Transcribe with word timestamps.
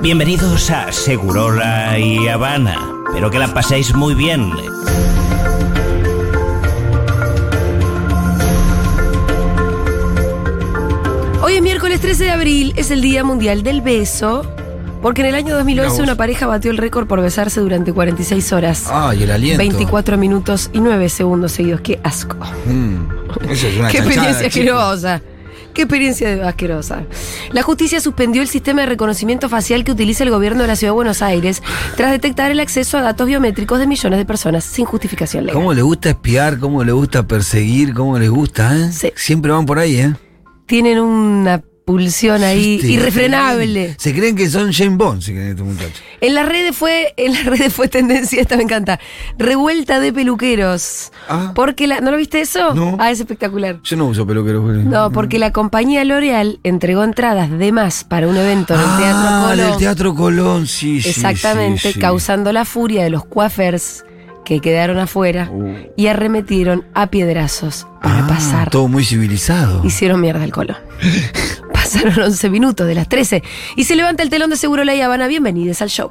Bienvenidos 0.00 0.70
a 0.70 0.92
Segurola 0.92 1.98
y 1.98 2.28
Habana. 2.28 2.92
Espero 3.08 3.30
que 3.32 3.38
la 3.40 3.52
paséis 3.52 3.92
muy 3.94 4.14
bien. 4.14 4.52
Hoy 11.42 11.54
es 11.54 11.62
miércoles 11.62 12.00
13 12.00 12.24
de 12.24 12.30
abril, 12.30 12.72
es 12.76 12.92
el 12.92 13.00
Día 13.00 13.24
Mundial 13.24 13.64
del 13.64 13.80
Beso, 13.80 14.46
porque 15.02 15.22
en 15.22 15.28
el 15.28 15.34
año 15.34 15.56
2011 15.56 16.02
una 16.02 16.14
pareja 16.14 16.46
batió 16.46 16.70
el 16.70 16.76
récord 16.76 17.08
por 17.08 17.20
besarse 17.20 17.60
durante 17.60 17.92
46 17.92 18.52
horas. 18.52 18.84
Ay, 18.92 19.24
el 19.24 19.32
aliento. 19.32 19.58
24 19.58 20.16
minutos 20.16 20.70
y 20.72 20.78
9 20.78 21.08
segundos 21.08 21.52
seguidos. 21.52 21.80
¡Qué 21.80 21.98
asco! 22.04 22.36
Mm, 22.66 23.50
eso 23.50 23.66
es 23.66 23.76
una 23.76 23.88
¡Qué 23.90 23.98
chanchada, 23.98 24.30
experiencia 24.30 24.46
asquerosa! 24.46 25.22
¡Qué 25.78 25.82
experiencia 25.82 26.48
asquerosa! 26.48 27.04
La 27.52 27.62
justicia 27.62 28.00
suspendió 28.00 28.42
el 28.42 28.48
sistema 28.48 28.80
de 28.80 28.88
reconocimiento 28.88 29.48
facial 29.48 29.84
que 29.84 29.92
utiliza 29.92 30.24
el 30.24 30.30
gobierno 30.30 30.62
de 30.62 30.66
la 30.66 30.74
Ciudad 30.74 30.90
de 30.90 30.96
Buenos 30.96 31.22
Aires 31.22 31.62
tras 31.96 32.10
detectar 32.10 32.50
el 32.50 32.58
acceso 32.58 32.98
a 32.98 33.02
datos 33.02 33.28
biométricos 33.28 33.78
de 33.78 33.86
millones 33.86 34.18
de 34.18 34.24
personas 34.24 34.64
sin 34.64 34.86
justificación 34.86 35.46
legal. 35.46 35.54
¿Cómo 35.54 35.72
le 35.72 35.82
gusta 35.82 36.08
espiar? 36.10 36.58
¿Cómo 36.58 36.82
le 36.82 36.90
gusta 36.90 37.28
perseguir? 37.28 37.94
¿Cómo 37.94 38.18
les 38.18 38.28
gusta? 38.28 38.76
eh? 38.76 38.90
Sí. 38.90 39.12
Siempre 39.14 39.52
van 39.52 39.66
por 39.66 39.78
ahí, 39.78 39.98
¿eh? 40.00 40.14
Tienen 40.66 40.98
una 40.98 41.62
pulsión 41.88 42.42
ahí 42.42 42.78
irrefrenable. 42.84 43.94
Se 43.98 44.12
creen 44.14 44.36
que 44.36 44.50
son 44.50 44.74
James 44.74 44.98
Bond, 44.98 45.22
se 45.22 45.32
creen 45.32 45.48
estos 45.48 45.66
muchachos. 45.66 46.02
En 46.20 46.34
las 46.34 46.46
redes 46.46 46.76
fue, 46.76 47.14
en 47.16 47.32
las 47.32 47.46
redes 47.46 47.72
fue 47.72 47.88
tendencia, 47.88 48.42
esta 48.42 48.58
me 48.58 48.64
encanta. 48.64 49.00
Revuelta 49.38 49.98
de 49.98 50.12
peluqueros. 50.12 51.12
Ah. 51.30 51.52
Porque 51.54 51.86
la, 51.86 52.00
¿no 52.02 52.10
lo 52.10 52.18
viste 52.18 52.42
eso? 52.42 52.74
No. 52.74 52.96
Ah, 53.00 53.10
es 53.10 53.20
espectacular. 53.20 53.80
Yo 53.82 53.96
no 53.96 54.04
uso 54.04 54.26
peluqueros. 54.26 54.62
pero- 54.66 54.82
No, 54.82 55.10
porque 55.12 55.38
la 55.38 55.50
compañía 55.52 56.04
L'Oreal 56.04 56.60
entregó 56.62 57.04
entradas 57.04 57.50
de 57.50 57.72
más 57.72 58.04
para 58.04 58.28
un 58.28 58.36
evento 58.36 58.74
en 58.74 58.80
el 58.80 58.86
Teatro 58.98 59.28
Ah, 59.30 59.46
Colón. 59.48 59.70
del 59.70 59.78
Teatro 59.78 60.14
Colón, 60.14 60.66
sí, 60.66 61.00
sí. 61.00 61.08
Exactamente, 61.08 61.80
sí, 61.80 61.92
sí. 61.94 62.00
causando 62.00 62.52
la 62.52 62.66
furia 62.66 63.02
de 63.02 63.08
los 63.08 63.24
coafers 63.24 64.04
que 64.44 64.60
quedaron 64.60 64.98
afuera 64.98 65.50
Uh. 65.52 65.74
y 65.96 66.06
arremetieron 66.06 66.84
a 66.94 67.08
piedrazos 67.08 67.86
para 68.02 68.24
Ah, 68.24 68.28
pasar. 68.28 68.70
Todo 68.70 68.88
muy 68.88 69.04
civilizado. 69.04 69.82
Hicieron 69.84 70.20
mierda 70.20 70.42
el 70.44 70.52
Colón. 70.52 70.76
Pasaron 71.88 72.18
11 72.22 72.50
minutos 72.50 72.86
de 72.86 72.94
las 72.94 73.08
13 73.08 73.42
y 73.76 73.84
se 73.84 73.96
levanta 73.96 74.22
el 74.22 74.28
telón 74.28 74.50
de 74.50 74.56
Seguro 74.56 74.84
La 74.84 74.92
Habana. 75.02 75.26
Bienvenidos 75.26 75.80
al 75.80 75.88
show. 75.88 76.10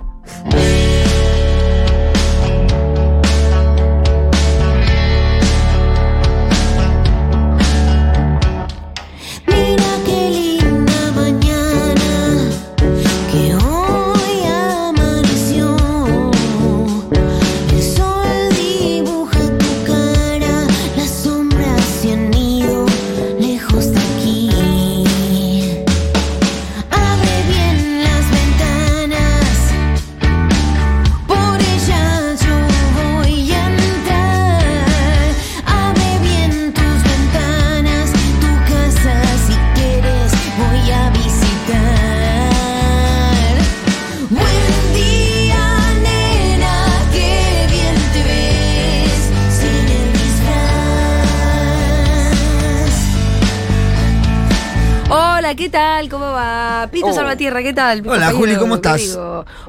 Oh. 57.47 57.50
Salvatierra, 57.50 57.63
¿qué 57.63 57.74
tal? 57.74 58.00
Hola, 58.00 58.06
compañero, 58.31 58.38
Juli, 58.38 58.56
¿cómo 58.58 58.75
estás? 58.75 59.18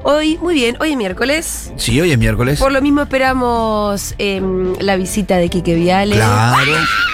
Hoy, 0.03 0.37
muy 0.41 0.53
bien, 0.53 0.75
hoy 0.79 0.91
es 0.91 0.97
miércoles. 0.97 1.71
Sí, 1.77 1.99
hoy 2.01 2.11
es 2.11 2.17
miércoles. 2.17 2.59
Por 2.59 2.71
lo 2.71 2.81
mismo 2.81 3.01
esperamos 3.01 4.15
em, 4.17 4.73
la 4.79 4.95
visita 4.97 5.37
de 5.37 5.49
Quique 5.49 5.75
Viale. 5.75 6.15
Claro. 6.15 6.57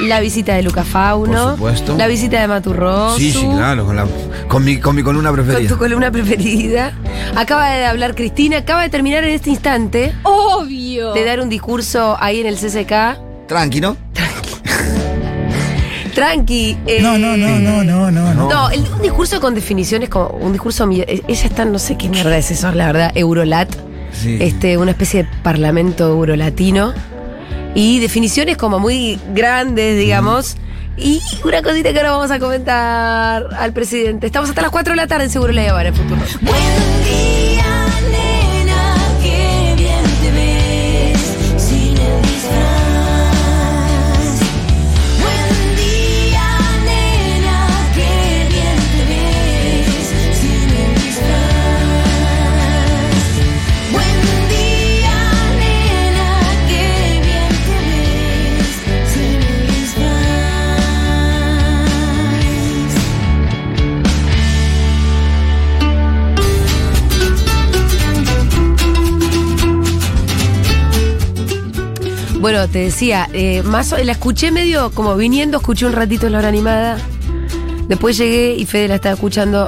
La 0.02 0.20
visita 0.20 0.56
de 0.56 0.64
Luca 0.64 0.84
Fauno. 0.84 1.34
Por 1.58 1.76
supuesto. 1.76 1.96
La 1.98 2.08
visita 2.08 2.42
de 2.42 2.48
Maturroso. 2.48 3.18
Sí, 3.18 3.32
sí, 3.32 3.46
claro, 3.54 3.86
con, 3.86 3.96
la, 3.96 4.08
con, 4.48 4.64
mi, 4.66 4.80
con 4.80 4.96
mi 4.96 5.04
columna 5.04 5.30
Con 5.30 5.46
preferida. 5.46 5.70
tu 5.70 5.78
columna 5.80 6.12
preferida. 6.12 6.94
Acaba 7.36 7.70
de 7.70 7.86
hablar 7.86 8.16
Cristina, 8.16 8.58
acaba 8.58 8.82
de 8.82 8.90
terminar 8.90 9.24
en 9.24 9.32
este 9.32 9.50
instante 9.52 10.14
Obvio. 10.24 11.14
de 11.14 11.24
dar 11.26 11.42
un 11.42 11.50
discurso 11.50 12.18
ahí 12.20 12.42
en 12.42 12.48
el 12.48 12.56
CCK. 12.56 13.48
Tranqui, 13.48 13.82
¿no? 13.82 13.98
Tranqui. 16.16 16.78
eh, 16.88 17.00
No, 17.02 17.18
no, 17.20 17.38
no, 17.38 17.60
no, 17.60 17.84
no, 17.84 18.10
no, 18.12 18.34
no. 18.34 18.50
No, 18.50 18.70
el- 18.72 18.82
un 18.92 19.02
discurso 19.04 19.40
con 19.40 19.54
definiciones 19.54 20.10
como 20.10 20.30
un 20.30 20.52
discurso. 20.54 20.90
eh, 20.92 21.22
Ella 21.28 21.46
está, 21.46 21.66
no 21.66 21.78
sé 21.78 21.96
qué 21.98 22.10
mierda 22.10 22.36
es 22.38 22.50
eso, 22.50 22.72
la 22.72 22.88
verdad, 22.88 23.12
Eurolat. 23.16 23.70
Sí. 24.14 24.38
Este, 24.40 24.78
una 24.78 24.92
especie 24.92 25.24
de 25.24 25.30
parlamento 25.44 26.08
eurolatino. 26.08 26.94
Y 27.76 28.00
definiciones 28.00 28.56
como 28.56 28.80
muy 28.80 29.20
grandes, 29.34 29.98
digamos. 30.00 30.56
Y 30.98 31.22
una 31.44 31.62
cosita 31.62 31.92
que 31.92 31.98
ahora 32.00 32.12
vamos 32.12 32.32
a 32.32 32.40
comentar 32.40 33.48
al 33.60 33.74
presidente. 33.74 34.28
Estamos 34.28 34.48
hasta 34.50 34.62
las 34.62 34.72
4 34.72 34.94
de 34.94 34.96
la 34.96 35.08
tarde 35.08 35.26
en 35.26 35.30
Seguro 35.30 35.52
La 35.52 35.70
Habana, 35.70 35.90
en 35.90 35.96
futuro. 35.96 36.22
Buen 36.42 37.04
día, 37.04 37.66
Bueno, 72.46 72.68
te 72.68 72.78
decía, 72.78 73.28
eh, 73.34 73.64
más 73.64 73.90
la 74.04 74.12
escuché 74.12 74.52
medio 74.52 74.92
como 74.92 75.16
viniendo, 75.16 75.58
escuché 75.58 75.88
un 75.88 75.94
ratito 75.94 76.30
la 76.30 76.38
hora 76.38 76.48
animada. 76.48 77.00
Después 77.88 78.18
llegué 78.18 78.54
y 78.54 78.68
Fede 78.68 78.88
la 78.88 78.96
estaba 78.96 79.16
escuchando. 79.16 79.68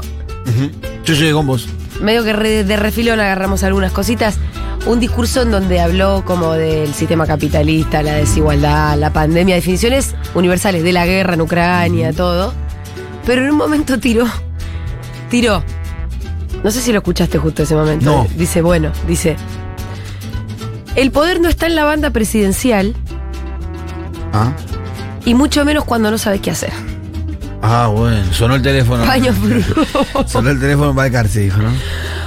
Yo 1.03 1.15
llegué 1.15 1.33
con 1.33 1.47
vos. 1.47 1.67
Medio 2.03 2.23
que 2.23 2.33
re- 2.33 2.63
de 2.63 2.77
refilón 2.77 3.19
agarramos 3.19 3.63
algunas 3.63 3.91
cositas. 3.91 4.37
Un 4.85 4.99
discurso 4.99 5.41
en 5.41 5.49
donde 5.49 5.79
habló 5.79 6.23
como 6.23 6.53
del 6.53 6.93
sistema 6.93 7.25
capitalista, 7.25 8.03
la 8.03 8.13
desigualdad, 8.13 8.95
la 8.99 9.11
pandemia, 9.11 9.55
definiciones 9.55 10.13
universales 10.35 10.83
de 10.83 10.93
la 10.93 11.07
guerra 11.07 11.33
en 11.33 11.41
Ucrania, 11.41 12.13
todo. 12.13 12.53
Pero 13.25 13.43
en 13.43 13.49
un 13.49 13.57
momento 13.57 13.97
tiró, 13.99 14.27
tiró. 15.31 15.63
No 16.63 16.69
sé 16.69 16.79
si 16.81 16.91
lo 16.91 16.99
escuchaste 16.99 17.39
justo 17.39 17.63
ese 17.63 17.73
momento. 17.73 18.05
No. 18.05 18.27
Dice, 18.37 18.61
bueno, 18.61 18.91
dice, 19.07 19.35
el 20.97 21.11
poder 21.11 21.39
no 21.39 21.47
está 21.47 21.65
en 21.67 21.75
la 21.75 21.85
banda 21.85 22.09
presidencial 22.09 22.93
Ah. 24.33 24.51
y 25.25 25.33
mucho 25.33 25.63
menos 25.63 25.85
cuando 25.85 26.11
no 26.11 26.17
sabes 26.17 26.41
qué 26.41 26.51
hacer. 26.51 26.71
Ah, 27.61 27.87
bueno. 27.87 28.21
Sonó 28.33 28.55
el 28.55 28.61
teléfono. 28.61 29.03
Paños 29.05 29.35
fríos. 29.41 29.65
Sonó 30.29 30.49
el 30.51 30.59
teléfono 30.59 30.93
para 30.93 31.09
Carce, 31.09 31.39
dijo, 31.39 31.57
¿no? 31.59 31.69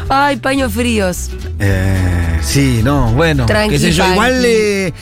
Ay, 0.08 0.36
paños 0.38 0.72
fríos. 0.72 1.30
Eh, 1.60 2.38
sí, 2.42 2.80
no, 2.82 3.12
bueno. 3.12 3.46
Tranqui, 3.46 3.74
qué 3.74 3.78
sé 3.78 3.92
yo, 3.92 4.04
igual 4.10 4.42
eh, 4.44 4.92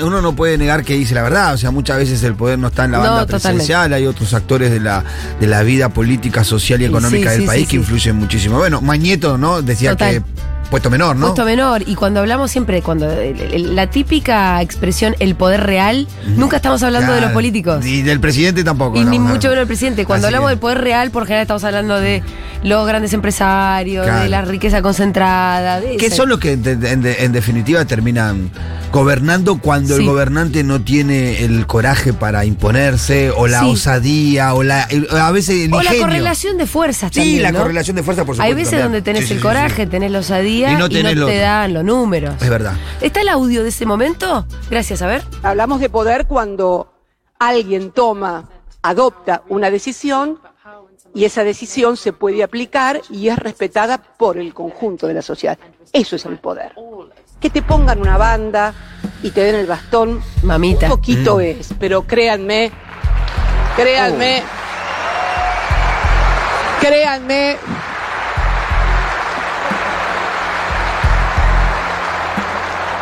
uno 0.00 0.20
no 0.20 0.34
puede 0.34 0.58
negar 0.58 0.82
que 0.84 0.94
dice 0.94 1.14
la 1.14 1.22
verdad. 1.22 1.54
O 1.54 1.58
sea, 1.58 1.70
muchas 1.70 1.96
veces 1.98 2.22
el 2.24 2.34
poder 2.34 2.58
no 2.58 2.68
está 2.68 2.86
en 2.86 2.92
la 2.92 2.98
No, 2.98 3.04
banda 3.04 3.20
totalmente. 3.26 3.48
presidencial. 3.50 3.92
Hay 3.92 4.06
otros 4.06 4.34
actores 4.34 4.70
de 4.72 4.80
la, 4.80 5.04
de 5.38 5.46
la 5.46 5.62
vida 5.62 5.90
política, 5.90 6.42
social 6.42 6.82
y 6.82 6.86
económica 6.86 7.28
sí, 7.30 7.34
del 7.36 7.40
sí, 7.42 7.46
país 7.46 7.62
sí, 7.62 7.70
que 7.70 7.76
influyen 7.76 8.16
muchísimo. 8.16 8.58
Bueno, 8.58 8.80
Mañeto, 8.80 9.38
¿no? 9.38 9.62
Decía 9.62 9.90
Total. 9.92 10.14
que 10.14 10.22
puesto 10.70 10.90
menor, 10.90 11.16
¿no? 11.16 11.26
Puesto 11.26 11.44
menor. 11.44 11.82
Y 11.86 11.94
cuando 11.94 12.20
hablamos 12.20 12.50
siempre, 12.50 12.82
cuando 12.82 13.10
el- 13.10 13.40
el- 13.40 13.76
la 13.76 13.88
típica 13.88 14.60
expresión 14.62 15.14
el 15.18 15.34
poder 15.34 15.62
real, 15.64 16.06
nunca 16.36 16.56
estamos 16.56 16.82
hablando 16.82 17.08
de 17.12 17.16
los 17.20 17.28
Claro. 17.28 17.34
políticos. 17.34 17.84
Y 17.86 18.02
del 18.02 18.20
presidente 18.20 18.64
tampoco. 18.64 18.98
Y 18.98 19.04
ni 19.04 19.18
mucho 19.18 19.48
menos 19.48 19.58
del 19.62 19.66
presidente. 19.66 20.04
Cuando 20.04 20.26
Así 20.26 20.34
hablamos 20.34 20.48
que- 20.48 20.52
del 20.52 20.58
poder 20.60 20.78
real, 20.80 21.10
por 21.10 21.24
general 21.24 21.42
estamos 21.42 21.64
hablando 21.64 21.98
de 22.00 22.22
los 22.62 22.86
grandes 22.86 23.12
empresarios, 23.12 24.04
Claro. 24.04 24.22
de 24.22 24.28
la 24.28 24.42
riqueza 24.42 24.82
concentrada. 24.82 25.80
De 25.80 25.96
esa- 25.96 26.16
son 26.16 26.28
los 26.28 26.38
que 26.38 26.52
en 26.52 27.32
definitiva 27.32 27.84
terminan 27.84 28.50
gobernando 28.92 29.58
cuando 29.60 29.96
Sí. 29.96 30.02
el 30.02 30.08
gobernante 30.08 30.64
no 30.64 30.80
tiene 30.82 31.44
el 31.44 31.66
coraje 31.66 32.12
para 32.12 32.44
imponerse, 32.44 33.30
o 33.30 33.46
la 33.46 33.60
Sí. 33.60 33.66
osadía, 33.72 34.54
o 34.54 34.62
la 34.62 34.84
el- 34.84 35.08
a 35.10 35.30
veces 35.30 35.64
el 35.66 35.74
O 35.74 35.82
la 35.82 35.94
correlación 35.96 36.56
de 36.58 36.66
fuerzas 36.66 37.10
Sí, 37.12 37.20
también, 37.20 37.42
la 37.42 37.52
¿no? 37.52 37.58
correlación 37.60 37.96
de 37.96 38.02
fuerza, 38.02 38.24
por 38.24 38.34
supuesto. 38.36 38.42
Hay 38.48 38.54
veces 38.54 38.70
también. 38.70 38.86
donde 38.86 39.02
tenés 39.02 39.22
Sí, 39.22 39.28
sí, 39.28 39.32
el 39.34 39.38
sí, 39.40 39.42
coraje, 39.42 39.84
sí. 39.84 39.90
tenés 39.90 40.10
la 40.10 40.18
osadía 40.20 40.70
Y 40.72 40.74
y 40.74 40.76
no 40.78 40.88
tenés 40.88 41.16
lo 41.16 41.26
te 41.26 41.32
otro. 41.32 41.42
dan 41.42 41.74
los 41.74 41.84
números. 41.84 42.34
Es 42.42 42.48
verdad. 42.50 42.74
¿Está 43.00 43.20
el 43.20 43.28
audio 43.28 43.62
de 43.62 43.68
ese 43.68 43.86
momento? 43.86 44.46
Gracias, 44.70 45.02
a 45.02 45.06
ver. 45.06 45.22
Hablamos 45.42 45.80
de 45.80 45.88
poder 45.90 46.26
cuando 46.26 46.92
alguien 47.38 47.90
toma, 47.92 48.48
adopta 48.82 49.42
una 49.48 49.70
decisión 49.70 50.38
y 51.14 51.24
esa 51.24 51.42
decisión 51.44 51.96
se 51.96 52.12
puede 52.12 52.42
aplicar 52.42 53.00
y 53.10 53.28
es 53.28 53.38
respetada 53.38 53.98
por 53.98 54.38
el 54.38 54.52
conjunto 54.54 55.06
de 55.06 55.14
la 55.14 55.22
sociedad. 55.22 55.58
Eso 55.92 56.16
es 56.16 56.24
el 56.26 56.38
poder. 56.38 56.72
Que 57.40 57.50
te 57.50 57.62
pongan 57.62 58.00
una 58.00 58.16
banda 58.16 58.74
y 59.22 59.30
te 59.30 59.42
den 59.42 59.54
el 59.54 59.66
bastón, 59.66 60.20
Mamita. 60.42 60.86
un 60.86 60.92
poquito 60.92 61.36
Mm. 61.36 61.40
es, 61.40 61.74
pero 61.78 62.02
créanme, 62.02 62.70
créanme, 63.76 64.42
créanme. 66.80 67.56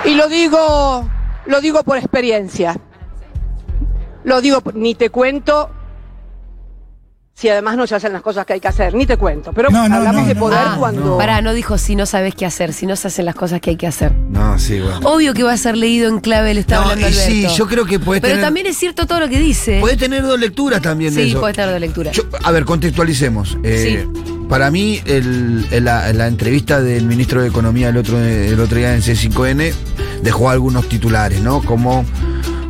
Y 0.04 0.14
lo 0.14 0.28
digo, 0.28 1.08
lo 1.46 1.60
digo 1.60 1.82
por 1.82 1.96
experiencia. 1.98 2.76
Lo 4.24 4.40
digo, 4.40 4.62
ni 4.74 4.94
te 4.94 5.10
cuento 5.10 5.70
si 7.38 7.50
además 7.50 7.76
no 7.76 7.86
se 7.86 7.94
hacen 7.94 8.14
las 8.14 8.22
cosas 8.22 8.46
que 8.46 8.54
hay 8.54 8.60
que 8.60 8.68
hacer, 8.68 8.94
ni 8.94 9.04
te 9.04 9.18
cuento. 9.18 9.52
Pero 9.52 9.68
No, 9.70 9.86
no, 9.86 9.96
hablamos 9.96 10.22
no, 10.22 10.28
de 10.28 10.34
no, 10.34 10.40
poder 10.40 10.58
Ah, 10.62 10.76
cuando... 10.78 11.18
Pará, 11.18 11.42
no 11.42 11.52
dijo 11.52 11.76
si 11.76 11.94
no 11.94 12.06
sabes 12.06 12.34
qué 12.34 12.46
hacer, 12.46 12.72
si 12.72 12.86
no 12.86 12.96
se 12.96 13.08
hacen 13.08 13.26
las 13.26 13.34
cosas 13.34 13.60
que 13.60 13.70
hay 13.70 13.76
que 13.76 13.86
hacer. 13.86 14.10
No, 14.30 14.58
sí, 14.58 14.80
bueno. 14.80 15.00
Obvio 15.04 15.34
que 15.34 15.42
va 15.42 15.52
a 15.52 15.56
ser 15.58 15.76
leído 15.76 16.08
en 16.08 16.20
clave, 16.20 16.54
le 16.54 16.60
está 16.60 16.76
No, 16.76 16.82
hablando 16.84 17.06
Alberto. 17.06 17.26
sí, 17.30 17.46
yo 17.54 17.66
creo 17.68 17.84
que 17.84 17.98
puede 17.98 18.22
Pero 18.22 18.32
tener- 18.36 18.44
también 18.46 18.66
es 18.66 18.78
cierto 18.78 19.06
todo 19.06 19.20
lo 19.20 19.28
que 19.28 19.38
dice. 19.38 19.80
Puede 19.80 19.98
tener 19.98 20.22
dos 20.22 20.40
lecturas 20.40 20.80
también 20.80 21.14
de 21.14 21.24
Sí, 21.24 21.30
eso. 21.30 21.40
puede 21.40 21.52
tener 21.52 21.70
dos 21.72 21.80
lecturas. 21.80 22.16
Yo- 22.16 22.22
a 22.42 22.50
ver, 22.52 22.64
contextualicemos. 22.64 23.58
Eh, 23.62 24.06
Para 24.48 24.70
mí, 24.70 25.00
el- 25.06 25.66
el- 25.72 25.84
la, 25.84 26.12
la 26.12 26.28
entrevista 26.28 26.80
del 26.80 27.04
ministro 27.04 27.42
de 27.42 27.48
Economía 27.48 27.88
el 27.88 27.96
otro, 27.96 28.18
el 28.18 28.58
otro 28.60 28.78
día 28.78 28.94
en 28.94 29.02
C5N 29.02 29.74
dejó 30.22 30.48
algunos 30.50 30.88
titulares, 30.88 31.40
¿no? 31.40 31.60
Como 31.62 32.04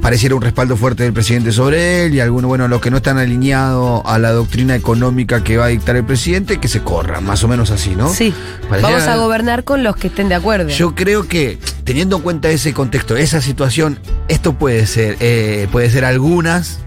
pareciera 0.07 0.37
un 0.37 0.43
respaldo 0.43 0.77
fuerte 0.77 1.03
del 1.03 1.13
presidente 1.13 1.51
sobre 1.51 2.05
él 2.05 2.15
y 2.15 2.21
algunos, 2.21 2.47
bueno, 2.49 2.69
los 2.69 2.81
que 2.81 2.93
no 2.93 2.99
están 2.99 3.19
alineados 3.19 4.03
a 4.05 4.21
la 4.21 4.31
doctrina 4.31 4.77
económica 4.77 5.43
que 5.43 5.57
va 5.57 5.65
a 5.65 5.69
dictar 5.69 5.97
el 5.97 6.05
presidente, 6.05 6.59
que 6.61 6.69
se 6.69 6.81
corran, 6.81 7.25
más 7.25 7.43
o 7.43 7.49
menos 7.49 7.73
así, 7.73 7.97
¿no? 7.97 8.09
Sí, 8.15 8.33
Pareciera- 8.71 8.99
vamos 8.99 9.09
a 9.09 9.17
gobernar 9.17 9.65
con 9.65 9.83
los 9.83 9.97
que 9.97 10.07
estén 10.07 10.29
de 10.29 10.37
acuerdo. 10.37 10.69
Yo 10.69 10.95
creo 10.95 11.27
que, 11.27 11.59
teniendo 11.83 12.15
en 12.19 12.23
cuenta 12.23 12.49
ese 12.51 12.73
contexto, 12.73 13.17
esa 13.17 13.41
situación, 13.41 13.99
esto 14.29 14.53
puede 14.53 14.87
ser, 14.87 15.17
eh, 15.19 15.67
puede 15.73 15.91
ser 15.91 16.05
algunas. 16.05 16.79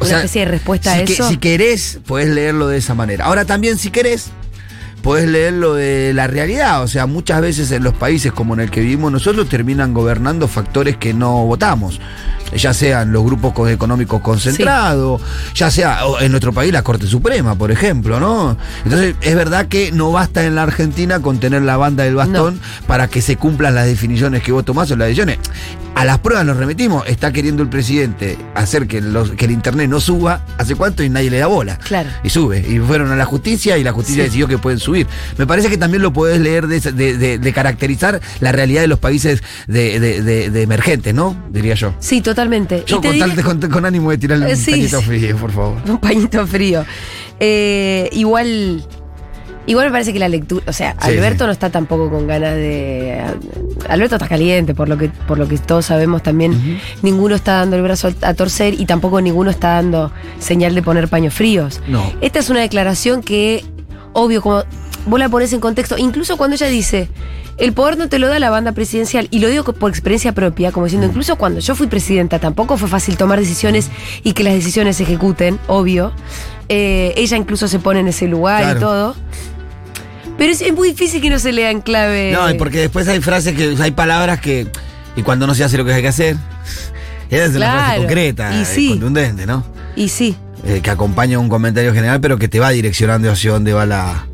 Una 0.00 0.10
especie 0.18 0.42
de 0.44 0.50
respuesta 0.52 0.94
si 0.94 1.00
a 1.00 1.04
que- 1.04 1.12
eso. 1.14 1.28
si 1.28 1.38
querés, 1.38 1.98
podés 2.06 2.28
leerlo 2.28 2.68
de 2.68 2.78
esa 2.78 2.94
manera. 2.94 3.24
Ahora 3.24 3.44
también, 3.44 3.76
si 3.76 3.90
querés, 3.90 4.28
podés 5.02 5.28
leerlo 5.28 5.74
de 5.74 6.12
la 6.14 6.26
realidad. 6.26 6.82
O 6.82 6.88
sea, 6.88 7.06
muchas 7.06 7.40
veces 7.40 7.70
en 7.72 7.82
los 7.84 7.94
países 7.94 8.32
como 8.32 8.54
en 8.54 8.60
el 8.60 8.70
que 8.70 8.80
vivimos 8.80 9.12
nosotros 9.12 9.48
terminan 9.48 9.92
gobernando 9.92 10.48
factores 10.48 10.96
que 10.96 11.12
no 11.12 11.44
votamos. 11.44 12.00
Ya 12.54 12.74
sean 12.74 13.12
los 13.12 13.24
grupos 13.24 13.54
co- 13.54 13.66
económicos 13.66 14.20
concentrados, 14.20 15.22
ya 15.54 15.70
sea 15.70 16.00
en 16.20 16.30
nuestro 16.32 16.52
país 16.52 16.70
la 16.70 16.82
Corte 16.82 17.06
Suprema, 17.06 17.54
por 17.54 17.70
ejemplo, 17.70 18.20
¿no? 18.20 18.58
Entonces, 18.84 19.14
es 19.22 19.34
verdad 19.34 19.68
que 19.68 19.90
no 19.90 20.12
basta 20.12 20.44
en 20.44 20.54
la 20.54 20.64
Argentina 20.64 21.20
con 21.20 21.40
tener 21.40 21.62
la 21.62 21.78
banda 21.78 22.04
del 22.04 22.14
bastón 22.14 22.60
para 22.86 23.08
que 23.08 23.22
se 23.22 23.36
cumplan 23.36 23.74
las 23.74 23.86
definiciones 23.86 24.42
que 24.42 24.52
vos 24.52 24.66
tomás 24.66 24.90
o 24.90 24.96
las 24.96 25.08
decisiones. 25.08 25.38
A 25.94 26.04
las 26.06 26.18
pruebas 26.18 26.44
nos 26.46 26.56
remitimos. 26.56 27.06
Está 27.06 27.32
queriendo 27.32 27.62
el 27.62 27.68
presidente 27.68 28.38
hacer 28.54 28.86
que, 28.86 29.00
los- 29.00 29.30
que 29.32 29.44
el 29.46 29.50
internet 29.50 29.88
no 29.90 30.00
suba. 30.00 30.44
¿Hace 30.58 30.74
cuánto? 30.74 31.02
Y 31.02 31.08
nadie 31.10 31.30
le 31.30 31.38
da 31.38 31.46
bola. 31.46 31.78
Claro. 31.78 32.08
Y 32.22 32.28
sube. 32.30 32.60
Y 32.66 32.78
fueron 32.80 33.12
a 33.12 33.16
la 33.16 33.24
justicia 33.26 33.76
y 33.78 33.84
la 33.84 33.92
justicia 33.92 34.22
Sí. 34.24 34.28
decidió 34.28 34.48
que 34.48 34.56
pueden 34.58 34.78
subir. 34.78 34.91
Me 35.38 35.46
parece 35.46 35.68
que 35.68 35.76
también 35.78 36.02
lo 36.02 36.12
podés 36.12 36.40
leer 36.40 36.66
de, 36.66 36.76
esa- 36.76 36.92
de- 36.92 37.16
de- 37.16 37.38
de 37.38 37.52
caracterizar 37.52 38.20
la 38.40 38.52
realidad 38.52 38.80
de 38.82 38.86
los 38.88 38.98
países 38.98 39.42
de, 39.66 40.62
emergentes, 40.62 41.14
¿no? 41.14 41.36
Diría 41.50 41.74
yo. 41.74 41.94
Sí, 41.98 42.20
totalmente. 42.20 42.84
Yo 42.86 43.00
con, 43.00 43.12
diré- 43.12 43.18
tal- 43.34 43.42
con- 43.44 43.70
con 43.70 43.84
ánimo 43.86 44.10
de 44.10 44.18
tirarle 44.18 44.50
Eh, 44.50 44.54
un 44.54 44.56
sí, 44.56 44.70
pañito 44.72 45.02
frío, 45.02 45.36
por 45.36 45.50
favor. 45.52 45.78
Un 45.88 45.98
pañito 45.98 46.46
frío. 46.46 46.84
Eh, 47.40 48.08
igual. 48.12 48.84
Igual 49.64 49.86
me 49.86 49.92
parece 49.92 50.12
que 50.12 50.18
la 50.18 50.28
lectura. 50.28 50.64
O 50.66 50.72
sea, 50.72 50.92
Sí, 51.00 51.08
Alberto 51.10 51.44
sí. 51.44 51.46
no 51.46 51.52
está 51.52 51.70
tampoco 51.70 52.10
con 52.10 52.26
ganas 52.26 52.54
de. 52.56 53.20
Alberto 53.88 54.16
está 54.16 54.26
caliente, 54.26 54.74
por 54.74 54.88
lo 54.88 54.98
que, 54.98 55.08
por 55.08 55.38
lo 55.38 55.46
que 55.46 55.56
todos 55.58 55.86
sabemos 55.86 56.20
también. 56.22 56.80
Ninguno 57.02 57.36
está 57.36 57.58
dando 57.58 57.76
el 57.76 57.82
brazo 57.82 58.12
a 58.22 58.34
torcer 58.34 58.74
y 58.80 58.86
tampoco 58.86 59.20
ninguno 59.20 59.50
está 59.50 59.74
dando 59.74 60.10
señal 60.40 60.74
de 60.74 60.82
poner 60.82 61.06
paños 61.06 61.32
fríos. 61.34 61.80
No. 61.86 62.12
Esta 62.20 62.40
es 62.40 62.50
una 62.50 62.60
declaración 62.60 63.22
que, 63.22 63.64
obvio, 64.12 64.42
como 64.42 64.62
vos 65.06 65.18
la 65.18 65.28
pones 65.28 65.52
en 65.52 65.60
contexto, 65.60 65.96
incluso 65.98 66.36
cuando 66.36 66.56
ella 66.56 66.66
dice. 66.68 67.08
El 67.58 67.74
poder 67.74 67.98
no 67.98 68.08
te 68.08 68.18
lo 68.18 68.28
da 68.28 68.38
la 68.38 68.48
banda 68.48 68.72
presidencial, 68.72 69.28
y 69.30 69.38
lo 69.38 69.48
digo 69.48 69.62
por 69.74 69.90
experiencia 69.90 70.32
propia, 70.32 70.72
como 70.72 70.86
diciendo, 70.86 71.06
incluso 71.06 71.36
cuando 71.36 71.60
yo 71.60 71.74
fui 71.74 71.86
presidenta, 71.86 72.38
tampoco 72.38 72.78
fue 72.78 72.88
fácil 72.88 73.16
tomar 73.18 73.38
decisiones 73.38 73.90
y 74.24 74.32
que 74.32 74.42
las 74.42 74.54
decisiones 74.54 74.96
se 74.96 75.02
ejecuten, 75.02 75.58
obvio. 75.68 76.12
Eh, 76.70 77.12
ella 77.16 77.36
incluso 77.36 77.68
se 77.68 77.78
pone 77.78 78.00
en 78.00 78.08
ese 78.08 78.26
lugar 78.26 78.62
Claro. 78.62 78.78
y 78.78 78.80
todo. 78.80 79.16
Pero 80.38 80.50
es, 80.50 80.62
es 80.62 80.72
muy 80.72 80.88
difícil 80.88 81.20
que 81.20 81.28
no 81.28 81.38
se 81.38 81.52
lea 81.52 81.70
en 81.70 81.82
clave. 81.82 82.32
No, 82.32 82.48
y 82.50 82.54
porque 82.54 82.78
después 82.78 83.06
hay 83.06 83.20
frases 83.20 83.54
que. 83.54 83.76
hay 83.80 83.90
palabras 83.90 84.40
que. 84.40 84.66
Y 85.14 85.22
cuando 85.22 85.46
no 85.46 85.54
se 85.54 85.62
hace 85.62 85.76
lo 85.76 85.84
que 85.84 85.92
hay 85.92 86.02
que 86.02 86.08
hacer. 86.08 86.36
Esa 87.30 87.44
es 87.44 87.50
una 87.54 87.70
frase 87.70 87.84
Claro, 87.86 88.00
concreta, 88.02 88.54
y 88.60 88.64
sí. 88.64 88.88
contundente, 88.90 89.46
¿no? 89.46 89.62
Y 89.94 90.08
sí, 90.08 90.36
eh, 90.64 90.80
que 90.82 90.90
acompaña 90.90 91.38
un 91.38 91.48
comentario 91.48 91.92
general, 91.92 92.20
pero 92.20 92.38
que 92.38 92.48
te 92.48 92.60
va 92.60 92.70
direccionando 92.70 93.30
hacia 93.30 93.52
dónde 93.52 93.72
va 93.72 93.86
la, 93.86 94.26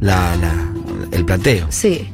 la- 0.00 0.36
la- 0.36 0.68
el 1.12 1.24
planteo. 1.24 1.66
sí. 1.70 2.10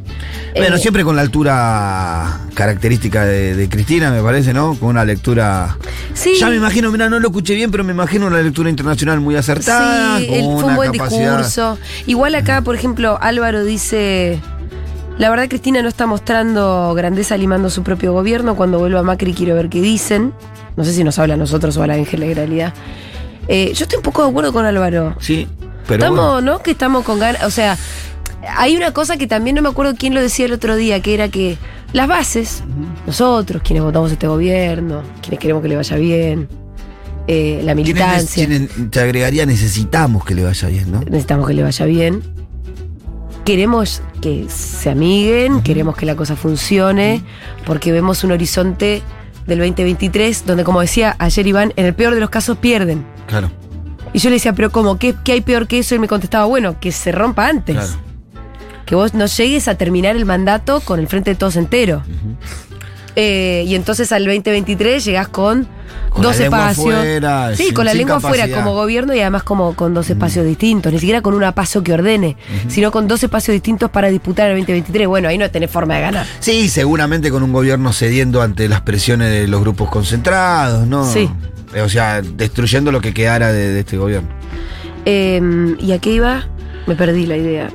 Bueno, 0.54 0.76
Eh, 0.76 0.78
siempre 0.80 1.02
con 1.02 1.16
la 1.16 1.22
altura 1.22 2.40
característica 2.52 3.24
de, 3.24 3.54
de 3.56 3.68
Cristina, 3.70 4.10
me 4.10 4.20
parece, 4.22 4.52
¿no? 4.52 4.74
Con 4.74 4.90
una 4.90 5.02
lectura. 5.02 5.78
Sí. 6.12 6.34
Ya 6.38 6.50
me 6.50 6.56
imagino, 6.56 6.92
mira, 6.92 7.08
no 7.08 7.18
lo 7.20 7.28
escuché 7.28 7.54
bien, 7.54 7.70
pero 7.70 7.84
me 7.84 7.92
imagino 7.94 8.26
una 8.26 8.42
lectura 8.42 8.68
internacional 8.68 9.18
muy 9.20 9.34
acertada. 9.34 10.18
Sí, 10.18 10.26
con 10.26 10.34
él- 10.36 10.42
fue 10.60 10.64
un 10.64 10.76
buen 10.76 10.92
capacidad- 10.92 11.38
discurso. 11.38 11.78
Igual 12.06 12.34
acá, 12.34 12.60
por 12.60 12.74
ejemplo, 12.74 13.18
Álvaro 13.22 13.64
dice. 13.64 14.40
La 15.16 15.30
verdad, 15.30 15.48
Cristina 15.48 15.80
no 15.80 15.88
está 15.88 16.04
mostrando 16.06 16.92
grandeza 16.94 17.34
limando 17.38 17.70
su 17.70 17.82
propio 17.82 18.12
gobierno. 18.12 18.54
Cuando 18.54 18.78
vuelva 18.78 19.02
Macri, 19.02 19.32
quiero 19.32 19.54
ver 19.54 19.70
qué 19.70 19.80
dicen. 19.80 20.34
No 20.76 20.84
sé 20.84 20.92
si 20.92 21.02
nos 21.02 21.18
habla 21.18 21.32
a 21.34 21.36
nosotros 21.38 21.74
o 21.78 21.82
a 21.82 21.86
la 21.86 21.96
en 21.96 22.04
generalidad. 22.04 22.74
Eh, 23.48 23.72
yo 23.74 23.84
estoy 23.84 23.96
un 23.98 24.02
poco 24.02 24.22
de 24.24 24.30
acuerdo 24.30 24.52
con 24.52 24.64
Álvaro. 24.64 25.16
Sí, 25.20 25.48
pero. 25.86 26.04
estamos, 26.04 26.32
bueno. 26.34 26.52
¿no? 26.52 26.62
Que 26.62 26.70
estamos 26.72 27.04
con 27.04 27.18
ganas. 27.18 27.42
O 27.44 27.50
sea, 27.50 27.76
hay 28.56 28.76
una 28.76 28.92
cosa 28.92 29.16
que 29.16 29.26
también 29.26 29.56
no 29.56 29.62
me 29.62 29.68
acuerdo 29.68 29.94
quién 29.96 30.14
lo 30.14 30.20
decía 30.20 30.46
el 30.46 30.52
otro 30.52 30.76
día, 30.76 31.00
que 31.00 31.14
era 31.14 31.28
que 31.28 31.56
las 31.92 32.08
bases, 32.08 32.62
nosotros, 33.06 33.62
quienes 33.64 33.82
votamos 33.82 34.10
este 34.12 34.26
gobierno, 34.26 35.02
quienes 35.20 35.40
queremos 35.40 35.62
que 35.62 35.68
le 35.68 35.76
vaya 35.76 35.96
bien, 35.96 36.48
eh, 37.26 37.60
la 37.64 37.74
¿Quiénes- 37.74 37.76
militancia, 37.94 38.46
quiénes- 38.46 38.90
te 38.90 39.00
agregaría, 39.00 39.44
necesitamos 39.46 40.24
que 40.24 40.34
le 40.34 40.42
vaya 40.44 40.68
bien, 40.68 40.90
¿no? 40.90 41.00
necesitamos 41.00 41.46
que 41.46 41.54
le 41.54 41.62
vaya 41.62 41.84
bien. 41.86 42.22
Queremos 43.44 44.02
que 44.20 44.46
se 44.48 44.88
amiguen, 44.90 45.62
queremos 45.62 45.96
que 45.96 46.06
la 46.06 46.14
cosa 46.14 46.36
funcione, 46.36 47.22
porque 47.66 47.90
vemos 47.90 48.22
un 48.22 48.30
horizonte 48.32 49.02
del 49.46 49.58
2023 49.58 50.46
donde, 50.46 50.64
como 50.64 50.80
decía 50.80 51.16
ayer 51.18 51.46
Iván, 51.46 51.72
en 51.76 51.86
el 51.86 51.94
peor 51.94 52.14
de 52.14 52.20
los 52.20 52.30
casos 52.30 52.58
pierden. 52.58 53.04
Claro, 53.26 53.50
Y 54.12 54.18
yo 54.18 54.30
le 54.30 54.36
decía, 54.36 54.52
pero 54.52 54.70
¿cómo? 54.70 54.98
¿Qué, 54.98 55.14
qué 55.24 55.32
hay 55.32 55.40
peor 55.40 55.66
que 55.66 55.78
eso? 55.78 55.94
Y 55.94 55.98
me 55.98 56.08
contestaba, 56.08 56.44
bueno, 56.44 56.78
que 56.80 56.92
se 56.92 57.12
rompa 57.12 57.48
antes. 57.48 57.76
claro. 57.76 57.92
Que 58.86 58.94
vos 58.96 59.14
no 59.14 59.26
llegues 59.26 59.68
a 59.68 59.76
terminar 59.76 60.16
el 60.16 60.24
mandato 60.26 60.80
con 60.80 60.98
el 61.00 61.06
frente 61.08 61.30
de 61.30 61.36
todos 61.36 61.56
entero. 61.56 62.02
Eh, 63.16 63.64
y 63.66 63.74
entonces 63.74 64.10
al 64.12 64.24
2023 64.24 65.04
llegás 65.04 65.28
con, 65.28 65.66
Con 66.10 66.22
dos 66.22 66.38
espacios. 66.38 66.94
sí, 67.56 67.64
sin- 67.64 67.74
con 67.74 67.86
la 67.86 67.94
lengua 67.94 68.16
afuera 68.16 68.46
como 68.48 68.74
gobierno 68.74 69.14
y 69.14 69.20
además 69.20 69.42
como 69.44 69.74
con 69.74 69.94
dos 69.94 70.10
espacios 70.10 70.44
distintos. 70.44 70.92
Ni 70.92 70.98
siquiera 70.98 71.22
con 71.22 71.32
un 71.34 71.52
paso 71.52 71.82
que 71.82 71.92
ordene, 71.94 72.36
sino 72.68 72.90
con 72.90 73.08
dos 73.08 73.22
espacios 73.22 73.54
distintos 73.54 73.90
para 73.90 74.08
disputar 74.10 74.50
el 74.50 74.58
2023. 74.58 75.08
Bueno, 75.08 75.28
ahí 75.28 75.38
no 75.38 75.50
tenés 75.50 75.70
forma 75.70 75.94
de 75.94 76.00
ganar. 76.02 76.26
Sí, 76.40 76.68
seguramente 76.68 77.30
con 77.30 77.42
un 77.42 77.52
gobierno 77.52 77.92
cediendo 77.92 78.42
ante 78.42 78.68
las 78.68 78.82
presiones 78.82 79.30
de 79.30 79.48
los 79.48 79.60
grupos 79.62 79.88
concentrados, 79.88 80.86
¿no? 80.86 81.10
Sí. 81.10 81.30
Eh, 81.74 81.80
O 81.80 81.88
sea, 81.88 82.20
destruyendo 82.20 82.92
lo 82.92 83.00
que 83.00 83.14
quedara 83.14 83.50
de, 83.52 83.70
de 83.72 83.80
este 83.80 83.96
gobierno. 83.96 84.28
Eh, 85.06 85.74
¿Y 85.78 85.92
a 85.92 85.98
qué 85.98 86.10
iba? 86.12 86.46
Me 86.86 86.94
perdí 86.94 87.26
la 87.26 87.36
idea. 87.36 87.70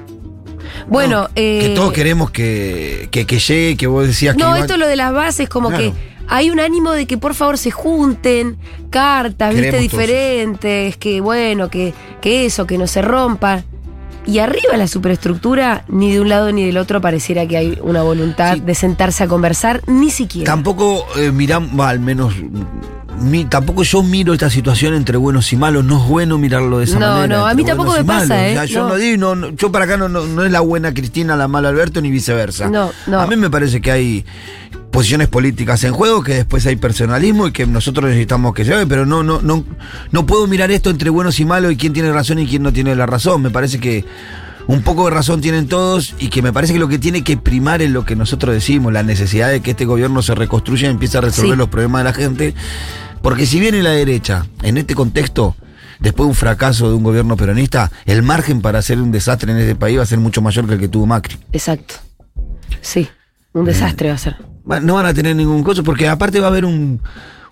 Bueno, 0.88 1.24
No, 1.24 1.30
eh, 1.36 1.60
que 1.62 1.70
todos 1.76 1.92
queremos 1.92 2.30
que, 2.32 3.08
que, 3.12 3.26
que 3.26 3.40
llegue, 3.40 3.76
que 3.78 3.88
vos 3.88 4.06
decías 4.06 4.36
que. 4.36 4.44
No, 4.44 4.50
iba- 4.50 4.60
esto 4.60 4.74
es 4.74 4.80
lo 4.80 4.88
de 4.88 4.96
las 4.96 5.12
bases, 5.12 5.50
como 5.50 5.70
Claro. 5.70 5.84
que 5.86 6.17
hay 6.28 6.50
un 6.50 6.60
ánimo 6.60 6.92
de 6.92 7.06
que 7.08 7.18
por 7.18 7.34
favor 7.34 7.58
se 7.58 7.72
junten, 7.72 8.58
cartas, 8.90 9.50
viste, 9.54 9.66
Queremos 9.72 9.90
todos 9.92 10.02
diferentes, 10.02 10.98
que 10.98 11.22
bueno, 11.22 11.70
que, 11.70 11.94
que 12.22 12.46
eso, 12.46 12.66
que 12.68 12.78
no 12.78 12.88
se 12.88 13.02
rompa. 13.02 13.64
Y 14.26 14.40
arriba 14.40 14.74
de 14.74 14.78
la 14.78 14.88
superestructura, 14.90 15.86
ni 15.88 16.12
de 16.12 16.20
un 16.20 16.28
lado 16.28 16.52
ni 16.52 16.66
del 16.66 16.78
otro 16.78 17.00
pareciera 17.00 17.48
que 17.48 17.56
hay 17.56 17.80
una 17.82 18.02
voluntad 18.04 18.56
Sí. 18.56 18.60
de 18.60 18.76
sentarse 18.76 19.24
a 19.24 19.28
conversar, 19.28 19.82
ni 19.88 20.10
siquiera. 20.10 20.52
Tampoco 20.52 21.06
eh, 21.18 21.32
miramos, 21.32 21.80
al 21.88 22.02
menos. 22.02 22.34
mi- 23.22 23.46
tampoco 23.46 23.84
yo 23.84 24.04
miro 24.04 24.34
esta 24.34 24.50
situación 24.50 24.94
entre 24.96 25.16
buenos 25.18 25.52
y 25.54 25.56
malos. 25.56 25.86
No 25.86 26.04
es 26.04 26.10
bueno 26.10 26.38
mirarlo 26.38 26.80
de 26.80 26.84
esa 26.84 27.00
No, 27.00 27.08
manera. 27.16 27.38
no, 27.38 27.46
a 27.48 27.52
entre 27.52 27.64
mí 27.64 27.68
tampoco 27.70 27.94
me 27.94 28.04
pasa, 28.04 28.28
malos. 28.28 28.44
¿eh? 28.44 28.52
O 28.52 28.54
sea, 28.56 28.66
yo 28.66 28.80
No. 28.84 28.90
no, 28.90 28.96
digo, 28.96 29.18
no, 29.18 29.36
no, 29.36 29.50
yo 29.56 29.72
para 29.72 29.86
acá 29.86 29.96
no, 29.98 30.10
no, 30.10 30.26
no 30.26 30.44
es 30.44 30.52
la 30.52 30.60
buena 30.60 30.94
Cristina, 30.94 31.38
la 31.38 31.48
mala 31.48 31.70
Alberto, 31.70 32.02
ni 32.02 32.12
viceversa. 32.12 32.70
No, 32.70 32.92
no. 33.08 33.22
A 33.22 33.28
mí 33.28 33.38
me 33.38 33.50
parece 33.50 33.80
que 33.80 33.92
hay 33.92 34.26
posiciones 34.98 35.28
políticas 35.28 35.84
en 35.84 35.94
juego, 35.94 36.24
que 36.24 36.34
después 36.34 36.66
hay 36.66 36.76
personalismo 36.76 37.46
y 37.46 37.52
que 37.52 37.68
nosotros 37.68 38.06
necesitamos 38.10 38.56
que 38.56 38.66
se 38.66 38.72
vea, 38.72 38.84
pero 38.88 39.06
no, 39.06 39.22
no, 39.22 39.44
no, 39.44 39.64
no 40.12 40.26
puedo 40.26 40.48
mirar 40.48 40.72
esto 40.72 40.90
entre 40.90 41.12
buenos 41.12 41.40
y 41.40 41.46
malos 41.46 41.72
y 41.72 41.78
quién 41.78 41.94
tiene 41.94 42.12
razón 42.12 42.40
y 42.40 42.48
quién 42.48 42.64
no 42.64 42.74
tiene 42.74 42.96
la 42.96 43.06
razón. 43.06 43.44
Me 43.44 43.52
parece 43.52 43.80
que 43.80 44.06
un 44.66 44.82
poco 44.82 45.06
de 45.06 45.12
razón 45.12 45.40
tienen 45.40 45.68
todos 45.68 46.16
y 46.18 46.30
que 46.30 46.42
me 46.42 46.52
parece 46.52 46.74
que 46.74 46.80
lo 46.80 46.88
que 46.88 46.98
tiene 46.98 47.24
que 47.24 47.38
primar 47.38 47.84
es 47.84 47.92
lo 47.92 48.06
que 48.06 48.16
nosotros 48.16 48.56
decimos, 48.56 48.92
la 48.92 49.04
necesidad 49.04 49.52
de 49.52 49.62
que 49.62 49.70
este 49.70 49.86
gobierno 49.86 50.24
se 50.24 50.34
reconstruya 50.34 50.88
y 50.88 50.90
empiece 50.90 51.20
a 51.20 51.22
resolver 51.22 51.52
Sí. 51.52 51.58
los 51.60 51.70
problemas 51.70 52.00
de 52.00 52.04
la 52.04 52.14
gente. 52.14 52.56
Porque 53.22 53.46
si 53.46 53.60
viene 53.60 53.84
la 53.84 53.92
derecha, 53.92 54.48
en 54.64 54.78
este 54.78 54.96
contexto, 54.96 55.56
después 56.00 56.26
de 56.26 56.30
un 56.30 56.36
fracaso 56.36 56.90
de 56.90 56.96
un 56.96 57.04
gobierno 57.04 57.38
peronista, 57.38 57.92
el 58.08 58.24
margen 58.24 58.62
para 58.62 58.80
hacer 58.80 59.00
un 59.00 59.12
desastre 59.12 59.52
en 59.52 59.60
este 59.60 59.76
país 59.76 60.00
va 60.00 60.02
a 60.02 60.08
ser 60.08 60.18
mucho 60.18 60.42
mayor 60.42 60.66
que 60.66 60.74
el 60.74 60.80
que 60.80 60.88
tuvo 60.88 61.06
Macri. 61.06 61.38
Exacto. 61.52 61.94
Sí, 62.82 63.08
un 63.54 63.64
desastre 63.66 64.10
va 64.10 64.16
a 64.16 64.18
ser. 64.18 64.38
No 64.82 64.96
van 64.96 65.06
a 65.06 65.14
tener 65.14 65.36
ningún 65.36 65.64
costo, 65.64 65.84
porque 65.84 66.08
aparte 66.08 66.40
va 66.40 66.48
a 66.48 66.50
haber 66.50 66.66
un, 66.66 67.02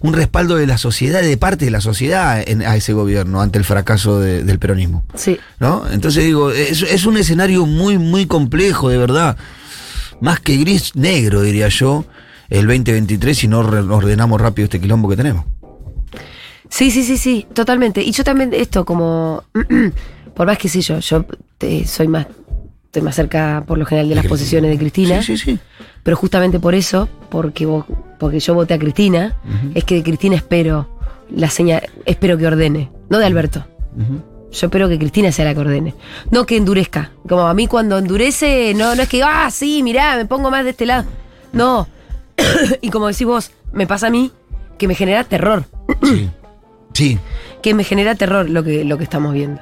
un 0.02 0.14
respaldo 0.14 0.56
de 0.58 0.68
la 0.68 0.78
sociedad, 0.78 1.22
de 1.22 1.38
parte 1.38 1.66
de 1.66 1.72
la 1.72 1.82
sociedad 1.82 2.44
en- 2.46 2.62
a 2.62 2.76
ese 2.76 2.94
gobierno 2.94 3.42
ante 3.42 3.58
el 3.58 3.64
fracaso 3.66 4.20
de- 4.20 4.44
del 4.44 4.60
peronismo. 4.60 5.04
Sí. 5.16 5.38
¿No? 5.60 5.84
Entonces 5.92 6.24
digo, 6.26 6.52
es, 6.52 6.82
es 6.84 7.06
un 7.06 7.18
escenario 7.18 7.66
muy, 7.66 7.98
muy 7.98 8.26
complejo, 8.26 8.90
de 8.90 8.98
verdad. 8.98 9.38
Más 10.22 10.40
que 10.40 10.58
gris, 10.58 10.96
negro, 10.96 11.42
diría 11.42 11.68
yo, 11.70 12.06
el 12.50 12.68
2023 12.68 13.38
si 13.38 13.48
no 13.48 13.60
ordenamos 13.60 14.40
rápido 14.40 14.66
este 14.66 14.80
quilombo 14.80 15.10
que 15.10 15.16
tenemos. 15.18 15.46
Sí, 16.70 16.92
sí, 16.92 17.04
sí, 17.04 17.18
sí, 17.18 17.46
totalmente. 17.54 18.02
Y 18.02 18.12
yo 18.12 18.24
también, 18.24 18.54
esto 18.54 18.86
como, 18.86 19.44
por 20.36 20.48
más 20.48 20.58
que 20.58 20.68
sí, 20.68 20.82
yo, 20.82 21.00
yo 21.00 21.26
te- 21.58 21.86
soy 21.88 22.08
más, 22.08 22.28
estoy 22.96 23.04
más 23.06 23.16
cerca 23.16 23.64
por 23.68 23.78
lo 23.78 23.86
general 23.86 24.06
de 24.08 24.10
De 24.12 24.16
las 24.16 24.22
Cristina. 24.24 24.38
posiciones 24.40 24.72
de 24.72 24.78
Cristina, 24.78 25.22
Sí, 25.22 25.38
sí, 25.38 25.52
sí. 25.54 25.60
pero 26.04 26.16
justamente 26.16 26.60
por 26.62 26.76
eso, 26.76 27.10
porque, 27.30 27.66
vos- 27.66 27.86
porque 28.20 28.40
yo 28.40 28.54
voté 28.54 28.74
a 28.74 28.80
Cristina, 28.80 29.36
es 29.74 29.84
que 29.84 29.96
de 29.96 30.04
Cristina 30.04 30.36
espero 30.38 30.88
la 31.30 31.50
señal, 31.50 31.84
espero 32.06 32.38
que 32.38 32.48
ordene, 32.48 32.90
no 33.10 33.18
de 33.18 33.26
Alberto. 33.26 33.66
Yo 34.52 34.68
espero 34.68 34.88
que 34.88 34.98
Cristina 34.98 35.32
sea 35.34 35.44
la 35.44 35.54
que 35.54 35.60
ordene. 35.60 35.94
No 36.32 36.46
que 36.46 36.56
endurezca. 36.56 37.12
Como 37.28 37.42
a 37.48 37.54
mí 37.54 37.68
cuando 37.68 37.98
endurece, 37.98 38.74
no, 38.74 38.96
no 38.96 39.02
es 39.02 39.10
que, 39.10 39.22
ah, 39.22 39.50
sí, 39.52 39.84
mirá, 39.84 40.16
me 40.16 40.26
pongo 40.26 40.50
más 40.50 40.64
de 40.64 40.70
este 40.70 40.86
lado. 40.86 41.04
No. 41.52 41.88
y 42.82 42.90
como 42.90 43.08
decís 43.08 43.28
vos, 43.28 43.52
me 43.74 43.86
pasa 43.88 44.08
a 44.08 44.10
mí 44.10 44.32
que 44.78 44.88
me 44.88 44.96
genera 44.96 45.26
terror. 45.26 45.66
Sí. 46.04 46.30
Sí. 46.94 47.20
Que 47.62 47.74
me 47.74 47.84
genera 47.84 48.16
terror 48.16 48.50
lo 48.50 48.64
que, 48.64 48.86
lo 48.86 48.98
que 48.98 49.04
estamos 49.04 49.34
viendo. 49.34 49.60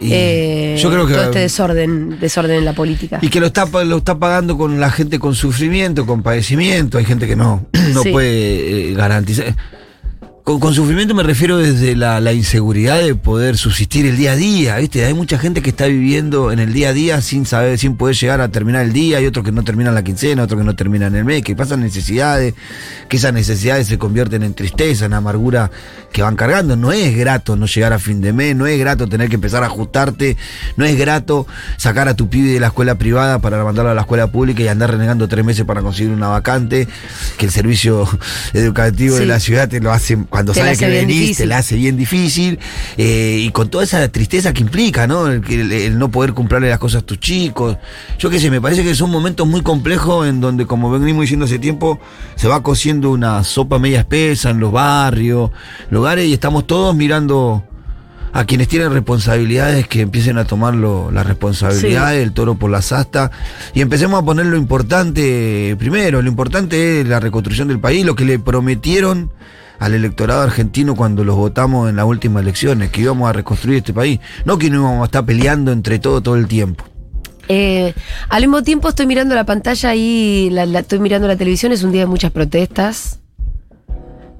Eh, 0.00 0.78
yo 0.80 0.90
creo 0.90 1.06
que. 1.06 1.14
Todo 1.14 1.24
este 1.24 1.38
desorden, 1.40 2.18
desorden 2.20 2.56
en 2.58 2.64
la 2.64 2.72
política. 2.72 3.18
Y 3.22 3.28
que 3.28 3.40
lo 3.40 3.46
está, 3.46 3.66
lo 3.84 3.98
está 3.98 4.18
pagando 4.18 4.56
con 4.56 4.78
la 4.80 4.90
gente 4.90 5.18
con 5.18 5.34
sufrimiento, 5.34 6.06
con 6.06 6.22
padecimiento. 6.22 6.98
Hay 6.98 7.04
gente 7.04 7.26
que 7.26 7.36
no, 7.36 7.66
no 7.94 8.02
Sí. 8.02 8.10
puede 8.10 8.90
eh, 8.90 8.94
garantizar. 8.94 9.54
Con, 10.48 10.60
con 10.60 10.72
sufrimiento 10.72 11.14
me 11.14 11.22
refiero 11.24 11.58
desde 11.58 11.94
la, 11.94 12.22
la 12.22 12.32
inseguridad 12.32 12.98
de 13.02 13.14
poder 13.14 13.58
subsistir 13.58 14.06
el 14.06 14.16
día 14.16 14.32
a 14.32 14.36
día, 14.36 14.76
¿viste? 14.78 15.04
Hay 15.04 15.12
mucha 15.12 15.38
gente 15.38 15.60
que 15.60 15.68
está 15.68 15.84
viviendo 15.88 16.50
en 16.50 16.58
el 16.58 16.72
día 16.72 16.88
a 16.88 16.92
día 16.94 17.20
sin 17.20 17.44
saber, 17.44 17.78
sin 17.78 17.98
poder 17.98 18.16
llegar 18.16 18.40
a 18.40 18.48
terminar 18.48 18.86
el 18.86 18.94
día, 18.94 19.18
hay 19.18 19.26
otros 19.26 19.44
que 19.44 19.52
no 19.52 19.62
terminan 19.62 19.94
la 19.94 20.02
quincena, 20.02 20.44
otros 20.44 20.58
que 20.58 20.64
no 20.64 20.74
terminan 20.74 21.14
el 21.14 21.26
mes, 21.26 21.42
que 21.42 21.54
pasan 21.54 21.80
necesidades, 21.80 22.54
que 23.10 23.18
esas 23.18 23.34
necesidades 23.34 23.88
se 23.88 23.98
convierten 23.98 24.42
en 24.42 24.54
tristeza, 24.54 25.04
en 25.04 25.12
amargura 25.12 25.70
que 26.12 26.22
van 26.22 26.34
cargando. 26.34 26.76
No 26.76 26.92
es 26.92 27.14
grato 27.14 27.54
no 27.54 27.66
llegar 27.66 27.92
a 27.92 27.98
fin 27.98 28.22
de 28.22 28.32
mes, 28.32 28.56
no 28.56 28.66
es 28.66 28.78
grato 28.78 29.06
tener 29.06 29.28
que 29.28 29.34
empezar 29.34 29.62
a 29.64 29.66
ajustarte, 29.66 30.38
no 30.78 30.86
es 30.86 30.96
grato 30.96 31.46
sacar 31.76 32.08
a 32.08 32.16
tu 32.16 32.30
pibe 32.30 32.52
de 32.52 32.60
la 32.60 32.68
escuela 32.68 32.94
privada 32.94 33.38
para 33.38 33.62
mandarlo 33.62 33.90
a 33.90 33.94
la 33.94 34.00
escuela 34.00 34.28
pública 34.28 34.62
y 34.62 34.68
andar 34.68 34.92
renegando 34.92 35.28
tres 35.28 35.44
meses 35.44 35.66
para 35.66 35.82
conseguir 35.82 36.10
una 36.10 36.28
vacante, 36.28 36.88
que 37.36 37.44
el 37.44 37.52
servicio 37.52 38.08
educativo 38.54 39.16
de 39.16 39.26
la 39.26 39.40
ciudad 39.40 39.68
te 39.68 39.80
lo 39.80 39.92
hace 39.92 40.16
cuando 40.38 40.52
Te 40.52 40.60
la 40.60 40.66
sabe 40.66 40.76
que 40.78 40.86
venís, 41.00 41.36
te 41.36 41.46
la 41.46 41.58
hace 41.58 41.74
bien 41.76 41.96
difícil, 41.96 42.58
eh, 42.96 43.38
y 43.40 43.50
con 43.50 43.68
toda 43.70 43.82
esa 43.82 44.06
tristeza 44.08 44.52
que 44.52 44.62
implica, 44.62 45.06
¿no? 45.08 45.26
El, 45.26 45.40
que- 45.42 45.60
el- 45.60 45.72
el 45.72 45.98
no 45.98 46.10
poder 46.10 46.32
comprarle 46.32 46.68
las 46.68 46.78
cosas 46.78 47.02
a 47.02 47.06
tus 47.06 47.18
chicos. 47.18 47.76
Yo 48.20 48.30
qué 48.30 48.38
sé, 48.38 48.50
me 48.50 48.60
parece 48.60 48.84
que 48.84 48.94
son 48.94 49.10
momentos 49.10 49.46
muy 49.48 49.62
complejos 49.62 50.28
en 50.28 50.40
donde, 50.40 50.64
como 50.66 50.90
venimos 50.92 51.22
diciendo 51.22 51.46
hace 51.46 51.58
tiempo, 51.58 51.98
se 52.36 52.46
va 52.46 52.62
cociendo 52.62 53.10
una 53.10 53.42
sopa 53.42 53.78
media 53.80 53.98
espesa 54.00 54.50
en 54.50 54.60
los 54.60 54.70
barrios, 54.70 55.50
lugares, 55.90 56.26
y 56.26 56.32
estamos 56.34 56.66
todos 56.66 56.94
mirando 56.94 57.64
a 58.32 58.44
quienes 58.44 58.68
tienen 58.68 58.92
responsabilidades 58.92 59.88
que 59.88 60.02
empiecen 60.02 60.36
a 60.38 60.44
tomarlo 60.44 61.10
la 61.10 61.24
responsabilidad 61.24 62.12
del 62.12 62.32
toro 62.32 62.56
por 62.56 62.70
las 62.70 62.92
astas 62.92 63.30
y 63.74 63.80
empecemos 63.80 64.20
a 64.22 64.24
poner 64.24 64.44
lo 64.46 64.58
importante 64.58 65.74
primero, 65.78 66.20
lo 66.20 66.28
importante 66.28 67.00
es 67.00 67.08
la 67.08 67.20
reconstrucción 67.20 67.68
del 67.68 67.80
país, 67.80 68.04
lo 68.04 68.14
que 68.14 68.26
le 68.26 68.38
prometieron 68.38 69.32
al 69.78 69.94
electorado 69.94 70.42
argentino 70.42 70.94
cuando 70.96 71.24
los 71.24 71.36
votamos 71.36 71.88
en 71.88 71.96
las 71.96 72.04
últimas 72.06 72.42
elecciones, 72.42 72.90
que 72.90 73.00
íbamos 73.02 73.28
a 73.28 73.32
reconstruir 73.32 73.78
este 73.78 73.92
país, 73.92 74.20
no 74.44 74.58
que 74.58 74.70
no 74.70 74.80
íbamos 74.80 75.02
a 75.02 75.04
estar 75.06 75.24
peleando 75.24 75.72
entre 75.72 75.98
todo 75.98 76.20
todo 76.20 76.36
el 76.36 76.46
tiempo. 76.48 76.84
Eh, 77.48 77.94
al 78.28 78.42
mismo 78.42 78.62
tiempo 78.62 78.88
estoy 78.90 79.06
mirando 79.06 79.34
la 79.34 79.44
pantalla 79.44 79.94
y 79.94 80.50
la, 80.50 80.66
la- 80.66 80.80
estoy 80.80 80.98
mirando 80.98 81.26
la 81.28 81.36
televisión, 81.36 81.72
es 81.72 81.82
un 81.82 81.92
día 81.92 82.02
de 82.02 82.06
muchas 82.06 82.30
protestas. 82.30 83.20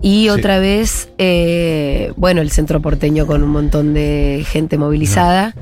Y 0.01 0.29
otra 0.29 0.61
vez, 0.61 1.09
eh, 1.19 2.13
bueno, 2.17 2.41
el 2.41 2.53
centro 2.53 2.81
porteño 2.81 3.27
con 3.27 3.43
un 3.43 3.49
montón 3.51 3.95
de 3.95 4.45
gente 4.49 4.79
movilizada. 4.79 5.57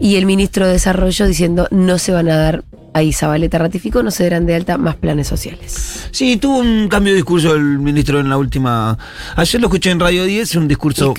Y 0.00 0.16
el 0.16 0.24
ministro 0.24 0.66
de 0.66 0.72
Desarrollo 0.72 1.26
diciendo 1.26 1.68
no 1.70 1.98
se 1.98 2.10
van 2.12 2.28
a 2.30 2.36
dar, 2.36 2.64
ahí 2.94 3.12
Zabaleta 3.12 3.58
ratificó, 3.58 4.02
no 4.02 4.10
se 4.10 4.24
darán 4.24 4.46
de 4.46 4.54
alta 4.54 4.78
más 4.78 4.96
planes 4.96 5.28
sociales. 5.28 6.08
Sí, 6.10 6.38
tuvo 6.38 6.58
un 6.60 6.88
cambio 6.88 7.12
de 7.12 7.16
discurso 7.16 7.54
el 7.54 7.78
ministro 7.78 8.18
en 8.18 8.30
la 8.30 8.38
última. 8.38 8.96
Ayer 9.36 9.60
lo 9.60 9.66
escuché 9.66 9.90
en 9.90 10.00
Radio 10.00 10.24
10, 10.24 10.54
un 10.56 10.68
discurso 10.68 11.14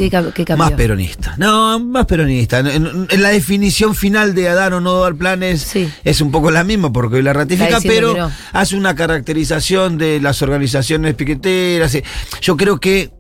más 0.57 0.71
peronista. 0.71 1.35
No, 1.37 1.79
más 1.79 2.07
peronista. 2.07 2.59
En, 2.59 3.07
la 3.21 3.29
definición 3.29 3.93
final 3.93 4.33
de 4.33 4.43
dar 4.43 4.73
o 4.73 4.81
no 4.81 4.99
dar 4.99 5.13
planes 5.15 5.61
Sí. 5.61 5.87
es 6.03 6.19
un 6.19 6.31
poco 6.31 6.49
la 6.49 6.63
misma 6.63 6.91
porque 6.91 7.17
hoy 7.17 7.21
la 7.21 7.33
ratifica, 7.33 7.77
pero 7.83 8.17
no. 8.17 8.31
hace 8.51 8.75
una 8.75 8.95
caracterización 8.95 9.99
de 9.99 10.19
las 10.19 10.41
organizaciones 10.41 11.13
piqueteras. 11.13 11.93
eh. 11.93 12.03
Yo 12.41 12.57
creo 12.57 12.79
que 12.79 13.11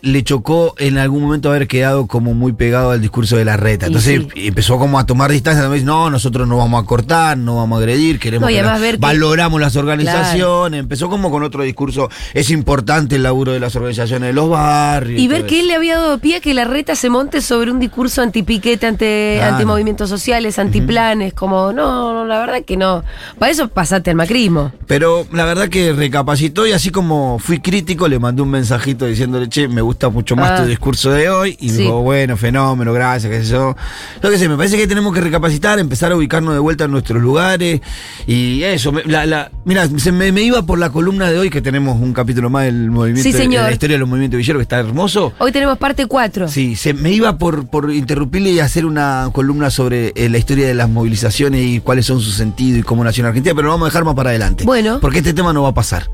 le 0.00 0.22
chocó 0.22 0.74
en 0.78 0.98
algún 0.98 1.22
momento 1.22 1.48
haber 1.50 1.66
quedado 1.68 2.06
como 2.06 2.34
muy 2.34 2.52
pegado 2.52 2.90
al 2.90 3.00
discurso 3.00 3.36
de 3.36 3.44
la 3.44 3.56
reta. 3.56 3.86
Entonces 3.86 4.22
sí. 4.34 4.46
empezó 4.46 4.78
como 4.78 4.98
a 4.98 5.06
tomar 5.06 5.30
distancia. 5.30 5.62
también, 5.62 5.84
No, 5.84 6.10
nosotros 6.10 6.46
no 6.46 6.56
vamos 6.58 6.82
a 6.82 6.86
cortar, 6.86 7.36
no 7.38 7.56
vamos 7.56 7.76
a 7.76 7.80
agredir, 7.80 8.18
queremos 8.18 8.46
No, 8.46 8.50
y 8.50 8.54
que 8.54 8.60
además 8.60 8.80
la- 8.80 8.86
ver 8.86 8.94
que- 8.96 9.00
valoramos 9.00 9.60
las 9.60 9.76
organizaciones. 9.76 10.80
Empezó 10.80 11.08
como 11.08 11.30
con 11.30 11.42
otro 11.42 11.62
discurso. 11.62 12.08
Es 12.34 12.50
importante 12.50 13.16
el 13.16 13.22
laburo 13.22 13.52
de 13.52 13.60
las 13.60 13.74
organizaciones 13.76 14.28
de 14.28 14.32
los 14.32 14.48
barrios. 14.48 15.20
Y 15.20 15.28
ver 15.28 15.46
que 15.46 15.56
eso. 15.56 15.62
él 15.62 15.68
le 15.68 15.74
había 15.74 15.96
dado 15.98 16.18
pie 16.18 16.36
a 16.36 16.40
que 16.40 16.54
la 16.54 16.64
reta 16.64 16.94
se 16.94 17.10
monte 17.10 17.40
sobre 17.40 17.70
un 17.70 17.78
discurso 17.80 18.22
antipiquete, 18.22 18.86
ante, 18.86 19.34
Claro. 19.38 19.52
antimovimientos 19.54 20.08
sociales, 20.08 20.58
antiplanes, 20.58 21.32
como 21.34 21.72
no, 21.72 22.12
no, 22.12 22.24
la 22.24 22.40
verdad 22.40 22.62
que 22.64 22.76
no. 22.76 23.02
Para 23.38 23.50
eso 23.52 23.68
pasaste 23.68 24.10
al 24.10 24.16
macrismo. 24.16 24.72
Pero 24.86 25.26
la 25.32 25.44
verdad 25.44 25.68
que 25.68 25.92
recapacitó 25.92 26.66
y 26.66 26.72
así 26.72 26.90
como 26.90 27.38
fui 27.38 27.60
crítico, 27.60 28.08
le 28.08 28.18
mandé 28.18 28.42
un 28.42 28.50
mensajito 28.50 29.06
diciéndole, 29.06 29.48
che, 29.48 29.68
me 29.68 29.82
gusta 29.88 30.08
mucho 30.08 30.36
más 30.36 30.50
Ah. 30.52 30.62
tu 30.62 30.68
discurso 30.68 31.10
de 31.10 31.28
hoy. 31.30 31.56
Y 31.60 31.70
Sí. 31.70 31.78
dijo, 31.78 32.02
bueno, 32.02 32.36
fenómeno, 32.36 32.92
gracias, 32.92 33.30
qué 33.32 33.42
sé 33.44 33.50
yo. 33.52 33.74
Yo 34.22 34.30
qué 34.30 34.38
sé, 34.38 34.48
me 34.48 34.56
parece 34.56 34.76
que 34.76 34.86
tenemos 34.86 35.12
que 35.14 35.20
recapacitar, 35.20 35.78
empezar 35.78 36.12
a 36.12 36.16
ubicarnos 36.16 36.52
de 36.54 36.60
vuelta 36.60 36.84
en 36.84 36.90
nuestros 36.90 37.20
lugares. 37.22 37.80
Y 38.26 38.62
eso, 38.62 38.92
la, 39.06 39.26
la, 39.26 39.50
mira, 39.64 39.88
se 39.98 40.12
me, 40.12 40.30
me 40.32 40.42
iba 40.42 40.62
por 40.66 40.78
la 40.78 40.90
columna 40.90 41.30
de 41.30 41.38
hoy, 41.38 41.50
que 41.50 41.60
tenemos 41.62 42.00
un 42.00 42.12
capítulo 42.12 42.50
más 42.50 42.64
del 42.64 42.90
movimiento, 42.90 43.22
Sí, 43.22 43.32
de 43.32 43.48
la 43.48 43.72
historia 43.72 43.94
de 43.96 44.00
los 44.00 44.08
movimientos 44.08 44.38
villeros, 44.38 44.60
que 44.60 44.64
está 44.64 44.78
hermoso. 44.78 45.32
Hoy 45.38 45.52
tenemos 45.52 45.78
parte 45.78 46.06
4. 46.06 46.48
Sí, 46.48 46.76
se 46.76 46.94
me 46.94 47.10
iba 47.12 47.38
por, 47.38 47.66
por 47.68 47.92
interrumpirle 47.92 48.50
y 48.50 48.60
hacer 48.60 48.84
una 48.86 49.30
columna 49.32 49.70
sobre 49.70 50.12
eh, 50.14 50.28
la 50.28 50.38
historia 50.38 50.66
de 50.66 50.74
las 50.74 50.88
movilizaciones 50.88 51.62
y 51.64 51.80
cuáles 51.80 52.06
son 52.06 52.20
su 52.20 52.30
sentido 52.30 52.78
y 52.78 52.82
cómo 52.82 53.04
nació 53.04 53.22
en 53.22 53.28
Argentina, 53.28 53.54
pero 53.54 53.66
lo 53.68 53.72
vamos 53.74 53.86
a 53.86 53.90
dejar 53.90 54.04
más 54.04 54.14
para 54.14 54.30
adelante. 54.30 54.64
Bueno. 54.64 54.98
Porque 55.00 55.18
este 55.18 55.32
tema 55.34 55.52
no 55.52 55.62
va 55.62 55.70
a 55.70 55.74
pasar. 55.74 56.08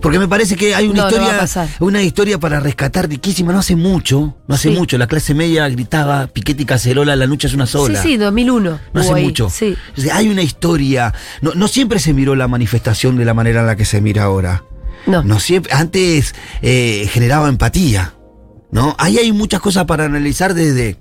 Porque 0.00 0.18
me 0.18 0.28
parece 0.28 0.56
que 0.56 0.74
hay 0.74 0.86
una 0.88 1.02
No, 1.02 1.08
historia, 1.08 1.48
una 1.80 2.02
historia 2.02 2.38
para 2.38 2.60
rescatar 2.60 3.08
riquísima. 3.08 3.52
No 3.52 3.58
hace 3.60 3.76
mucho, 3.76 4.36
no 4.46 4.54
hace 4.54 4.70
Sí. 4.70 4.76
mucho. 4.76 4.98
La 4.98 5.06
clase 5.06 5.34
media 5.34 5.68
gritaba 5.68 6.26
Piquete 6.26 6.62
y 6.62 6.66
Cacerola, 6.66 7.16
la 7.16 7.26
noche 7.26 7.46
es 7.46 7.54
una 7.54 7.66
Sí, 7.66 7.72
sola. 7.72 8.02
sí, 8.02 8.16
2001. 8.16 8.78
No 8.92 9.00
hace 9.00 9.12
ahí, 9.14 9.24
mucho. 9.24 9.50
Sí. 9.50 9.76
Hay 10.12 10.28
una 10.28 10.42
historia. 10.42 11.14
No, 11.40 11.52
no 11.54 11.68
siempre 11.68 11.98
se 11.98 12.12
miró 12.12 12.34
la 12.34 12.48
manifestación 12.48 13.16
de 13.16 13.24
la 13.24 13.34
manera 13.34 13.60
en 13.60 13.66
la 13.66 13.76
que 13.76 13.84
se 13.84 14.00
mira 14.00 14.24
ahora. 14.24 14.64
No. 15.06 15.22
No 15.22 15.38
siempre. 15.38 15.72
Antes 15.72 16.34
eh, 16.62 17.08
generaba 17.12 17.48
empatía. 17.48 18.12
¿No? 18.70 18.96
Ahí 18.98 19.18
hay 19.18 19.32
muchas 19.32 19.60
cosas 19.60 19.84
para 19.84 20.04
analizar 20.04 20.52
desde 20.52 20.96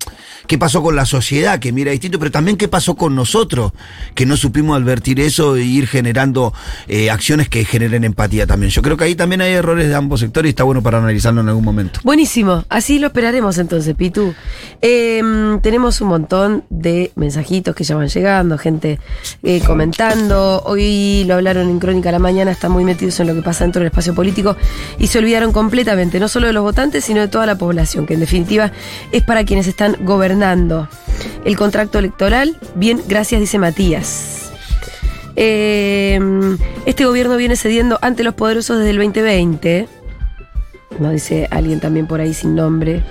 qué 0.48 0.58
pasó 0.58 0.82
con 0.82 0.96
la 0.96 1.06
sociedad, 1.06 1.60
que 1.60 1.72
mira 1.72 1.92
distinto, 1.92 2.20
pero 2.20 2.32
también 2.32 2.58
qué 2.58 2.68
pasó 2.68 2.96
con 2.96 3.16
nosotros, 3.16 3.72
que 4.14 4.26
no 4.26 4.38
supimos 4.38 4.78
advertir 4.78 5.20
eso 5.20 5.56
e 5.56 5.64
ir 5.64 5.88
generando 5.88 6.54
eh, 6.88 7.10
acciones 7.10 7.50
que 7.50 7.66
generen 7.66 8.04
empatía 8.04 8.46
también. 8.46 8.70
Yo 8.70 8.82
creo 8.82 8.98
que 8.98 9.06
ahí 9.06 9.16
también 9.16 9.42
hay 9.42 9.54
errores 9.54 9.88
de 9.88 9.96
ambos 9.96 10.20
sectores 10.20 10.50
y 10.50 10.52
está 10.52 10.64
bueno 10.64 10.84
para 10.84 11.00
analizarlo 11.00 11.42
en 11.42 11.50
algún 11.50 11.64
momento. 11.64 12.00
Buenísimo, 12.04 12.66
así 12.70 13.00
lo 13.00 13.08
esperaremos 13.08 13.58
entonces, 13.58 13.96
Pitu. 13.96 14.34
Eh, 14.82 15.22
tenemos 15.62 16.02
un 16.02 16.10
montón 16.10 16.64
de 16.70 17.12
mensajitos 17.16 17.76
que 17.76 17.84
ya 17.84 17.96
van 17.96 18.08
llegando, 18.08 18.58
gente 18.58 19.00
eh, 19.44 19.62
comentando. 19.66 20.62
Hoy 20.66 21.24
lo 21.26 21.36
hablaron 21.36 21.70
en 21.70 21.80
Crónica 21.80 22.10
a 22.10 22.12
la 22.12 22.20
Mañana, 22.20 22.52
están 22.52 22.72
muy 22.72 22.84
metidos 22.84 23.20
en 23.20 23.28
lo 23.28 23.36
que 23.36 23.42
pasa 23.42 23.64
dentro 23.64 23.80
del 23.80 23.88
espacio 23.88 24.14
político 24.14 24.56
y 25.00 25.08
se 25.08 25.20
olvidaron 25.20 25.52
completamente, 25.52 26.20
no 26.20 26.28
solo 26.28 26.48
de 26.48 26.54
los 26.54 26.64
votantes, 26.64 27.04
sino 27.06 27.22
de 27.22 27.28
toda 27.28 27.46
la 27.46 27.56
población, 27.58 27.65
que 28.08 28.14
en 28.14 28.20
definitiva 28.20 28.72
es 29.12 29.24
para 29.24 29.44
quienes 29.44 29.68
están 29.68 29.98
gobernando. 30.02 30.88
El 31.46 31.56
contrato 31.58 32.00
electoral, 32.00 32.58
bien, 32.76 33.02
gracias, 33.08 33.42
dice 33.42 33.60
Matías. 33.60 34.52
Eh, 35.36 36.20
este 36.86 37.06
gobierno 37.06 37.36
viene 37.38 37.56
cediendo 37.56 38.00
ante 38.02 38.24
los 38.24 38.34
poderosos 38.36 38.78
desde 38.78 38.92
el 38.92 38.98
2020. 38.98 39.88
No 41.00 41.10
dice 41.12 41.48
alguien 41.52 41.80
también 41.80 42.08
por 42.08 42.22
ahí 42.22 42.34
sin 42.34 42.56
nombre. 42.56 43.04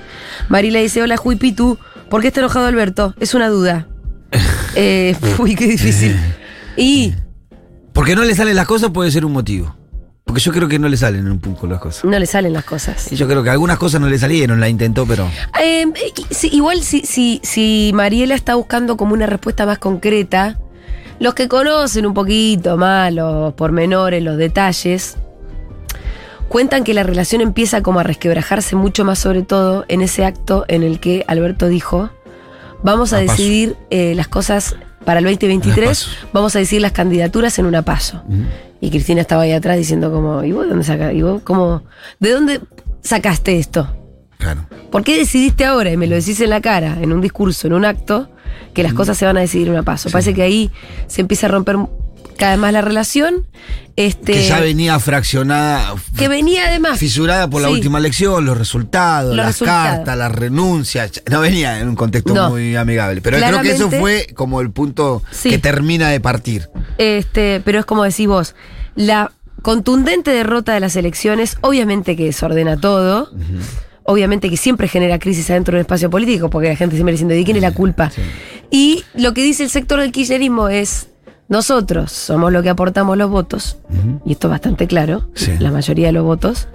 Marila 0.48 0.80
dice, 0.80 1.02
hola 1.02 1.16
Juipitu, 1.16 1.78
¿por 2.08 2.22
qué 2.22 2.28
está 2.28 2.40
enojado 2.40 2.66
Alberto? 2.66 3.14
Es 3.20 3.34
una 3.34 3.48
duda. 3.48 3.88
Eh, 4.74 5.16
uy, 5.38 5.54
qué 5.54 5.66
difícil. 5.66 6.16
Y 6.76 7.14
Porque 7.92 8.16
no 8.16 8.24
le 8.24 8.34
salen 8.34 8.56
las 8.56 8.66
cosas 8.66 8.90
puede 8.90 9.08
ser 9.12 9.24
un 9.24 9.32
motivo. 9.32 9.76
Porque 10.24 10.40
yo 10.40 10.52
creo 10.52 10.68
que 10.68 10.78
no 10.78 10.88
le 10.88 10.96
salen 10.96 11.26
en 11.26 11.32
un 11.32 11.38
punto 11.38 11.66
las 11.66 11.80
cosas. 11.80 12.04
no 12.04 12.18
le 12.18 12.26
salen 12.26 12.52
las 12.52 12.64
cosas. 12.64 13.12
Y 13.12 13.16
yo 13.16 13.28
creo 13.28 13.42
que 13.42 13.50
algunas 13.50 13.78
cosas 13.78 14.00
no 14.00 14.08
le 14.08 14.18
salieron, 14.18 14.58
la 14.58 14.68
intentó, 14.68 15.06
pero. 15.06 15.28
Eh, 15.60 15.86
sí, 16.30 16.48
igual 16.52 16.82
si, 16.82 17.02
si, 17.02 17.40
si 17.42 17.92
Mariela 17.94 18.34
está 18.34 18.54
buscando 18.54 18.96
como 18.96 19.12
una 19.12 19.26
respuesta 19.26 19.66
más 19.66 19.78
concreta, 19.78 20.58
los 21.20 21.34
que 21.34 21.46
conocen 21.48 22.06
un 22.06 22.14
poquito 22.14 22.76
más 22.76 23.12
los 23.12 23.52
pormenores, 23.54 24.22
los 24.22 24.38
detalles, 24.38 25.16
cuentan 26.48 26.84
que 26.84 26.94
la 26.94 27.02
relación 27.02 27.40
empieza 27.40 27.82
como 27.82 28.00
a 28.00 28.02
resquebrajarse 28.02 28.76
mucho 28.76 29.04
más 29.04 29.18
sobre 29.18 29.42
todo 29.42 29.84
en 29.88 30.00
ese 30.00 30.24
acto 30.24 30.64
en 30.68 30.82
el 30.82 31.00
que 31.00 31.24
Alberto 31.28 31.68
dijo, 31.68 32.10
vamos 32.82 33.12
a, 33.12 33.18
decidir 33.18 33.76
eh, 33.90 34.14
las 34.14 34.28
cosas 34.28 34.76
para 35.04 35.20
el 35.20 35.24
Las 35.24 35.34
2023, 35.34 35.88
paso. 35.88 36.10
vamos 36.32 36.56
a 36.56 36.58
decidir 36.58 36.82
las 36.82 36.92
candidaturas 36.92 37.58
en 37.58 37.66
una 37.66 37.82
paso. 37.82 38.22
Y 38.80 38.90
Cristina 38.90 39.20
estaba 39.20 39.42
ahí 39.42 39.52
atrás 39.52 39.76
diciendo 39.76 40.12
como, 40.12 40.44
¿y 40.44 40.52
vos 40.52 40.64
de 40.64 40.70
dónde 40.70 40.84
vos 41.22 41.42
cómo? 41.42 41.82
¿De 42.20 42.32
dónde 42.32 42.60
sacaste 43.02 43.58
esto? 43.58 43.94
Claro. 44.38 44.66
¿Por 44.90 45.04
qué 45.04 45.16
decidiste 45.16 45.64
ahora 45.64 45.90
y 45.90 45.96
me 45.96 46.06
lo 46.06 46.16
decís 46.16 46.40
en 46.40 46.50
la 46.50 46.60
cara, 46.60 46.98
en 47.00 47.12
un 47.12 47.20
discurso, 47.20 47.66
en 47.66 47.72
un 47.72 47.84
acto, 47.84 48.28
que 48.74 48.82
las 48.82 48.92
cosas 48.92 49.16
se 49.16 49.24
van 49.24 49.36
a 49.36 49.40
decidir 49.40 49.68
en 49.68 49.76
un 49.76 49.84
paso? 49.84 50.10
Parece 50.10 50.34
que 50.34 50.42
ahí 50.42 50.70
se 51.06 51.20
empieza 51.20 51.46
a 51.46 51.50
romper 51.50 51.76
cada 52.36 52.52
vez 52.52 52.60
más 52.60 52.72
la 52.72 52.80
relación. 52.82 53.46
Este, 53.96 54.32
Que 54.32 54.46
ya 54.48 54.58
venía 54.58 54.98
fraccionada. 54.98 55.94
que 56.16 56.26
venía 56.28 56.66
además. 56.66 56.98
Fisurada 56.98 57.48
por 57.48 57.62
la 57.62 57.68
Sí. 57.68 57.74
última 57.74 57.98
elección, 57.98 58.44
los 58.44 58.58
resultados, 58.58 59.28
Los 59.28 59.36
las 59.36 59.46
resultados. 59.46 59.96
cartas, 59.98 60.18
las 60.18 60.32
renuncias. 60.32 61.22
No 61.30 61.40
venía 61.40 61.78
en 61.78 61.88
un 61.88 61.94
contexto 61.96 62.34
No. 62.34 62.50
muy 62.50 62.74
amigable. 62.74 63.20
Pero 63.20 63.38
creo 63.38 63.62
que 63.62 63.70
eso 63.72 63.90
fue 63.90 64.26
como 64.34 64.60
el 64.60 64.70
punto 64.72 65.22
Sí. 65.30 65.50
que 65.50 65.58
termina 65.58 66.08
de 66.10 66.18
partir. 66.20 66.68
Este, 66.98 67.62
pero 67.64 67.78
es 67.78 67.84
como 67.84 68.02
decís 68.02 68.26
vos, 68.26 68.54
la 68.96 69.30
contundente 69.62 70.30
derrota 70.32 70.74
de 70.74 70.80
las 70.80 70.96
elecciones, 70.96 71.56
obviamente 71.60 72.16
que 72.16 72.24
desordena 72.24 72.76
todo. 72.76 73.30
Obviamente 74.06 74.50
que 74.50 74.58
siempre 74.58 74.86
genera 74.88 75.18
crisis 75.18 75.48
adentro 75.50 75.76
del 75.76 75.82
espacio 75.82 76.10
político, 76.10 76.50
porque 76.50 76.68
la 76.68 76.76
gente 76.76 76.94
siempre 76.96 77.12
diciendo, 77.12 77.34
¿de 77.34 77.42
quién 77.44 77.56
es 77.56 77.62
la 77.62 77.72
culpa? 77.72 78.12
Y 78.70 79.02
lo 79.14 79.32
que 79.32 79.42
dice 79.42 79.62
el 79.62 79.70
sector 79.70 79.98
del 80.00 80.12
kirchnerismo 80.12 80.68
es, 80.68 81.06
nosotros 81.48 82.10
somos 82.12 82.52
lo 82.52 82.62
que 82.62 82.70
aportamos 82.70 83.16
los 83.18 83.30
votos, 83.30 83.76
y 84.24 84.32
esto 84.32 84.48
es 84.48 84.50
bastante 84.50 84.86
claro, 84.86 85.28
Sí. 85.34 85.52
la 85.58 85.70
mayoría 85.70 86.06
de 86.08 86.12
los 86.12 86.24
votos. 86.24 86.68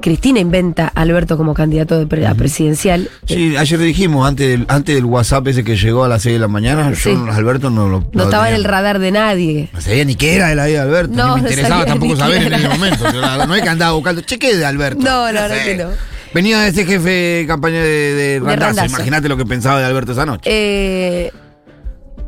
Cristina 0.00 0.38
inventa 0.40 0.92
a 0.94 1.00
Alberto 1.02 1.36
como 1.38 1.54
candidato 1.54 1.98
de 1.98 2.06
pre- 2.06 2.26
a 2.26 2.34
presidencial. 2.34 3.08
Sí, 3.26 3.56
ayer 3.56 3.78
dijimos, 3.78 4.28
antes 4.28 4.48
del, 4.48 4.66
antes 4.68 4.94
del 4.94 5.04
WhatsApp 5.06 5.46
ese 5.48 5.64
que 5.64 5.76
llegó 5.76 6.04
a 6.04 6.08
las 6.08 6.22
6 6.22 6.34
de 6.34 6.38
la 6.40 6.48
mañana, 6.48 6.94
Sí. 6.94 7.10
yo, 7.14 7.32
Alberto, 7.32 7.70
no 7.70 7.88
lo. 7.88 8.04
No 8.12 8.24
estaba 8.24 8.48
en 8.50 8.56
el 8.56 8.64
radar 8.64 8.98
de 8.98 9.12
nadie. 9.12 9.70
No 9.72 9.80
sabía 9.80 10.04
ni 10.04 10.14
qué 10.14 10.34
era 10.34 10.48
de 10.48 10.56
la 10.56 10.66
vida 10.66 10.84
de 10.84 10.90
Alberto, 10.90 11.14
No, 11.14 11.36
ni 11.36 11.42
me 11.42 11.42
no 11.42 11.48
interesaba 11.48 11.86
tampoco 11.86 12.16
saber 12.16 12.42
en 12.42 12.52
ese 12.52 12.68
momento. 12.68 13.04
No 13.46 13.54
es 13.54 13.62
que 13.62 13.68
andaba 13.68 13.92
buscando, 13.92 14.20
che, 14.22 14.38
¿qué 14.38 14.50
es 14.50 14.58
de 14.58 14.66
Alberto? 14.66 15.00
No, 15.02 15.22
verdad 15.22 15.48
sé. 15.48 15.64
que 15.64 15.84
no. 15.84 15.90
Venía 16.34 16.60
de 16.60 16.68
ese 16.68 16.84
jefe 16.84 17.08
de 17.08 17.44
campaña 17.46 17.80
de, 17.80 17.88
de 18.14 18.40
Randazzo, 18.40 18.60
Randazzo. 18.66 18.96
imagínate 18.96 19.28
lo 19.28 19.36
que 19.36 19.46
pensaba 19.46 19.78
de 19.78 19.86
Alberto 19.86 20.12
esa 20.12 20.26
noche. 20.26 20.50
Eh, 20.52 21.32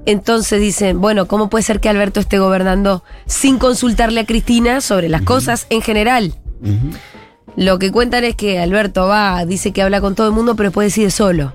entonces 0.07 0.61
dicen, 0.61 1.01
bueno, 1.01 1.27
¿cómo 1.27 1.51
puede 1.51 1.63
ser 1.63 1.81
que 1.81 1.89
Alberto 1.89 2.21
esté 2.21 2.39
gobernando 2.39 3.03
sin 3.27 3.59
consultarle 3.59 4.21
a 4.21 4.27
Cristina 4.27 4.81
sobre 4.81 5.09
las 5.09 5.23
cosas 5.23 5.67
en 5.69 5.83
general? 5.83 6.35
Lo 7.57 7.79
que 7.79 7.91
cuentan 7.91 8.25
es 8.25 8.37
que 8.37 8.59
Alberto 8.59 9.07
va, 9.07 9.45
dice 9.45 9.73
que 9.73 9.83
habla 9.83 10.01
con 10.01 10.15
todo 10.15 10.29
el 10.29 10.33
mundo, 10.33 10.57
pero 10.57 10.69
después 10.71 10.87
decide 10.87 11.11
solo. 11.11 11.53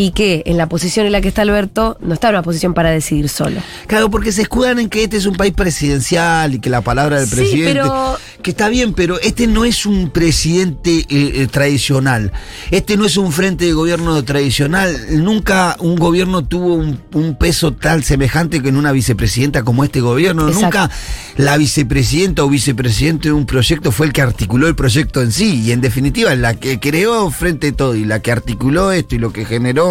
Y 0.00 0.12
que 0.12 0.42
en 0.46 0.56
la 0.56 0.66
posición 0.66 1.04
en 1.04 1.12
la 1.12 1.20
que 1.20 1.28
está 1.28 1.42
Alberto, 1.42 1.98
no 2.00 2.14
está 2.14 2.28
en 2.28 2.36
una 2.36 2.42
posición 2.42 2.72
para 2.72 2.90
decidir 2.90 3.28
solo. 3.28 3.60
Claro, 3.86 4.10
porque 4.10 4.32
se 4.32 4.40
escudan 4.42 4.78
en 4.78 4.88
que 4.88 5.02
este 5.04 5.18
es 5.18 5.26
un 5.26 5.34
país 5.36 5.52
presidencial 5.52 6.54
y 6.54 6.58
que 6.60 6.70
la 6.70 6.80
palabra 6.80 7.18
del 7.20 7.28
Sí, 7.28 7.34
presidente. 7.36 7.72
pero- 7.74 8.16
Que 8.42 8.52
está 8.52 8.70
bien, 8.70 8.94
pero 8.94 9.20
este 9.20 9.46
no 9.46 9.66
es 9.66 9.84
un 9.84 10.08
presidente 10.08 11.00
eh, 11.00 11.06
eh, 11.42 11.46
tradicional. 11.50 12.32
Este 12.70 12.96
no 12.96 13.04
es 13.04 13.18
un 13.18 13.32
frente 13.32 13.66
de 13.66 13.74
gobierno 13.74 14.22
tradicional. 14.24 14.96
Nunca 15.22 15.76
un 15.80 15.96
gobierno 15.96 16.42
tuvo 16.46 16.72
un, 16.74 16.98
un 17.12 17.34
peso 17.36 17.74
tal 17.74 18.02
semejante 18.02 18.62
que 18.62 18.70
en 18.70 18.76
una 18.78 18.92
vicepresidenta 18.92 19.62
como 19.62 19.84
este 19.84 20.00
gobierno. 20.00 20.48
Exacto. 20.48 20.78
Nunca 20.78 20.90
la 21.36 21.58
vicepresidenta 21.58 22.42
o 22.42 22.48
vicepresidente 22.48 23.28
de 23.28 23.32
un 23.34 23.44
proyecto 23.44 23.92
fue 23.92 24.06
el 24.06 24.12
que 24.14 24.22
articuló 24.22 24.68
el 24.68 24.74
proyecto 24.74 25.20
en 25.20 25.32
sí. 25.32 25.60
Y 25.62 25.72
en 25.72 25.82
definitiva, 25.82 26.34
la 26.34 26.54
que 26.54 26.80
creó 26.80 27.30
frente 27.30 27.72
todo 27.72 27.94
y 27.94 28.06
la 28.06 28.20
que 28.20 28.32
articuló 28.32 28.90
esto 28.92 29.16
y 29.16 29.18
lo 29.18 29.32
que 29.34 29.44
generó 29.44 29.89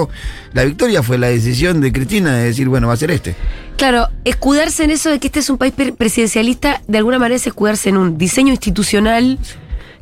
la 0.54 0.64
victoria 0.64 1.04
fue 1.04 1.18
la 1.18 1.28
decisión 1.28 1.82
de 1.82 1.92
Cristina 1.92 2.36
de 2.36 2.46
decir, 2.46 2.70
bueno, 2.70 2.88
va 2.88 2.94
a 2.94 2.98
ser 2.98 3.12
este. 3.12 3.36
Claro, 3.78 4.08
escudarse 4.24 4.84
en 4.84 4.92
eso 4.92 5.10
de 5.10 5.20
que 5.20 5.28
este 5.28 5.40
es 5.40 5.50
un 5.50 5.58
país 5.58 5.74
pre- 5.74 5.92
presidencialista, 5.94 6.82
de 6.88 6.98
alguna 7.00 7.18
manera 7.20 7.36
es 7.36 7.48
escudarse 7.48 7.90
en 7.90 7.98
un 7.98 8.18
diseño 8.18 8.52
institucional 8.52 9.38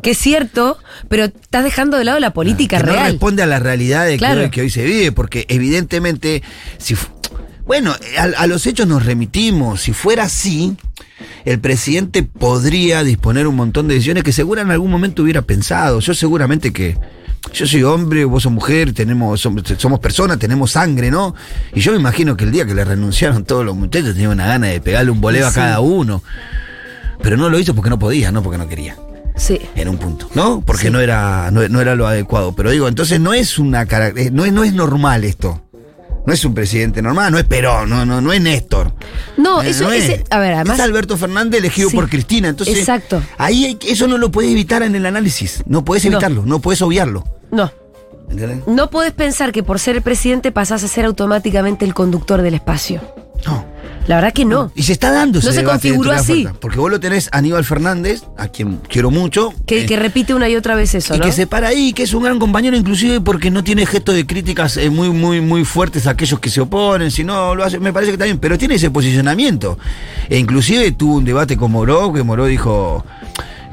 que 0.01 0.11
es 0.11 0.17
cierto, 0.19 0.77
pero 1.09 1.25
estás 1.25 1.63
dejando 1.63 1.97
de 1.97 2.03
lado 2.05 2.19
la 2.19 2.31
política 2.31 2.77
que 2.77 2.83
no 2.85 2.91
real. 2.93 3.11
responde 3.13 3.41
a 3.41 3.47
la 3.47 3.57
realidad 3.59 4.05
de 4.05 4.11
que 4.13 4.17
Claro. 4.19 4.41
hoy- 4.41 4.49
que 4.51 4.61
hoy 4.61 4.69
se 4.69 4.83
vive, 4.85 5.11
porque 5.11 5.45
evidentemente, 5.49 6.43
si 6.77 6.95
bueno, 7.65 7.93
a, 8.17 8.23
a 8.43 8.47
los 8.47 8.65
hechos 8.65 8.87
nos 8.87 9.05
remitimos. 9.05 9.81
Si 9.81 9.91
fuera 9.93 10.23
así, 10.23 10.77
el 11.45 11.59
presidente 11.59 12.23
podría 12.23 13.03
disponer 13.03 13.45
un 13.47 13.55
montón 13.55 13.87
de 13.89 13.95
decisiones 13.95 14.23
que 14.23 14.31
seguro 14.31 14.61
en 14.61 14.71
algún 14.71 14.89
momento 14.89 15.23
hubiera 15.23 15.41
pensado. 15.41 15.99
Yo 15.99 16.13
seguramente 16.13 16.71
que 16.71 16.95
yo 17.53 17.65
soy 17.67 17.83
hombre, 17.83 18.25
vos 18.25 18.43
sos 18.43 18.51
mujer, 18.51 18.93
tenemos, 18.93 19.41
somos, 19.41 19.63
somos 19.77 19.99
personas, 19.99 20.37
tenemos 20.39 20.71
sangre, 20.71 21.09
¿no? 21.11 21.35
Y 21.73 21.79
yo 21.81 21.91
me 21.91 21.97
imagino 21.99 22.35
que 22.37 22.43
el 22.45 22.51
día 22.51 22.65
que 22.65 22.73
le 22.73 22.83
renunciaron 22.85 23.43
todos 23.45 23.65
los 23.65 23.75
muchachos 23.75 24.13
tenía 24.13 24.29
una 24.29 24.45
gana 24.47 24.67
de 24.67 24.79
pegarle 24.81 25.11
un 25.11 25.21
boleo 25.21 25.47
a 25.47 25.53
cada 25.53 25.79
uno. 25.79 26.23
Pero 27.21 27.35
no 27.37 27.49
lo 27.49 27.57
hizo 27.59 27.73
porque 27.73 27.89
no 27.89 27.97
podía, 27.99 28.31
no 28.31 28.43
porque 28.43 28.57
no 28.59 28.67
quería 28.67 28.95
Sí. 29.35 29.59
en 29.75 29.87
un 29.89 29.97
punto, 29.97 30.29
¿no? 30.35 30.61
Porque 30.65 30.85
Sí. 30.87 30.89
no 30.91 30.99
era 30.99 31.49
no, 31.51 31.67
no 31.67 31.81
era 31.81 31.95
lo 31.95 32.07
adecuado. 32.07 32.53
Pero 32.55 32.71
digo, 32.71 32.87
entonces 32.87 33.19
no 33.19 33.33
es 33.33 33.59
una 33.59 33.83
eh, 33.83 34.29
no 34.31 34.45
es, 34.45 34.53
no 34.53 34.63
es 34.63 34.73
normal 34.73 35.23
esto. 35.23 35.63
No 36.27 36.33
es 36.33 36.43
un 36.43 36.53
presidente 36.53 37.01
normal, 37.01 37.31
no 37.31 37.39
es 37.39 37.45
Perón, 37.45 37.89
no, 37.89 38.05
no, 38.05 38.19
no 38.19 38.33
es 38.33 38.41
Néstor. 38.41 38.93
No, 39.37 39.63
Eh, 39.63 39.69
eso 39.69 39.85
no 39.85 39.93
ese- 39.93 40.25
a 40.29 40.39
ver, 40.39 40.55
además 40.55 40.77
es 40.77 40.83
Alberto 40.83 41.15
Fernández 41.17 41.59
elegido 41.61 41.89
Sí, 41.89 41.95
por 41.95 42.09
Cristina. 42.09 42.49
Entonces, 42.49 42.77
exacto. 42.77 43.23
ahí 43.37 43.63
hay- 43.63 43.79
eso 43.87 44.07
no 44.09 44.17
lo 44.17 44.29
puedes 44.29 44.51
evitar 44.51 44.83
en 44.83 44.93
el 44.93 45.05
análisis. 45.05 45.63
No 45.65 45.85
puedes 45.85 46.03
No. 46.03 46.11
evitarlo, 46.11 46.43
no 46.45 46.59
puedes 46.59 46.81
obviarlo. 46.81 47.23
no. 47.49 47.71
¿Entendés? 48.29 48.67
No 48.67 48.89
podés 48.89 49.13
pensar 49.13 49.53
que 49.53 49.63
por 49.63 49.79
ser 49.79 49.95
el 49.95 50.01
presidente 50.01 50.51
pasás 50.51 50.83
a 50.83 50.89
ser 50.89 51.05
automáticamente 51.05 51.85
el 51.85 51.93
conductor 51.93 52.41
del 52.41 52.55
espacio. 52.55 52.99
No. 53.45 53.63
La 54.07 54.15
verdad 54.15 54.31
que 54.33 54.45
no. 54.45 54.71
Y 54.73 54.83
se 54.83 54.93
está 54.93 55.11
dando 55.11 55.39
ese 55.39 55.47
No 55.49 55.53
se 55.53 55.59
debate 55.59 55.89
configuró 55.89 56.11
dentro 56.11 56.25
de 56.25 56.33
así. 56.33 56.41
oferta, 56.45 56.59
Porque 56.61 56.79
vos 56.79 56.89
lo 56.89 56.99
tenés 56.99 57.27
a 57.33 57.39
Aníbal 57.39 57.65
Fernández, 57.65 58.23
a 58.37 58.47
quien 58.47 58.79
quiero 58.87 59.11
mucho. 59.11 59.53
Que, 59.65 59.81
eh, 59.83 59.85
que 59.85 59.97
repite 59.97 60.33
una 60.33 60.47
y 60.47 60.55
otra 60.55 60.75
vez 60.75 60.95
eso, 60.95 61.13
y 61.13 61.19
¿no? 61.19 61.25
que 61.25 61.31
se 61.33 61.45
para 61.45 61.67
ahí, 61.67 61.91
que 61.91 62.03
es 62.03 62.13
un 62.13 62.23
gran 62.23 62.39
compañero, 62.39 62.77
inclusive 62.77 63.19
porque 63.19 63.51
no 63.51 63.63
tiene 63.65 63.85
gestos 63.85 64.15
de 64.15 64.25
críticas 64.25 64.77
eh, 64.77 64.89
muy, 64.89 65.09
muy, 65.09 65.41
muy 65.41 65.65
fuertes 65.65 66.07
a 66.07 66.11
aquellos 66.11 66.39
que 66.39 66.49
se 66.49 66.61
oponen, 66.61 67.11
si 67.11 67.25
no 67.25 67.53
lo 67.53 67.65
hace, 67.65 67.79
me 67.79 67.91
parece 67.91 68.11
que 68.11 68.15
está 68.15 68.25
bien, 68.25 68.37
pero 68.39 68.57
tiene 68.57 68.75
ese 68.75 68.89
posicionamiento. 68.91 69.77
E 70.29 70.37
inclusive 70.37 70.91
tuvo 70.93 71.15
un 71.17 71.25
debate 71.25 71.57
con 71.57 71.71
Moró, 71.73 72.13
que 72.13 72.23
Moró 72.23 72.45
dijo 72.45 73.03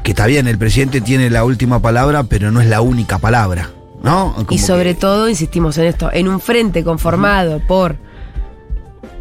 que 0.02 0.10
está 0.10 0.26
bien, 0.26 0.48
el 0.48 0.58
presidente 0.58 1.00
tiene 1.00 1.30
la 1.30 1.44
última 1.44 1.80
palabra, 1.80 2.24
pero 2.24 2.50
no 2.50 2.60
es 2.60 2.66
la 2.66 2.80
única 2.80 3.18
palabra, 3.18 3.70
¿no? 4.02 4.34
Y 4.50 4.58
sobre 4.58 4.94
que- 4.94 5.00
todo, 5.00 5.28
insistimos 5.28 5.78
en 5.78 5.84
esto, 5.84 6.10
en 6.12 6.26
un 6.28 6.40
frente 6.40 6.82
conformado 6.82 7.60
por 7.66 7.96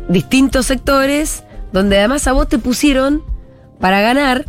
distintos 0.09 0.65
sectores, 0.65 1.43
donde 1.71 1.97
además 1.97 2.27
a 2.27 2.33
vos 2.33 2.47
te 2.47 2.59
pusieron 2.59 3.23
para 3.79 4.01
ganar, 4.01 4.45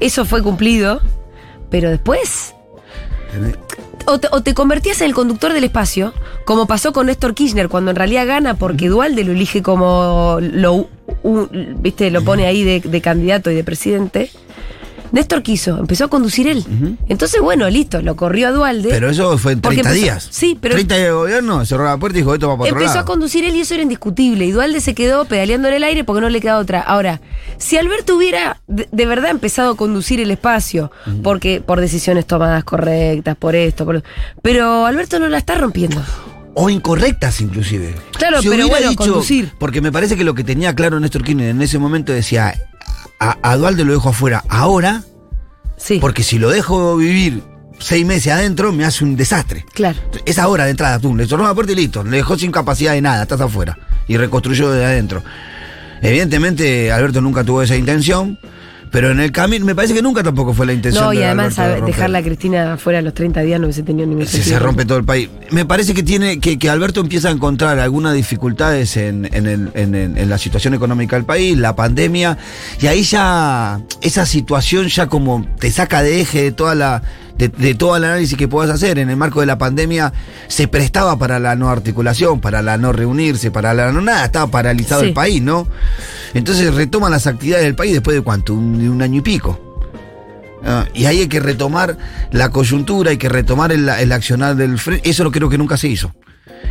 eso 0.00 0.24
fue 0.24 0.42
cumplido, 0.42 1.00
pero 1.70 1.90
después 1.90 2.54
O 4.06 4.18
te, 4.18 4.28
o 4.30 4.42
te 4.42 4.54
convertías 4.54 5.02
en 5.02 5.08
el 5.08 5.14
conductor 5.14 5.52
del 5.52 5.64
espacio, 5.64 6.14
como 6.46 6.66
pasó 6.66 6.94
con 6.94 7.06
Néstor 7.06 7.34
Kirchner, 7.34 7.68
cuando 7.68 7.90
en 7.90 7.96
realidad 7.96 8.26
gana 8.26 8.54
porque 8.54 8.88
Dualde 8.88 9.22
lo 9.22 9.32
elige 9.32 9.62
como 9.62 10.38
lo, 10.40 10.88
viste, 11.76 12.10
lo 12.10 12.24
pone 12.24 12.46
ahí 12.46 12.64
de, 12.64 12.80
de 12.80 13.00
candidato 13.02 13.50
y 13.50 13.54
de 13.54 13.64
presidente. 13.64 14.30
Néstor 15.12 15.42
quiso, 15.42 15.78
empezó 15.78 16.04
a 16.04 16.08
conducir 16.08 16.46
él. 16.48 16.64
Entonces, 17.08 17.40
bueno, 17.40 17.68
listo, 17.70 18.02
lo 18.02 18.16
corrió 18.16 18.48
a 18.48 18.50
Dualde. 18.50 18.88
Pero 18.90 19.08
eso 19.10 19.38
fue 19.38 19.52
en 19.52 19.60
Porque 19.60 19.76
30 19.82 19.90
empezó- 19.90 20.04
días. 20.04 20.28
Sí, 20.30 20.58
pero 20.60 20.74
30 20.74 20.94
días 20.96 21.06
de 21.08 21.12
gobierno, 21.12 21.64
cerró 21.64 21.84
la 21.84 21.96
puerta 21.96 22.18
y 22.18 22.22
dijo, 22.22 22.34
esto 22.34 22.48
va 22.48 22.56
para 22.56 22.64
otro 22.70 22.76
Empezó 22.78 22.92
a 22.92 22.94
lado. 22.96 23.06
conducir 23.06 23.44
él 23.44 23.56
y 23.56 23.60
eso 23.60 23.74
era 23.74 23.82
indiscutible. 23.82 24.44
Y 24.46 24.50
Dualde 24.52 24.80
se 24.80 24.94
quedó 24.94 25.24
pedaleando 25.24 25.68
en 25.68 25.74
el 25.74 25.84
aire 25.84 26.04
porque 26.04 26.20
no 26.20 26.28
le 26.28 26.40
queda 26.40 26.58
otra. 26.58 26.80
Ahora, 26.80 27.20
si 27.56 27.76
Alberto 27.78 28.16
hubiera 28.16 28.60
de, 28.66 28.88
de 28.92 29.06
verdad 29.06 29.30
empezado 29.30 29.72
a 29.72 29.76
conducir 29.76 30.20
el 30.20 30.30
espacio, 30.30 30.90
porque 31.22 31.60
por 31.64 31.80
decisiones 31.80 32.26
tomadas 32.26 32.64
correctas, 32.64 33.36
por 33.36 33.54
esto, 33.56 33.84
por 33.84 34.02
pero 34.42 34.86
Alberto 34.86 35.18
no 35.18 35.28
la 35.28 35.38
está 35.38 35.54
rompiendo. 35.54 36.02
O 36.54 36.68
incorrectas, 36.70 37.40
inclusive. 37.40 37.94
Claro, 38.18 38.38
pero 38.40 38.50
hubiera 38.50 38.66
bueno, 38.66 38.96
conducir. 38.96 39.52
Porque 39.60 39.80
me 39.80 39.92
parece 39.92 40.16
que 40.16 40.24
lo 40.24 40.34
que 40.34 40.42
tenía 40.42 40.74
claro 40.74 40.98
Néstor 40.98 41.22
Kirchner 41.22 41.50
en 41.50 41.62
ese 41.62 41.78
momento 41.78 42.12
decía, 42.12 42.52
a, 43.20 43.36
a 43.42 43.56
Dualde 43.56 43.84
lo 43.84 43.92
dejo 43.92 44.08
afuera 44.10 44.42
ahora, 44.48 45.02
Sí, 45.76 45.98
porque 46.00 46.22
si 46.24 46.38
lo 46.38 46.50
dejo 46.50 46.96
vivir 46.96 47.42
seis 47.78 48.04
meses 48.04 48.32
adentro, 48.32 48.72
me 48.72 48.84
hace 48.84 49.04
un 49.04 49.14
desastre. 49.16 49.64
claro. 49.72 49.98
Es 50.26 50.38
ahora 50.38 50.64
de 50.64 50.70
entrada, 50.72 50.98
tú, 50.98 51.14
le 51.14 51.26
cerró 51.26 51.44
la 51.44 51.54
puerta 51.54 51.72
y 51.72 51.76
listo, 51.76 52.02
le 52.02 52.16
dejó 52.16 52.36
sin 52.36 52.50
capacidad 52.50 52.92
de 52.94 53.00
nada, 53.00 53.22
estás 53.22 53.40
afuera. 53.40 53.78
Y 54.08 54.16
reconstruyó 54.16 54.70
desde 54.70 54.86
adentro. 54.86 55.22
Evidentemente, 56.02 56.90
Alberto 56.92 57.20
nunca 57.20 57.44
tuvo 57.44 57.62
esa 57.62 57.76
intención, 57.76 58.38
pero 58.90 59.10
en 59.10 59.20
el 59.20 59.32
camino, 59.32 59.64
me 59.64 59.74
parece 59.74 59.94
que 59.94 60.02
nunca 60.02 60.22
tampoco 60.22 60.54
fue 60.54 60.66
la 60.66 60.72
intención 60.72 61.04
No, 61.04 61.12
y 61.12 61.18
de 61.18 61.26
además 61.26 61.56
de 61.56 61.80
dejarla 61.82 62.18
a 62.18 62.22
Cristina 62.22 62.76
fuera 62.76 62.98
a 63.00 63.02
los 63.02 63.14
30 63.14 63.40
días 63.42 63.60
no 63.60 63.66
hubiese 63.66 63.82
tenido 63.82 64.06
ningún 64.06 64.26
Se, 64.26 64.32
sentido. 64.38 64.56
se 64.58 64.64
rompe 64.64 64.84
todo 64.84 64.98
el 64.98 65.04
país. 65.04 65.28
Me 65.50 65.64
parece 65.64 65.94
que 65.94 66.02
tiene 66.02 66.40
que, 66.40 66.58
que 66.58 66.70
Alberto 66.70 67.00
empieza 67.00 67.28
a 67.28 67.32
encontrar 67.32 67.78
algunas 67.78 68.14
dificultades 68.14 68.96
en, 68.96 69.28
en 69.32 69.46
el- 69.46 69.70
en 69.74 70.28
la 70.30 70.38
situación 70.38 70.74
económica 70.74 71.16
del 71.16 71.24
país, 71.24 71.56
la 71.56 71.74
pandemia, 71.76 72.38
y 72.80 72.86
ahí 72.86 73.02
ya 73.02 73.80
esa 74.00 74.26
situación 74.26 74.88
ya 74.88 75.06
como 75.06 75.46
te 75.58 75.70
saca 75.70 76.02
de 76.02 76.20
eje 76.20 76.42
de 76.42 76.52
toda 76.52 76.74
la 76.74 77.02
de, 77.38 77.48
de 77.48 77.74
todo 77.74 77.96
el 77.96 78.04
análisis 78.04 78.36
que 78.36 78.48
puedas 78.48 78.70
hacer. 78.70 78.98
En 78.98 79.08
el 79.10 79.16
marco 79.16 79.40
de 79.40 79.46
la 79.46 79.56
pandemia 79.58 80.12
se 80.48 80.68
prestaba 80.68 81.18
para 81.18 81.38
la 81.38 81.54
no 81.56 81.70
articulación, 81.70 82.40
para 82.40 82.60
la 82.62 82.76
no 82.76 82.92
reunirse, 82.92 83.50
para 83.50 83.72
la 83.74 83.90
no 83.92 84.00
nada, 84.00 84.24
estaba 84.24 84.48
paralizado 84.48 85.02
Sí. 85.02 85.08
el 85.08 85.14
país, 85.14 85.40
¿no? 85.42 85.66
Entonces 86.34 86.74
retoman 86.74 87.10
las 87.12 87.26
actividades 87.26 87.64
del 87.64 87.74
país 87.74 87.92
después 87.92 88.14
de 88.16 88.22
cuánto, 88.22 88.52
un, 88.54 88.78
de 88.78 88.90
un 88.90 89.00
año 89.00 89.18
y 89.18 89.22
pico. 89.22 89.58
Ah, 90.64 90.86
y 90.92 91.06
ahí 91.06 91.20
hay 91.20 91.28
que 91.28 91.38
retomar 91.40 91.96
la 92.32 92.50
coyuntura, 92.50 93.10
hay 93.10 93.16
que 93.16 93.28
retomar 93.28 93.70
el, 93.72 93.88
el 93.88 94.12
accionar 94.12 94.56
del 94.56 94.78
frente. 94.78 95.08
Eso 95.08 95.22
lo 95.24 95.30
creo 95.30 95.48
que 95.48 95.56
nunca 95.56 95.76
se 95.76 95.88
hizo. 95.88 96.12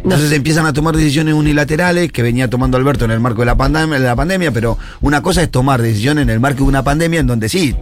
Entonces 0.03 0.31
empiezan 0.31 0.65
a 0.65 0.73
tomar 0.73 0.95
decisiones 0.95 1.33
unilaterales 1.33 2.11
que 2.11 2.21
venía 2.21 2.49
tomando 2.49 2.77
Alberto 2.77 3.05
en 3.05 3.11
el 3.11 3.19
marco 3.19 3.41
de 3.41 3.47
la 3.47 3.57
pandemia, 3.57 3.99
de 3.99 4.05
la 4.05 4.15
pandemia, 4.15 4.51
pero 4.51 4.77
una 5.01 5.21
cosa 5.21 5.41
es 5.41 5.49
tomar 5.51 5.81
decisiones 5.81 6.21
en 6.23 6.29
el 6.29 6.39
marco 6.39 6.59
de 6.59 6.69
una 6.69 6.83
pandemia 6.83 7.19
en 7.19 7.27
donde 7.27 7.49
sí, 7.49 7.75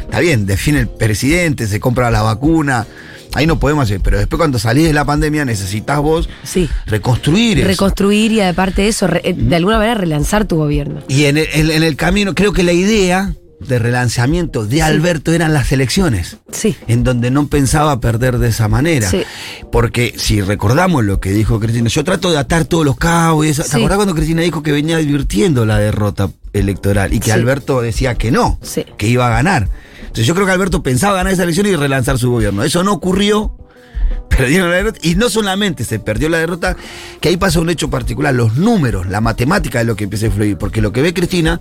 está 0.00 0.20
bien, 0.20 0.46
define 0.46 0.80
el 0.80 0.88
presidente, 0.88 1.66
se 1.66 1.78
compra 1.78 2.10
la 2.10 2.22
vacuna, 2.22 2.86
ahí 3.34 3.46
no 3.46 3.60
podemos 3.60 3.84
hacer, 3.84 4.00
pero 4.00 4.18
después 4.18 4.38
cuando 4.38 4.58
salís 4.58 4.86
de 4.86 4.92
la 4.92 5.04
pandemia 5.04 5.44
necesitas 5.44 5.98
vos 6.00 6.28
Sí. 6.42 6.68
reconstruir 6.86 7.58
eso. 7.58 7.68
Reconstruir 7.68 8.32
y 8.32 8.40
aparte 8.40 8.82
de 8.82 8.88
eso, 8.88 9.06
eh, 9.22 9.34
de 9.36 9.56
alguna 9.56 9.76
manera 9.76 9.94
relanzar 9.94 10.46
tu 10.46 10.56
gobierno. 10.56 11.02
Y 11.08 11.24
en 11.26 11.36
el, 11.36 11.46
en- 11.52 11.70
en 11.70 11.82
el 11.82 11.94
camino, 11.96 12.34
creo 12.34 12.52
que 12.52 12.62
la 12.62 12.72
idea 12.72 13.34
de 13.60 13.78
relanzamiento 13.78 14.64
de 14.66 14.82
Alberto 14.82 15.32
eran 15.32 15.52
las 15.52 15.72
elecciones. 15.72 16.36
Sí. 16.52 16.76
en 16.86 17.04
donde 17.04 17.30
no 17.30 17.48
pensaba 17.48 18.00
perder 18.00 18.38
de 18.38 18.48
esa 18.48 18.68
manera. 18.68 19.08
Sí. 19.10 19.22
Porque 19.70 20.14
si 20.16 20.40
recordamos 20.40 21.04
lo 21.04 21.20
que 21.20 21.30
dijo 21.30 21.58
Cristina, 21.60 21.88
yo 21.88 22.04
trato 22.04 22.30
de 22.30 22.38
atar 22.38 22.64
todos 22.64 22.84
los 22.84 22.96
cabos 22.96 23.46
y 23.46 23.50
eso. 23.50 23.62
¿Te 23.62 23.68
Sí. 23.70 23.76
acordás 23.78 23.96
cuando 23.96 24.14
Cristina 24.14 24.42
dijo 24.42 24.62
que 24.62 24.72
venía 24.72 24.96
advirtiendo 24.96 25.66
la 25.66 25.78
derrota 25.78 26.30
electoral 26.52 27.12
y 27.12 27.18
que 27.20 27.26
Sí. 27.26 27.30
Alberto 27.32 27.80
decía 27.82 28.14
que 28.14 28.30
no, 28.30 28.58
Sí. 28.62 28.84
que 28.96 29.08
iba 29.08 29.26
a 29.26 29.30
ganar? 29.30 29.68
Entonces 30.00 30.26
yo 30.26 30.34
creo 30.34 30.46
que 30.46 30.52
Alberto 30.52 30.82
pensaba 30.82 31.16
ganar 31.16 31.32
esa 31.32 31.42
elección 31.42 31.66
y 31.66 31.76
relanzar 31.76 32.18
su 32.18 32.30
gobierno. 32.30 32.62
Eso 32.64 32.82
no 32.82 32.92
ocurrió. 32.92 33.54
Perdieron 34.30 34.70
la 34.70 34.76
derrota. 34.76 34.98
Y 35.02 35.16
no 35.16 35.28
solamente 35.28 35.84
se 35.84 35.98
perdió 35.98 36.28
la 36.28 36.38
derrota, 36.38 36.76
que 37.20 37.28
ahí 37.28 37.36
pasa 37.36 37.60
un 37.60 37.68
hecho 37.70 37.90
particular, 37.90 38.34
los 38.34 38.56
números, 38.56 39.06
la 39.06 39.20
matemática 39.20 39.78
de 39.80 39.84
lo 39.84 39.96
que 39.96 40.04
empieza 40.04 40.26
a 40.26 40.28
influir. 40.28 40.56
Porque 40.56 40.80
lo 40.80 40.92
que 40.92 41.02
ve 41.02 41.12
Cristina 41.12 41.60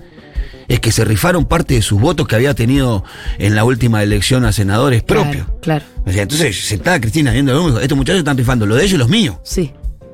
es 0.67 0.79
que 0.79 0.91
se 0.91 1.05
rifaron 1.05 1.45
parte 1.45 1.75
de 1.75 1.81
sus 1.81 1.99
votos 1.99 2.27
que 2.27 2.35
había 2.35 2.53
tenido 2.53 3.03
en 3.39 3.55
la 3.55 3.63
última 3.63 4.03
elección 4.03 4.45
a 4.45 4.51
senadores 4.51 5.03
Claro, 5.03 5.23
propios. 5.23 5.47
Claro. 5.61 5.85
O 6.05 6.11
sea, 6.11 6.23
entonces 6.23 6.65
sentada 6.65 6.99
Cristina 6.99 7.31
viendo 7.31 7.53
lo 7.53 7.63
mismo, 7.63 7.79
estos 7.79 7.97
muchachos 7.97 8.19
están 8.19 8.37
rifando 8.37 8.65
lo 8.65 8.75
de 8.75 8.83
ellos 8.83 8.95
y 8.95 8.97
los 8.97 9.09
míos. 9.09 9.37
Sí. 9.43 9.73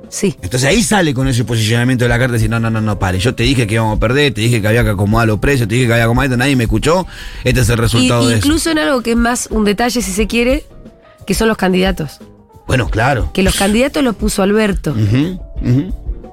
Sí. 0.09 0.35
Entonces 0.43 0.69
ahí 0.69 0.83
sale 0.83 1.11
con 1.15 1.27
ese 1.27 1.43
posicionamiento 1.43 2.05
de 2.05 2.09
la 2.09 2.19
carta 2.19 2.33
y 2.33 2.37
decir, 2.37 2.49
no, 2.49 2.59
no, 2.59 2.69
no, 2.69 2.81
no, 2.81 2.99
pare, 2.99 3.17
yo 3.17 3.33
te 3.33 3.41
dije 3.41 3.65
que 3.65 3.73
íbamos 3.73 3.97
a 3.97 3.99
perder, 3.99 4.31
te 4.31 4.41
dije 4.41 4.61
que 4.61 4.67
había 4.67 4.83
que 4.83 4.91
acomodar 4.91 5.27
los 5.27 5.39
precios, 5.39 5.67
te 5.67 5.73
dije 5.73 5.87
que 5.87 5.93
había 5.93 6.03
que 6.03 6.05
acomodar 6.05 6.27
esto, 6.27 6.37
nadie 6.37 6.55
me 6.55 6.65
escuchó, 6.65 7.07
este 7.43 7.61
es 7.61 7.69
el 7.69 7.79
Y, 7.79 7.81
resultado 7.81 8.27
de 8.27 8.35
incluso 8.37 8.69
en 8.69 8.77
algo 8.77 9.01
que 9.01 9.11
es 9.11 9.17
más 9.17 9.47
un 9.49 9.65
detalle, 9.65 10.03
si 10.03 10.11
se 10.11 10.27
quiere, 10.27 10.65
que 11.25 11.33
son 11.33 11.47
los 11.47 11.57
candidatos. 11.57 12.19
Bueno, 12.67 12.89
claro. 12.89 13.31
Que 13.33 13.41
los 13.41 13.55
candidatos 13.55 14.03
los 14.03 14.15
puso 14.15 14.43
Alberto. 14.43 14.91
Ujú. 14.91 15.39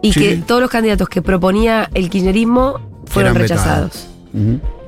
Y 0.02 0.12
Sí, 0.12 0.20
que 0.20 0.36
todos 0.36 0.60
los 0.60 0.70
candidatos 0.70 1.08
que 1.08 1.22
proponía 1.22 1.88
el 1.94 2.10
kirchnerismo 2.10 2.80
fueron 3.06 3.34
Eran 3.34 3.42
rechazados. 3.48 4.08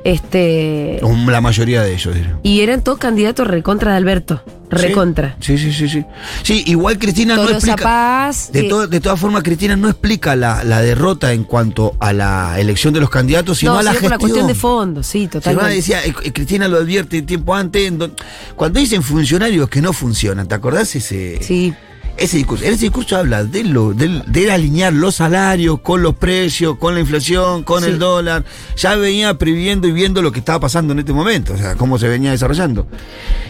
Este. 0.05 1.01
La 1.27 1.41
mayoría 1.41 1.83
de 1.83 1.93
ellos. 1.95 2.15
Y 2.43 2.61
eran 2.61 2.83
todos 2.83 2.99
candidatos 2.99 3.47
recontra 3.47 3.93
de 3.93 3.99
Alberto. 3.99 4.43
Recontra. 4.71 5.37
Sí, 5.39 5.59
sí, 5.59 5.71
sí, 5.71 5.87
sí. 5.89 6.03
Sí, 6.43 6.65
igual 6.67 6.99
Cristina 6.99 7.37
no 7.37 7.47
explica. 7.49 7.85
Paz. 7.85 8.51
De, 8.53 8.61
eh, 8.61 8.69
to- 8.69 8.87
de 8.89 9.01
todas 9.01 9.21
formas, 9.21 9.43
Cristina 9.43 9.77
no 9.77 9.89
explica 9.89 10.35
la, 10.35 10.65
la 10.65 10.81
derrota 10.81 11.33
en 11.35 11.45
cuanto 11.45 11.95
a 12.01 12.13
la 12.15 12.59
elección 12.59 12.95
de 12.95 13.01
los 13.01 13.11
candidatos, 13.11 13.59
sino 13.59 13.75
no, 13.75 13.79
a 13.81 13.83
la 13.83 13.91
sino 13.91 14.01
por 14.01 14.11
gestión. 14.11 14.11
la 14.13 14.19
cuestión 14.19 14.47
de 14.47 14.55
fondo, 14.55 15.03
sí, 15.03 15.29
totalmente. 15.29 15.75
decía, 15.75 16.03
eh, 16.07 16.15
eh, 16.25 16.33
Cristina 16.33 16.69
lo 16.69 16.79
advierte 16.79 17.21
tiempo 17.23 17.55
antes. 17.55 17.87
en 17.87 17.99
don- 17.99 18.15
cuando 18.57 18.81
dicen 18.81 19.03
funcionarios 19.03 19.69
que 19.69 19.83
no 19.83 19.93
funcionan, 19.93 20.49
¿te 20.49 20.55
acordás 20.55 20.97
ese, 20.97 21.39
Sí. 21.43 21.75
Ese 22.17 22.37
discurso? 22.37 22.65
En 22.65 22.73
ese 22.75 22.83
discurso 22.87 23.17
habla 23.17 23.45
de, 23.45 23.65
lo, 23.65 23.93
de 23.95 24.53
alinear 24.53 24.93
los 24.93 25.17
salarios 25.17 25.81
con 25.81 26.03
los 26.03 26.15
precios, 26.17 26.77
con 26.79 26.95
la 26.95 27.01
inflación, 27.01 27.63
con 27.65 27.83
Sí. 27.83 27.91
el 27.91 27.99
dólar. 27.99 28.45
Ya 28.77 28.95
venía 28.97 29.37
previendo 29.39 29.89
y 29.89 29.93
viendo 29.93 30.23
lo 30.23 30.33
que 30.33 30.39
estaba 30.41 30.61
pasando 30.61 30.93
en 30.93 31.01
este 31.01 31.13
momento, 31.13 31.55
o 31.55 31.57
sea, 31.59 31.75
cómo 31.77 31.99
se 31.99 32.09
venía 32.09 32.31
desarrollando. 32.31 32.87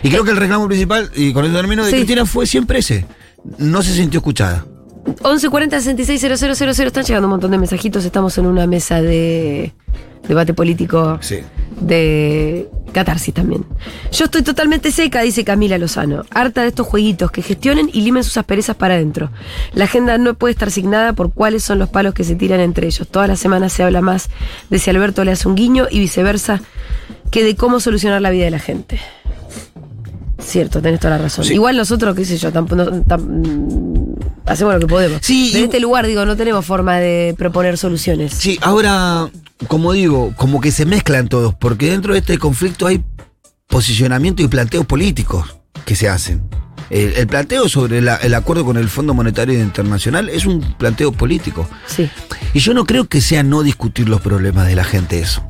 Y 0.03 0.11
creo 0.11 0.25
que 0.25 0.31
el 0.31 0.37
reclamo 0.37 0.67
principal, 0.69 1.11
y 1.15 1.33
con 1.33 1.45
eso 1.45 1.55
termino, 1.55 1.85
de 1.85 1.91
Sí. 1.91 1.97
Cristina 1.97 2.25
fue 2.27 2.47
siempre 2.47 2.79
ese. 2.79 3.07
No 3.59 3.83
se 3.83 3.95
sintió 3.95 4.19
escuchada. 4.19 4.65
1140 5.05 5.81
66 5.81 6.39
000 6.39 6.71
están 6.87 7.05
llegando 7.05 7.27
un 7.27 7.33
montón 7.33 7.51
de 7.51 7.59
mensajitos. 7.59 8.05
Estamos 8.05 8.37
en 8.39 8.47
una 8.47 8.67
mesa 8.67 9.03
de 9.03 9.73
debate 10.29 10.55
político 10.55 11.19
Sí. 11.21 11.39
de 11.81 12.69
catarsis 12.93 13.35
también. 13.35 13.65
Yo 14.13 14.27
estoy 14.27 14.43
totalmente 14.43 14.93
seca, 14.93 15.23
dice 15.23 15.45
Camila 15.45 15.79
Lozano. 15.79 16.25
Harta 16.31 16.63
de 16.63 16.69
estos 16.69 16.87
jueguitos 16.87 17.31
que 17.31 17.43
gestionen 17.43 17.89
y 17.93 18.03
limen 18.03 18.23
sus 18.23 18.37
asperezas 18.37 18.77
para 18.77 18.95
adentro. 18.95 19.31
La 19.73 19.85
agenda 19.85 20.19
no 20.19 20.35
puede 20.35 20.53
estar 20.53 20.71
signada 20.71 21.13
por 21.15 21.33
cuáles 21.33 21.65
son 21.65 21.79
los 21.79 21.89
palos 21.89 22.15
que 22.15 22.23
se 22.23 22.35
tiran 22.37 22.61
entre 22.61 22.87
ellos. 22.87 23.09
Todas 23.09 23.29
las 23.29 23.41
semanas 23.41 23.73
se 23.73 23.83
habla 23.83 24.03
más 24.03 24.29
de 24.71 24.79
si 24.79 24.91
Alberto 24.91 25.25
le 25.25 25.33
hace 25.33 25.49
un 25.49 25.55
guiño 25.57 25.87
y 25.91 25.99
viceversa 25.99 26.61
que 27.31 27.43
de 27.43 27.57
cómo 27.57 27.81
solucionar 27.81 28.21
la 28.21 28.31
vida 28.31 28.45
de 28.45 28.51
la 28.51 28.59
gente. 28.59 29.01
Cierto, 30.45 30.83
tenés 30.83 31.01
toda 31.01 31.17
la 31.17 31.23
razón. 31.25 31.45
Sí. 31.45 31.55
Igual 31.55 31.77
nosotros, 31.77 32.15
qué 32.17 32.25
sé 32.25 32.37
yo, 32.37 32.53
tampoco 32.53 32.85
no- 32.85 32.91
tam- 33.05 34.17
hacemos 34.47 34.75
lo 34.75 34.81
que 34.81 34.87
podemos. 34.87 35.19
Sí, 35.23 35.53
y- 35.55 35.59
este 35.65 35.81
lugar, 35.81 36.07
digo, 36.07 36.25
no 36.27 36.37
tenemos 36.37 36.65
forma 36.65 36.99
de 36.99 37.35
proponer 37.39 37.79
soluciones. 37.79 38.33
Sí, 38.35 38.59
ahora, 38.63 39.29
como 39.69 39.93
digo, 39.93 40.33
como 40.37 40.61
que 40.61 40.73
se 40.73 40.85
mezclan 40.87 41.29
todos, 41.29 41.55
porque 41.55 41.91
dentro 41.91 42.13
de 42.15 42.21
este 42.21 42.39
conflicto 42.39 42.87
hay 42.87 43.03
posicionamientos 43.69 44.45
y 44.45 44.49
planteos 44.49 44.85
políticos 44.87 45.57
que 45.85 45.95
se 45.97 46.09
hacen. 46.09 46.43
El, 46.91 47.15
el 47.15 47.27
planteo 47.27 47.69
sobre 47.71 48.03
la- 48.03 48.17
el 48.17 48.35
acuerdo 48.35 48.65
con 48.67 48.77
el 48.77 48.89
Fondo 48.89 49.15
Monetario 49.15 49.59
Internacional 49.59 50.29
es 50.29 50.45
un 50.45 50.61
planteo 50.77 51.11
político. 51.13 51.67
Sí. 51.87 52.11
Y 52.53 52.59
yo 52.59 52.75
no 52.75 52.85
creo 52.85 53.09
que 53.09 53.21
sea 53.23 53.43
no 53.43 53.63
discutir 53.63 54.09
los 54.11 54.21
problemas 54.21 54.67
de 54.67 54.75
la 54.75 54.85
gente 54.85 55.19
eso. 55.21 55.43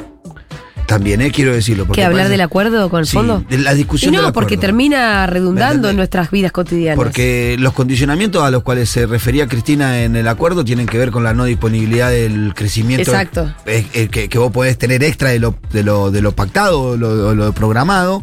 También, 0.86 1.20
eh, 1.22 1.30
quiero 1.30 1.52
decirlo. 1.54 1.86
porque 1.86 2.00
¿Que 2.00 2.04
hablar 2.04 2.18
parece- 2.24 2.30
del 2.32 2.40
acuerdo 2.42 2.90
con 2.90 3.00
el 3.00 3.06
Sí, 3.06 3.12
fondo? 3.16 3.44
de 3.48 3.58
la 3.58 3.74
discusión 3.74 4.12
Y 4.12 4.16
no, 4.16 4.24
del 4.24 4.32
porque 4.32 4.56
termina 4.56 5.26
redundando 5.26 5.88
en 5.88 5.96
nuestras 5.96 6.30
vidas 6.30 6.52
cotidianas. 6.52 6.96
Porque 6.96 7.56
los 7.58 7.72
condicionamientos 7.72 8.42
a 8.42 8.50
los 8.50 8.62
cuales 8.62 8.90
se 8.90 9.06
refería 9.06 9.46
Cristina 9.46 10.02
en 10.02 10.16
el 10.16 10.28
acuerdo 10.28 10.64
tienen 10.64 10.86
que 10.86 10.98
ver 10.98 11.10
con 11.10 11.24
la 11.24 11.32
no 11.34 11.44
disponibilidad 11.44 12.10
del 12.10 12.52
crecimiento 12.54 13.10
Exacto. 13.10 13.54
eh, 13.66 13.86
eh, 13.94 14.08
que, 14.08 14.28
que 14.28 14.38
vos 14.38 14.52
podés 14.52 14.76
tener 14.76 15.02
extra 15.02 15.30
de 15.30 15.38
lo, 15.38 15.54
de 15.72 15.82
lo, 15.82 16.10
de 16.10 16.20
lo 16.20 16.32
pactado 16.32 16.80
o 16.80 16.96
lo, 16.96 17.34
lo 17.34 17.52
programado 17.52 18.22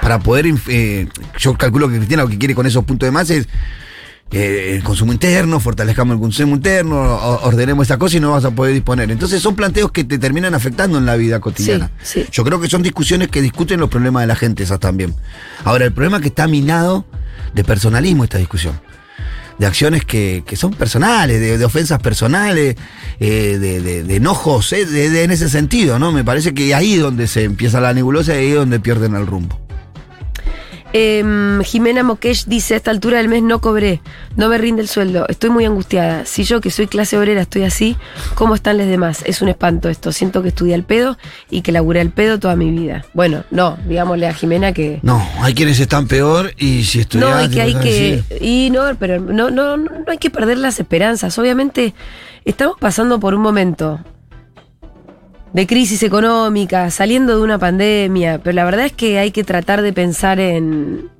para 0.00 0.18
poder. 0.20 0.46
eh, 0.68 1.08
yo 1.38 1.54
calculo 1.54 1.88
que 1.88 1.96
Cristina 1.96 2.22
lo 2.22 2.28
que 2.28 2.38
quiere 2.38 2.54
con 2.54 2.66
esos 2.66 2.84
puntos 2.84 3.06
de 3.06 3.10
más 3.10 3.28
es. 3.30 3.46
Eh, 4.32 4.72
el 4.76 4.82
consumo 4.82 5.12
interno, 5.12 5.60
fortalezcamos 5.60 6.14
el 6.14 6.20
consumo 6.20 6.56
interno, 6.56 6.96
ordenemos 7.42 7.86
esa 7.86 7.96
cosa 7.98 8.16
y 8.16 8.20
no 8.20 8.32
vas 8.32 8.44
a 8.44 8.50
poder 8.50 8.74
disponer. 8.74 9.10
Entonces 9.10 9.40
son 9.40 9.54
planteos 9.54 9.92
que 9.92 10.04
te 10.04 10.18
terminan 10.18 10.54
afectando 10.54 10.98
en 10.98 11.06
la 11.06 11.16
vida 11.16 11.38
cotidiana. 11.40 11.90
Sí, 12.02 12.22
sí. 12.22 12.28
Yo 12.32 12.44
creo 12.44 12.60
que 12.60 12.68
son 12.68 12.82
discusiones 12.82 13.28
que 13.28 13.40
discuten 13.40 13.78
los 13.80 13.88
problemas 13.88 14.22
de 14.22 14.26
la 14.26 14.36
gente, 14.36 14.62
esas 14.64 14.80
también. 14.80 15.14
Ahora, 15.64 15.84
el 15.84 15.92
problema 15.92 16.20
que 16.20 16.28
está 16.28 16.46
minado 16.48 17.04
de 17.54 17.64
personalismo 17.64 18.24
esta 18.24 18.38
discusión. 18.38 18.78
De 19.58 19.64
acciones 19.64 20.04
que, 20.04 20.42
que 20.46 20.54
son 20.54 20.74
personales, 20.74 21.40
de, 21.40 21.56
de 21.56 21.64
ofensas 21.64 21.98
personales, 22.00 22.76
eh, 23.20 23.56
de, 23.58 23.80
de- 23.80 24.02
de 24.02 24.16
enojos, 24.16 24.70
eh, 24.74 24.84
de- 24.84 25.08
de- 25.08 25.22
en 25.24 25.30
ese 25.30 25.48
sentido, 25.48 25.98
¿no? 25.98 26.12
Me 26.12 26.24
parece 26.24 26.52
que 26.52 26.74
ahí 26.74 26.94
es 26.94 27.00
donde 27.00 27.26
se 27.26 27.44
empieza 27.44 27.80
la 27.80 27.94
nebulosa 27.94 28.34
y 28.34 28.38
ahí 28.38 28.48
es 28.50 28.56
donde 28.56 28.80
pierden 28.80 29.14
el 29.14 29.26
rumbo. 29.26 29.58
Em, 30.92 31.62
Jimena 31.62 32.02
Mokesh 32.02 32.46
dice, 32.46 32.74
a 32.74 32.76
esta 32.76 32.90
altura 32.90 33.18
del 33.18 33.28
mes 33.28 33.42
no 33.42 33.60
cobré, 33.60 34.00
no 34.36 34.48
me 34.48 34.56
rinde 34.56 34.82
el 34.82 34.88
sueldo, 34.88 35.26
estoy 35.28 35.50
muy 35.50 35.64
angustiada. 35.64 36.24
Si 36.24 36.44
yo 36.44 36.60
que 36.60 36.70
soy 36.70 36.86
clase 36.86 37.18
obrera 37.18 37.42
estoy 37.42 37.64
así, 37.64 37.96
¿cómo 38.34 38.54
están 38.54 38.78
los 38.78 38.86
demás? 38.86 39.22
Es 39.26 39.42
un 39.42 39.48
espanto 39.48 39.88
esto. 39.88 40.12
Siento 40.12 40.42
que 40.42 40.48
estudié 40.48 40.74
al 40.74 40.84
pedo 40.84 41.18
y 41.50 41.62
que 41.62 41.72
laburé 41.72 42.00
al 42.00 42.10
pedo 42.10 42.38
toda 42.38 42.56
mi 42.56 42.70
vida. 42.70 43.04
Bueno, 43.14 43.44
no, 43.50 43.78
digámosle 43.86 44.26
a 44.26 44.34
Jimena 44.34 44.72
que... 44.72 45.00
No, 45.02 45.22
hay 45.40 45.54
quienes 45.54 45.80
están 45.80 46.06
peor 46.06 46.52
y 46.56 46.84
si 46.84 47.00
estudias... 47.00 47.30
No, 47.30 47.42
y 47.42 47.50
que 47.50 47.60
hay 47.60 47.74
que. 47.74 48.24
Y 48.40 48.70
no, 48.70 48.84
pero 48.98 49.20
no, 49.20 49.50
no, 49.50 49.76
no 49.76 49.90
hay 50.06 50.18
que 50.18 50.30
perder 50.30 50.58
las 50.58 50.78
esperanzas. 50.78 51.38
Obviamente, 51.38 51.94
estamos 52.44 52.76
pasando 52.78 53.20
por 53.20 53.34
un 53.34 53.42
momento 53.42 54.00
de 55.52 55.66
crisis 55.66 56.02
económica, 56.02 56.90
saliendo 56.90 57.36
de 57.36 57.42
una 57.42 57.58
pandemia, 57.58 58.40
pero 58.42 58.54
la 58.54 58.64
verdad 58.64 58.86
es 58.86 58.92
que 58.92 59.18
hay 59.18 59.30
que 59.30 59.44
tratar 59.44 59.82
de 59.82 59.92
pensar 59.92 60.40
en. 60.40 61.10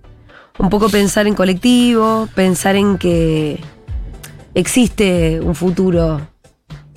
Un 0.59 0.71
poco 0.71 0.89
pensar 0.89 1.27
en 1.27 1.35
colectivo, 1.35 2.29
pensar 2.35 2.77
en 2.77 2.97
que 2.97 3.61
existe 4.55 5.39
un 5.41 5.55
futuro 5.55 6.21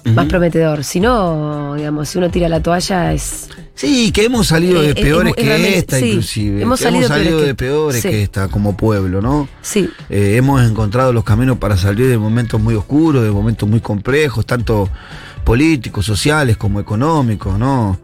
más 0.05 0.27
prometedor. 0.27 0.83
Si 0.83 0.99
no, 0.99 1.75
digamos, 1.75 2.09
si 2.09 2.17
uno 2.17 2.29
tira 2.29 2.49
la 2.49 2.61
toalla 2.61 3.13
es. 3.13 3.49
Sí, 3.75 4.11
que 4.11 4.25
hemos 4.25 4.47
salido 4.47 4.81
de 4.81 4.91
eh, 4.91 4.95
peores 4.95 5.33
es 5.37 5.43
que 5.43 5.77
esta, 5.77 5.99
sí, 5.99 6.09
inclusive. 6.09 6.61
hemos 6.61 6.79
salido 6.79 7.05
hemos 7.05 7.17
salido 7.17 7.29
peores 7.31 7.47
de 7.47 7.55
peores 7.55 8.01
que 8.01 8.23
esta 8.23 8.47
como 8.49 8.75
pueblo, 8.75 9.21
¿no? 9.21 9.47
Sí. 9.61 9.89
Eh, 10.09 10.35
hemos 10.35 10.61
encontrado 10.63 11.13
los 11.13 11.23
caminos 11.23 11.57
para 11.59 11.77
salir 11.77 12.07
de 12.07 12.17
momentos 12.17 12.59
muy 12.59 12.75
oscuros, 12.75 13.23
de 13.23 13.31
momentos 13.31 13.69
muy 13.69 13.79
complejos, 13.79 14.45
tanto 14.45 14.89
políticos, 15.43 16.05
sociales 16.05 16.57
como 16.57 16.79
económicos, 16.79 17.57
¿no? 17.57 17.99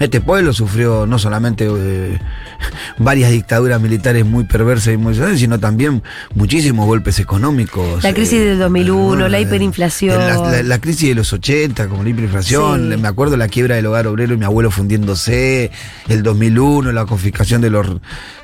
Este 0.00 0.20
pueblo 0.20 0.52
sufrió 0.52 1.06
no 1.06 1.20
solamente 1.20 1.68
eh, 1.70 2.18
varias 2.98 3.30
dictaduras 3.30 3.80
militares 3.80 4.26
muy 4.26 4.42
perversas 4.42 4.92
y 4.92 4.96
muy 4.96 5.14
sino 5.36 5.60
también 5.60 6.02
muchísimos 6.34 6.84
golpes 6.86 7.20
económicos. 7.20 8.02
La 8.02 8.12
crisis 8.12 8.40
del 8.40 8.58
2001, 8.58 9.28
la 9.28 9.38
hiperinflación. 9.40 10.18
La, 10.18 10.36
la- 10.50 10.62
la 10.64 10.80
crisis 10.80 11.10
de 11.10 11.14
los 11.14 11.32
80, 11.32 11.86
como 11.86 12.02
la 12.02 12.08
hiperinflación. 12.10 12.90
Sí. 12.92 12.96
Me 13.00 13.06
acuerdo 13.06 13.36
la 13.36 13.46
quiebra 13.46 13.76
del 13.76 13.86
hogar 13.86 14.08
obrero 14.08 14.34
y 14.34 14.36
mi 14.36 14.44
abuelo 14.44 14.72
fundiéndose. 14.72 15.70
El 16.08 16.24
2001, 16.24 16.90
la 16.90 17.06
confiscación 17.06 17.60
de 17.60 17.70
los, 17.70 17.86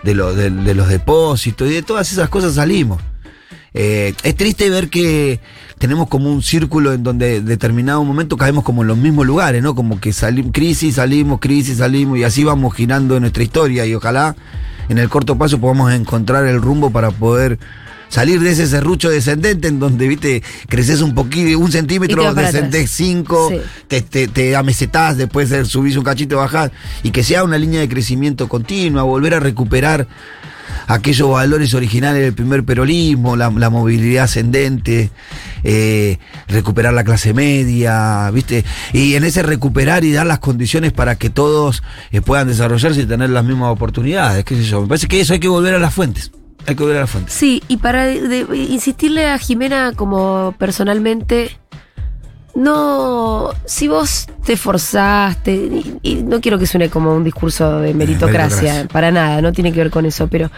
de 0.04 0.14
los, 0.14 0.36
de, 0.36 0.50
de 0.50 0.74
los 0.74 0.86
depósitos. 0.88 1.68
Y 1.68 1.72
de 1.72 1.82
todas 1.82 2.12
esas 2.12 2.28
cosas 2.28 2.54
salimos. 2.54 3.02
Eh, 3.72 4.14
es 4.22 4.34
triste 4.34 4.68
ver 4.68 4.90
que 4.90 5.40
tenemos 5.78 6.08
como 6.08 6.30
un 6.30 6.42
círculo 6.42 6.92
en 6.92 7.02
donde 7.02 7.36
en 7.36 7.46
determinado 7.46 8.02
momento 8.04 8.36
caemos 8.36 8.64
como 8.64 8.82
en 8.82 8.88
los 8.88 8.98
mismos 8.98 9.26
lugares, 9.26 9.62
¿no? 9.62 9.74
Como 9.74 10.00
que 10.00 10.12
salimos, 10.12 10.52
crisis, 10.52 10.96
salimos, 10.96 11.40
crisis, 11.40 11.78
salimos, 11.78 12.18
y 12.18 12.24
así 12.24 12.44
vamos 12.44 12.74
girando 12.74 13.16
en 13.16 13.22
nuestra 13.22 13.42
historia. 13.42 13.86
Y 13.86 13.94
ojalá 13.94 14.34
en 14.88 14.98
el 14.98 15.08
corto 15.08 15.38
plazo 15.38 15.58
podamos 15.60 15.92
encontrar 15.92 16.46
el 16.46 16.60
rumbo 16.60 16.90
para 16.90 17.10
poder 17.10 17.58
salir 18.08 18.40
de 18.40 18.50
ese 18.50 18.66
serrucho 18.66 19.08
descendente 19.08 19.68
en 19.68 19.78
donde, 19.78 20.08
viste, 20.08 20.42
creces 20.68 21.00
un 21.00 21.14
poquito, 21.14 21.56
un 21.60 21.70
centímetro, 21.70 22.34
descendés 22.34 22.90
cinco, 22.90 23.48
Sí. 23.50 23.60
te, 23.86 24.02
te, 24.02 24.26
te 24.26 24.56
amesetás, 24.56 25.16
después 25.16 25.48
subís 25.68 25.96
un 25.96 26.02
cachito, 26.02 26.38
bajás, 26.38 26.72
y 27.04 27.12
que 27.12 27.22
sea 27.22 27.44
una 27.44 27.56
línea 27.56 27.78
de 27.80 27.88
crecimiento 27.88 28.48
continua, 28.48 29.04
volver 29.04 29.34
a 29.34 29.38
recuperar 29.38 30.08
aquellos 30.86 31.30
valores 31.30 31.74
originales 31.74 32.22
del 32.22 32.34
primer 32.34 32.64
peronismo, 32.64 33.36
la, 33.36 33.50
movilidad 33.70 34.24
ascendente, 34.24 35.10
eh, 35.64 36.18
recuperar 36.48 36.92
la 36.92 37.04
clase 37.04 37.34
media, 37.34 38.30
¿viste? 38.30 38.64
Y 38.92 39.14
en 39.14 39.24
ese 39.24 39.42
recuperar 39.42 40.04
y 40.04 40.12
dar 40.12 40.26
las 40.26 40.38
condiciones 40.38 40.92
para 40.92 41.16
que 41.16 41.30
todos 41.30 41.82
eh, 42.10 42.20
puedan 42.20 42.48
desarrollarse 42.48 43.02
y 43.02 43.06
tener 43.06 43.30
las 43.30 43.44
mismas 43.44 43.72
oportunidades, 43.72 44.44
qué 44.44 44.56
sé 44.56 44.64
yo. 44.64 44.82
Me 44.82 44.88
parece 44.88 45.08
que 45.08 45.20
eso 45.20 45.32
hay 45.32 45.40
que 45.40 45.48
volver 45.48 45.74
a 45.74 45.78
las 45.78 45.94
fuentes. 45.94 46.32
Hay 46.66 46.74
que 46.74 46.82
volver 46.82 46.98
a 46.98 47.00
las 47.00 47.10
fuentes. 47.10 47.34
Sí, 47.34 47.62
y 47.68 47.78
para 47.78 48.12
insistirle 48.12 49.28
a 49.28 49.38
Jimena 49.38 49.92
como 49.96 50.54
personalmente, 50.58 51.58
no, 52.54 53.50
si 53.64 53.88
vos 53.88 54.26
te 54.44 54.56
forzaste, 54.56 55.52
y, 55.54 55.98
y 56.02 56.14
no 56.16 56.40
quiero 56.40 56.58
que 56.58 56.66
suene 56.66 56.88
como 56.88 57.14
un 57.14 57.24
discurso 57.24 57.80
de 57.80 57.94
meritocracia, 57.94 58.56
meritocracia. 58.62 58.88
para 58.92 59.10
nada, 59.10 59.40
no 59.40 59.52
tiene 59.52 59.72
que 59.72 59.78
ver 59.78 59.90
con 59.90 60.04
eso, 60.06 60.26
pero 60.28 60.50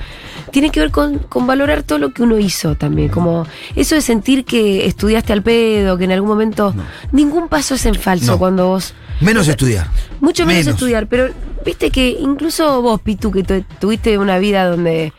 tiene 0.51 0.71
que 0.71 0.81
ver 0.81 0.91
con, 0.91 1.19
con 1.19 1.47
valorar 1.47 1.83
todo 1.83 1.99
lo 1.99 2.13
que 2.13 2.23
uno 2.23 2.39
hizo 2.39 2.75
también, 2.75 3.09
como 3.09 3.47
eso 3.77 3.95
de 3.95 4.01
sentir 4.01 4.45
que 4.45 4.87
estudiaste 4.87 5.33
al 5.33 5.43
pedo, 5.43 5.99
que 5.99 6.05
en 6.05 6.13
algún 6.13 6.29
momento, 6.29 6.75
ningún 7.13 7.49
paso 7.49 7.75
es 7.75 7.85
en 7.87 7.95
falso 7.95 8.33
No. 8.33 8.39
cuando 8.39 8.67
vos 8.69 8.95
Menos 9.21 9.47
estudiar. 9.49 9.87
mucho 10.21 10.45
menos, 10.47 10.65
Menos. 10.65 10.75
estudiar, 10.81 11.07
pero 11.07 11.29
viste 11.65 11.91
que 11.91 12.09
incluso 12.21 12.83
vos, 12.83 13.01
Pitu, 13.01 13.31
que 13.31 13.43
tu- 13.45 13.65
tuviste 13.79 14.19
una 14.19 14.39
vida 14.39 14.65
donde. 14.67 15.13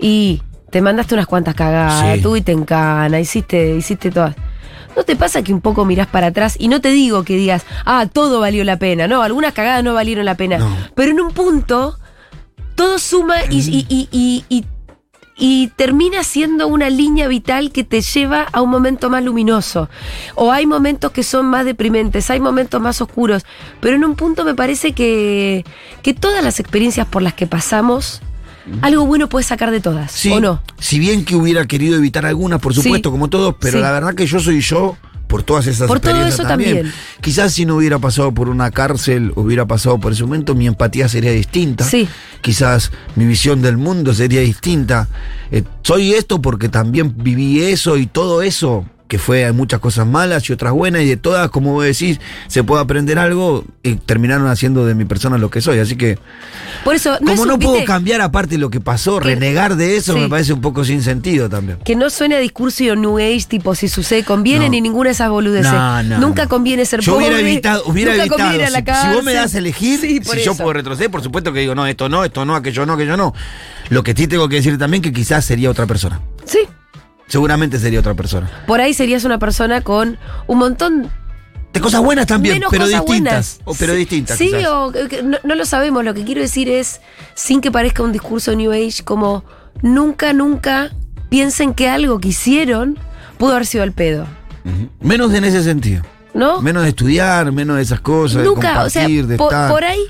Y 0.00 0.42
te 0.70 0.80
mandaste 0.82 1.14
unas 1.14 1.26
cuantas 1.26 1.54
cagadas, 1.54 2.16
Sí. 2.16 2.22
tuviste 2.22 2.52
en 2.52 2.64
cana, 2.64 3.18
hiciste, 3.20 3.74
hiciste 3.76 4.10
todas. 4.10 4.34
¿No 4.98 5.04
te 5.04 5.14
pasa 5.14 5.44
que 5.44 5.54
un 5.54 5.60
poco 5.60 5.84
mirás 5.84 6.08
para 6.08 6.26
atrás 6.26 6.56
y 6.58 6.66
no 6.66 6.80
te 6.80 6.90
digo 6.90 7.22
que 7.22 7.36
digas, 7.36 7.64
ah, 7.86 8.06
todo 8.12 8.40
valió 8.40 8.64
la 8.64 8.80
pena? 8.80 9.06
No, 9.06 9.22
algunas 9.22 9.52
cagadas 9.54 9.84
no 9.84 9.94
valieron 9.94 10.24
la 10.24 10.34
pena. 10.36 10.58
No. 10.58 10.76
Pero 10.96 11.12
en 11.12 11.20
un 11.20 11.30
punto, 11.32 11.96
todo 12.74 12.98
suma 12.98 13.36
y, 13.48 13.58
y- 13.60 13.86
y- 13.88 14.08
y- 14.10 14.44
y- 14.48 14.64
y 15.36 15.68
termina 15.76 16.24
siendo 16.24 16.66
una 16.66 16.90
línea 16.90 17.28
vital 17.28 17.70
que 17.70 17.84
te 17.84 18.00
lleva 18.00 18.48
a 18.50 18.60
un 18.60 18.70
momento 18.70 19.08
más 19.08 19.22
luminoso. 19.22 19.88
O 20.34 20.50
hay 20.50 20.66
momentos 20.66 21.12
que 21.12 21.22
son 21.22 21.46
más 21.46 21.64
deprimentes, 21.64 22.28
hay 22.28 22.40
momentos 22.40 22.80
más 22.80 23.00
oscuros, 23.00 23.46
pero 23.78 23.94
en 23.94 24.04
un 24.04 24.16
punto 24.16 24.44
me 24.44 24.56
parece 24.56 24.94
que, 24.94 25.64
que 26.02 26.12
todas 26.12 26.42
las 26.42 26.58
experiencias 26.58 27.06
por 27.06 27.22
las 27.22 27.34
que 27.34 27.46
pasamos, 27.46 28.20
algo 28.82 29.06
bueno 29.06 29.28
puedes 29.28 29.46
sacar 29.46 29.70
de 29.70 29.80
todas, 29.80 30.10
Sí, 30.12 30.30
¿o 30.32 30.40
no? 30.40 30.62
Si 30.78 30.98
bien 30.98 31.24
que 31.24 31.34
hubiera 31.36 31.66
querido 31.66 31.96
evitar 31.96 32.26
algunas, 32.26 32.60
por 32.60 32.74
Sí. 32.74 32.82
supuesto, 32.82 33.10
como 33.10 33.28
todos, 33.28 33.54
pero 33.60 33.78
Sí. 33.78 33.82
la 33.82 33.92
verdad 33.92 34.14
que 34.14 34.26
yo 34.26 34.40
soy 34.40 34.60
yo 34.60 34.96
por 35.26 35.42
todas 35.42 35.66
esas 35.66 35.88
Por 35.88 36.00
todo 36.00 36.10
experiencias 36.12 36.40
eso 36.40 36.48
también. 36.48 36.90
Quizás 37.20 37.52
si 37.52 37.66
no 37.66 37.76
hubiera 37.76 37.98
pasado 37.98 38.32
por 38.32 38.48
una 38.48 38.70
cárcel, 38.70 39.32
hubiera 39.36 39.66
pasado 39.66 39.98
por 39.98 40.12
ese 40.12 40.22
momento, 40.24 40.54
mi 40.54 40.66
empatía 40.66 41.06
sería 41.08 41.32
distinta. 41.32 41.84
Sí. 41.84 42.08
Quizás 42.40 42.92
mi 43.14 43.26
visión 43.26 43.60
del 43.60 43.76
mundo 43.76 44.14
sería 44.14 44.40
distinta. 44.40 45.06
Eh, 45.50 45.64
soy 45.82 46.12
esto 46.14 46.40
porque 46.40 46.68
también 46.70 47.12
viví 47.16 47.60
eso 47.62 47.98
y 47.98 48.06
todo 48.06 48.40
eso 48.42 48.86
que 49.08 49.18
fue 49.18 49.44
hay 49.46 49.52
muchas 49.52 49.80
cosas 49.80 50.06
malas 50.06 50.48
y 50.48 50.52
otras 50.52 50.72
buenas 50.72 51.02
y 51.02 51.06
de 51.08 51.16
todas, 51.16 51.50
como 51.50 51.72
vos 51.72 51.84
decís, 51.84 52.20
se 52.46 52.62
puede 52.62 52.82
aprender 52.82 53.18
algo 53.18 53.64
y 53.82 53.94
terminaron 53.96 54.46
haciendo 54.48 54.84
de 54.86 54.94
mi 54.94 55.06
persona 55.06 55.38
lo 55.38 55.50
que 55.50 55.60
soy. 55.62 55.78
Así 55.78 55.96
que 55.96 56.18
Por 56.84 56.94
eso, 56.94 57.18
no 57.20 57.32
es 57.32 57.40
como 57.40 57.42
un- 57.42 57.48
no 57.48 57.58
puedo 57.58 57.72
¿viste? 57.72 57.86
cambiar 57.86 58.20
aparte 58.20 58.58
lo 58.58 58.68
que 58.70 58.80
pasó, 58.80 59.18
Que- 59.18 59.30
renegar 59.34 59.76
de 59.76 59.96
eso 59.96 60.12
Sí. 60.12 60.20
me 60.20 60.28
parece 60.28 60.52
un 60.52 60.60
poco 60.60 60.84
sin 60.84 61.02
sentido 61.02 61.48
también. 61.48 61.78
Que 61.84 61.96
no 61.96 62.10
suene 62.10 62.36
a 62.36 62.38
discurso 62.38 62.84
y 62.84 62.94
New 62.94 63.16
Age, 63.18 63.44
tipo 63.48 63.74
si 63.74 63.88
sucede 63.88 64.24
conviene 64.24 64.66
No. 64.66 64.70
ni 64.72 64.80
ninguna 64.82 65.08
de 65.08 65.12
esas 65.14 65.30
boludeces. 65.30 65.72
No, 65.72 66.02
no, 66.02 66.18
Nunca 66.18 66.46
conviene 66.46 66.84
ser 66.84 67.00
Yo 67.00 67.14
pobre. 67.14 67.26
hubiera 67.28 67.40
evitado, 67.40 67.82
hubiera 67.86 68.14
evitado. 68.14 68.50
si, 68.50 69.08
si 69.08 69.14
vos 69.14 69.24
me 69.24 69.32
das 69.32 69.54
a 69.54 69.58
elegir, 69.58 69.98
Sí, 70.00 70.20
si 70.22 70.42
yo 70.44 70.54
puedo 70.54 70.74
retroceder, 70.74 71.10
por 71.10 71.22
supuesto 71.22 71.52
que 71.52 71.60
digo, 71.60 71.74
no, 71.74 71.86
esto 71.86 72.08
no, 72.10 72.24
esto 72.24 72.44
no, 72.44 72.54
aquello 72.54 72.84
no, 72.84 72.92
aquello 72.92 73.16
no. 73.16 73.32
Lo 73.88 74.02
que 74.02 74.12
sí 74.12 74.26
tengo 74.26 74.48
que 74.50 74.56
decir 74.56 74.76
también 74.76 75.02
que 75.02 75.12
quizás 75.14 75.46
sería 75.46 75.70
otra 75.70 75.86
persona. 75.86 76.20
Sí. 76.44 76.58
Seguramente 77.28 77.78
sería 77.78 78.00
otra 78.00 78.14
persona. 78.14 78.50
Por 78.66 78.80
ahí 78.80 78.94
serías 78.94 79.24
una 79.24 79.38
persona 79.38 79.80
con 79.82 80.18
un 80.46 80.58
montón 80.58 81.10
De 81.72 81.80
cosas 81.80 82.00
buenas 82.00 82.26
también, 82.26 82.54
menos 82.56 82.70
pero 82.70 82.84
cosas 82.84 83.00
distintas. 83.04 83.58
buenas. 83.58 83.60
O, 83.64 83.74
pero 83.74 83.92
Sí, 83.92 83.98
distintas. 83.98 84.38
Sí, 84.38 84.46
quizás. 84.46 84.66
o 84.66 84.92
no, 85.24 85.38
no 85.44 85.54
lo 85.54 85.64
sabemos. 85.66 86.04
Lo 86.04 86.14
que 86.14 86.24
quiero 86.24 86.40
decir 86.40 86.68
es, 86.68 87.00
sin 87.34 87.60
que 87.60 87.70
parezca 87.70 88.02
un 88.02 88.12
discurso 88.12 88.54
New 88.56 88.72
Age, 88.72 89.04
como 89.04 89.44
nunca, 89.82 90.32
nunca 90.32 90.90
piensen 91.28 91.74
que 91.74 91.88
algo 91.88 92.18
que 92.20 92.28
hicieron 92.28 92.98
pudo 93.36 93.52
haber 93.52 93.66
sido 93.66 93.84
al 93.84 93.92
pedo. 93.92 94.26
Menos 95.00 95.32
en 95.34 95.44
ese 95.44 95.62
sentido. 95.62 96.02
¿No? 96.34 96.60
Menos 96.62 96.82
de 96.84 96.90
estudiar, 96.90 97.50
menos 97.52 97.76
de 97.76 97.82
esas 97.82 98.00
cosas, 98.00 98.44
nunca, 98.44 98.80
de 98.80 98.86
o 98.86 98.90
sea, 98.90 99.02
compartir, 99.02 99.26
de 99.26 99.36
por, 99.36 99.46
estar. 99.52 99.70
por 99.70 99.84
ahí 99.84 100.00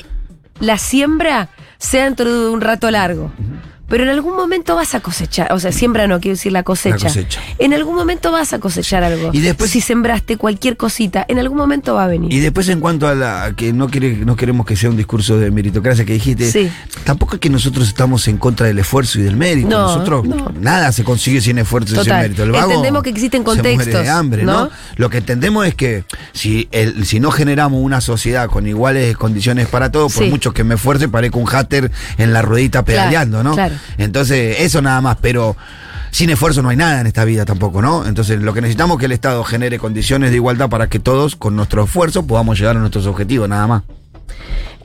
la 0.61 0.77
siembra 0.79 1.49
sea 1.79 2.05
dentro 2.05 2.31
de 2.45 2.51
un 2.51 2.61
rato 2.61 2.91
largo. 2.91 3.33
Pero 3.89 4.03
en 4.05 4.11
algún 4.11 4.37
momento 4.37 4.77
vas 4.77 4.95
a 4.95 5.01
cosechar, 5.01 5.51
o 5.53 5.59
sea, 5.59 5.73
siembra 5.73 6.07
no, 6.07 6.21
quiero 6.21 6.37
decir 6.37 6.53
la 6.53 6.63
cosecha. 6.63 6.97
La 6.97 7.03
cosecha. 7.05 7.41
En 7.59 7.73
algún 7.73 7.95
momento 7.97 8.31
vas 8.31 8.53
a 8.53 8.59
cosechar 8.59 9.03
algo. 9.03 9.31
Y 9.33 9.41
después- 9.41 9.71
si 9.71 9.81
sembraste 9.81 10.37
cualquier 10.37 10.77
cosita, 10.77 11.25
en 11.27 11.39
algún 11.39 11.57
momento 11.57 11.95
va 11.95 12.05
a 12.05 12.07
venir. 12.07 12.31
Y 12.33 12.41
después 12.41 12.69
en 12.69 12.81
cuanto 12.81 13.09
a 13.09 13.15
la 13.15 13.53
que 13.57 13.73
no 13.73 13.89
quiere, 13.89 14.15
no 14.17 14.37
queremos 14.37 14.67
que 14.67 14.77
sea 14.77 14.91
un 14.91 14.97
discurso 14.99 15.39
de 15.39 15.51
meritocracia 15.51 16.05
que 16.05 16.13
dijiste, 16.13 16.51
Sí. 16.53 16.71
tampoco 17.05 17.37
es 17.37 17.41
que 17.41 17.49
nosotros 17.49 17.89
estamos 17.89 18.29
en 18.29 18.37
contra 18.37 18.67
del 18.67 18.79
esfuerzo 18.79 19.21
y 19.21 19.23
del 19.23 19.37
mérito. 19.37 19.71
No, 19.71 19.81
nosotros 19.87 20.27
no. 20.27 20.53
nada 20.61 20.93
se 20.93 21.03
consigue 21.03 21.41
sin 21.41 21.57
esfuerzo 21.57 21.99
y 21.99 22.05
sin 22.05 22.13
mérito. 22.13 22.43
El 22.43 22.53
vago 22.53 22.67
Entendemos 22.71 23.03
que 23.03 23.11
existen 23.11 23.41
se 23.41 23.45
muere 23.47 23.63
contextos, 23.77 24.03
de 24.03 24.11
hambre, 24.11 24.43
¿no? 24.45 24.65
¿no? 24.65 24.71
Lo 24.97 25.09
que 25.09 25.19
entendemos 25.19 25.67
es 25.67 25.75
que 25.75 26.05
si 26.35 26.69
el, 26.73 27.07
si 27.07 27.21
no 27.21 27.31
generamos 27.31 27.81
una 27.83 28.03
sociedad 28.03 28.49
con 28.51 28.67
iguales 28.67 29.17
condiciones 29.17 29.67
para 29.67 29.91
todos, 29.91 30.13
por 30.13 30.27
mucho 30.27 30.53
que 30.53 30.63
me 30.63 30.75
esfuerce, 30.75 31.09
parezco 31.09 31.39
un 31.39 31.47
hater 31.47 31.91
en 32.19 32.35
la 32.35 32.43
ruedita 32.43 32.85
pedaleando, 32.85 33.43
¿no? 33.43 33.55
claro. 33.55 33.78
Entonces, 33.97 34.57
eso 34.61 34.83
nada 34.83 35.01
más, 35.01 35.17
pero 35.21 35.57
sin 36.11 36.31
esfuerzo 36.31 36.63
no 36.63 36.69
hay 36.69 36.77
nada 36.77 37.01
en 37.01 37.07
esta 37.07 37.25
vida 37.25 37.45
tampoco, 37.45 37.83
¿no? 37.83 38.07
Entonces, 38.07 38.41
lo 38.41 38.55
que 38.55 38.61
necesitamos 38.61 38.97
es 38.97 39.01
que 39.01 39.07
el 39.07 39.13
Estado 39.13 39.45
genere 39.45 39.79
condiciones 39.79 40.31
de 40.31 40.37
igualdad 40.37 40.69
para 40.69 40.89
que 40.89 40.99
todos, 40.99 41.37
con 41.37 41.57
nuestro 41.57 41.85
esfuerzo, 41.85 42.27
podamos 42.27 42.59
llegar 42.59 42.77
a 42.77 42.81
nuestros 42.81 43.07
objetivos, 43.07 43.49
nada 43.49 43.67
más. 43.67 43.83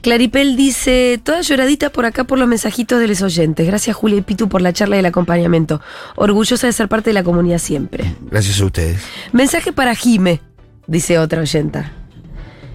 Claripel 0.03 0.57
dice, 0.57 1.19
toda 1.23 1.39
lloradita 1.41 1.89
por 1.89 2.05
acá 2.05 2.25
por 2.25 2.37
los 2.37 2.47
mensajitos 2.47 2.99
de 2.99 3.07
los 3.07 3.21
oyentes. 3.21 3.65
Gracias 3.65 3.95
Julia 3.95 4.17
y 4.17 4.21
Pitu 4.21 4.49
por 4.49 4.61
la 4.61 4.73
charla 4.73 4.97
y 4.97 4.99
el 4.99 5.05
acompañamiento. 5.05 5.79
Orgullosa 6.17 6.67
de 6.67 6.73
ser 6.73 6.89
parte 6.89 7.11
de 7.11 7.13
la 7.13 7.23
comunidad 7.23 7.57
siempre. 7.57 8.13
Gracias 8.29 8.59
a 8.59 8.65
ustedes. 8.65 9.01
Mensaje 9.31 9.71
para 9.71 9.95
Jime, 9.95 10.41
dice 10.87 11.19
otra 11.19 11.39
oyenta. 11.39 11.93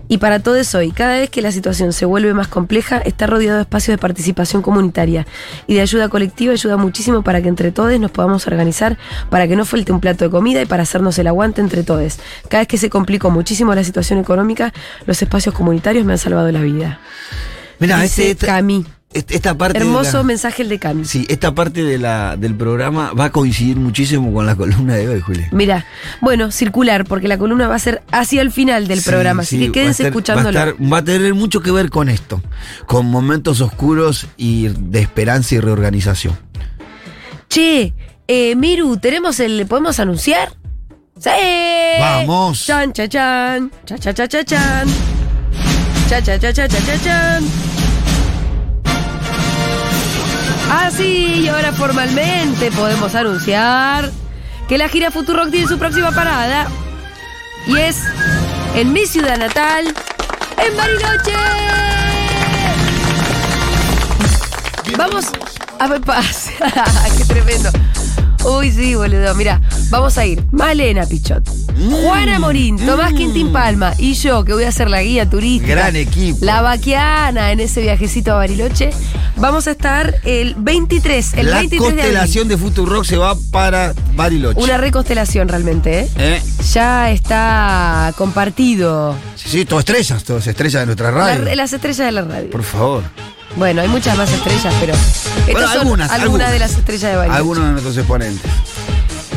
Y 0.08 0.18
para 0.18 0.40
todos 0.40 0.74
hoy, 0.74 0.90
cada 0.90 1.18
vez 1.18 1.28
que 1.28 1.42
la 1.42 1.52
situación 1.52 1.92
se 1.92 2.06
vuelve 2.06 2.32
más 2.32 2.48
compleja, 2.48 2.98
está 2.98 3.26
rodeado 3.26 3.56
de 3.56 3.62
espacios 3.62 3.94
de 3.94 3.98
participación 3.98 4.62
comunitaria 4.62 5.26
y 5.66 5.74
de 5.74 5.82
ayuda 5.82 6.08
colectiva 6.08 6.52
ayuda 6.52 6.78
muchísimo 6.78 7.22
para 7.22 7.42
que 7.42 7.48
entre 7.48 7.72
todos 7.72 7.98
nos 8.00 8.10
podamos 8.10 8.46
organizar, 8.46 8.96
para 9.28 9.46
que 9.46 9.54
no 9.54 9.64
falte 9.66 9.92
un 9.92 10.00
plato 10.00 10.24
de 10.24 10.30
comida 10.30 10.62
y 10.62 10.66
para 10.66 10.82
hacernos 10.82 11.18
el 11.18 11.26
aguante 11.26 11.60
entre 11.60 11.82
todos. 11.82 12.18
Cada 12.48 12.62
vez 12.62 12.68
que 12.68 12.78
se 12.78 12.88
complicó 12.88 13.30
muchísimo 13.30 13.74
la 13.74 13.84
situación 13.84 14.18
económica, 14.18 14.72
los 15.06 15.20
espacios 15.20 15.54
comunitarios 15.54 16.04
me 16.04 16.12
han 16.12 16.18
salvado 16.18 16.50
la 16.50 16.62
vida. 16.62 17.00
Mira, 17.78 18.02
este, 18.02 18.34
Cami. 18.34 18.86
Esta 19.14 19.56
parte. 19.56 19.78
de 19.78 19.84
Hermoso 19.84 20.18
la- 20.18 20.22
mensaje 20.22 20.62
el 20.62 20.68
de 20.68 20.78
Cami. 20.78 21.04
Sí, 21.04 21.24
esta 21.28 21.54
parte 21.54 21.82
de 21.82 21.98
la, 21.98 22.36
del 22.36 22.54
programa 22.54 23.12
va 23.12 23.26
a 23.26 23.32
coincidir 23.32 23.76
muchísimo 23.76 24.32
con 24.32 24.44
la 24.46 24.54
columna 24.54 24.94
de 24.96 25.08
hoy, 25.08 25.20
Julia. 25.20 25.48
Mira, 25.50 25.86
bueno, 26.20 26.50
circular, 26.50 27.04
porque 27.06 27.26
la 27.28 27.38
columna 27.38 27.68
va 27.68 27.74
a 27.76 27.78
ser 27.78 28.02
hacia 28.12 28.42
el 28.42 28.50
final 28.52 28.86
del 28.86 29.00
Sí, 29.00 29.08
programa, 29.10 29.44
sí, 29.44 29.56
así 29.56 29.66
que 29.66 29.72
quédense 29.72 30.06
escuchándolo. 30.08 30.58
Va 30.58 30.64
a, 30.64 30.68
estar- 30.70 30.92
va 30.92 30.98
a 30.98 31.04
tener 31.04 31.34
mucho 31.34 31.60
que 31.62 31.70
ver 31.70 31.88
con 31.90 32.08
esto, 32.08 32.42
con 32.86 33.06
momentos 33.06 33.60
oscuros 33.60 34.26
y 34.36 34.68
de 34.68 35.00
esperanza 35.00 35.54
y 35.54 35.60
reorganización. 35.60 36.36
Che, 37.48 37.94
eh, 38.26 38.54
Miru, 38.56 38.98
¿tenemos 38.98 39.40
el. 39.40 39.66
¿Podemos 39.66 39.98
anunciar? 40.00 40.52
¡Sí! 41.18 41.30
Vamos. 41.98 42.66
Chan, 42.66 42.92
cha, 42.92 43.08
chan. 43.08 43.70
Cha, 43.86 43.98
cha, 43.98 44.12
cha, 44.12 44.28
cha, 44.28 44.44
chan. 44.44 44.88
Cha, 46.10 46.22
cha, 46.22 46.38
cha, 46.38 46.52
cha, 46.52 46.68
cha, 46.68 46.78
cha, 46.86 47.02
chan. 47.02 47.44
Ah, 50.70 50.90
sí, 50.94 51.42
y 51.44 51.48
ahora 51.48 51.72
formalmente 51.72 52.70
podemos 52.72 53.14
anunciar 53.14 54.10
que 54.68 54.76
la 54.76 54.88
gira 54.88 55.10
Futurock 55.10 55.50
tiene 55.50 55.66
su 55.66 55.78
próxima 55.78 56.10
parada. 56.12 56.66
Y 57.66 57.76
es 57.76 57.96
en 58.74 58.92
mi 58.92 59.06
ciudad 59.06 59.38
natal, 59.38 59.86
en 59.86 60.76
Bariloche. 60.76 61.32
Vamos 64.96 65.26
a 65.78 65.86
ver, 65.86 66.00
paz. 66.00 66.50
Qué 67.18 67.24
tremendo. 67.24 67.70
Uy, 68.44 68.70
sí, 68.70 68.94
boludo. 68.94 69.34
Mira, 69.34 69.60
vamos 69.90 70.16
a 70.18 70.26
ir. 70.26 70.44
Malena 70.52 71.06
Pichot, 71.06 71.48
Juana 72.02 72.38
Morín, 72.38 72.76
Tomás 72.76 73.12
Quintín 73.12 73.52
Palma 73.52 73.92
y 73.98 74.14
yo, 74.14 74.44
que 74.44 74.52
voy 74.52 74.64
a 74.64 74.72
ser 74.72 74.90
la 74.90 75.02
guía 75.02 75.28
turística. 75.28 75.72
Gran 75.72 75.96
equipo. 75.96 76.38
La 76.40 76.62
vaquiana 76.62 77.52
en 77.52 77.60
ese 77.60 77.80
viajecito 77.80 78.32
a 78.32 78.36
Bariloche. 78.36 78.90
Vamos 79.40 79.68
a 79.68 79.70
estar 79.70 80.16
el 80.24 80.54
23, 80.56 81.34
el 81.34 81.46
la 81.50 81.58
23 81.58 81.70
de 81.70 81.94
constelación 81.96 82.48
de, 82.48 82.56
Futurock 82.58 83.04
se 83.04 83.16
va 83.16 83.36
para 83.52 83.94
Bariloche. 84.16 84.60
Una 84.60 84.78
reconstelación 84.78 85.46
realmente, 85.48 86.00
¿eh? 86.00 86.08
¿Eh? 86.16 86.42
Ya 86.72 87.10
está 87.12 88.12
compartido. 88.16 89.14
Sí, 89.36 89.48
sí, 89.48 89.64
todo 89.64 89.78
estrellas, 89.78 90.24
todas 90.24 90.46
estrellas 90.46 90.82
de 90.82 90.86
nuestra 90.86 91.12
radio. 91.12 91.44
La- 91.44 91.54
las 91.54 91.72
estrellas 91.72 91.98
de 92.06 92.12
la 92.12 92.22
radio. 92.22 92.50
Por 92.50 92.64
favor. 92.64 93.04
Bueno, 93.56 93.80
hay 93.80 93.88
muchas 93.88 94.16
más 94.16 94.30
estrellas, 94.30 94.74
pero 94.80 94.92
estas 94.92 95.52
Bueno, 95.52 95.68
son 95.68 95.78
algunas, 95.80 96.10
algunas. 96.10 96.52
de 96.52 96.58
las 96.58 96.72
estrellas 96.72 97.10
de 97.10 97.16
Bariloche. 97.16 97.36
Algunos 97.38 97.64
de 97.64 97.70
nuestros 97.70 97.96
exponentes. 97.96 98.50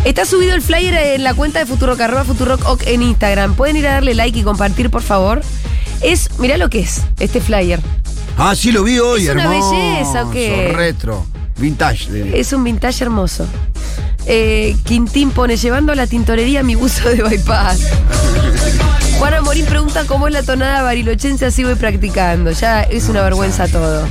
Está 0.04 0.26
subido 0.26 0.56
el 0.56 0.64
flyer 0.64 0.96
en 0.96 1.24
la 1.24 1.36
cuenta 1.36 1.60
de 1.60 1.68
Futurock, 1.68 2.02
arroba 2.02 2.24
Futurock 2.24 2.66
Oc 2.68 2.82
en 2.88 3.04
Instagram. 3.04 3.54
Pueden 3.54 3.78
ir 3.78 3.88
a 3.88 3.94
darle 3.94 4.16
like 4.16 4.40
y 4.40 4.42
compartir, 4.44 4.90
por 4.90 5.04
favor. 5.04 5.42
Es, 6.02 6.40
mirá 6.40 6.58
lo 6.58 6.72
que 6.72 6.80
es, 6.80 7.02
este 7.20 7.40
flyer. 7.40 7.80
Ah, 8.38 8.56
sí, 8.56 8.72
lo 8.72 8.84
vi 8.84 9.00
hoy, 9.00 9.28
Es 9.28 9.34
una 9.34 9.44
hermoso. 9.44 9.72
belleza, 9.72 10.24
¿o 10.26 10.32
qué? 10.32 10.74
Retro. 10.76 11.26
Vintage. 11.58 12.12
diría. 12.12 12.36
Es 12.36 12.54
un 12.54 12.64
vintage 12.64 13.04
hermoso. 13.04 13.46
Eh, 14.26 14.76
Quintín 14.84 15.32
pone, 15.32 15.58
llevando 15.58 15.92
a 15.92 15.96
la 15.96 16.08
tintorería 16.08 16.64
mi 16.64 16.76
buzo 16.76 17.10
de 17.10 17.22
bypass. 17.24 17.82
Juana 19.20 19.42
Morín 19.42 19.66
pregunta 19.66 20.06
cómo 20.08 20.28
es 20.28 20.34
la 20.34 20.42
tonada 20.42 20.82
barilochense, 20.82 21.46
así 21.46 21.64
voy 21.64 21.76
practicando. 21.76 22.52
Ya 22.52 22.82
es 22.82 23.10
una 23.10 23.22
vergüenza 23.22 23.68
todo. 23.68 24.08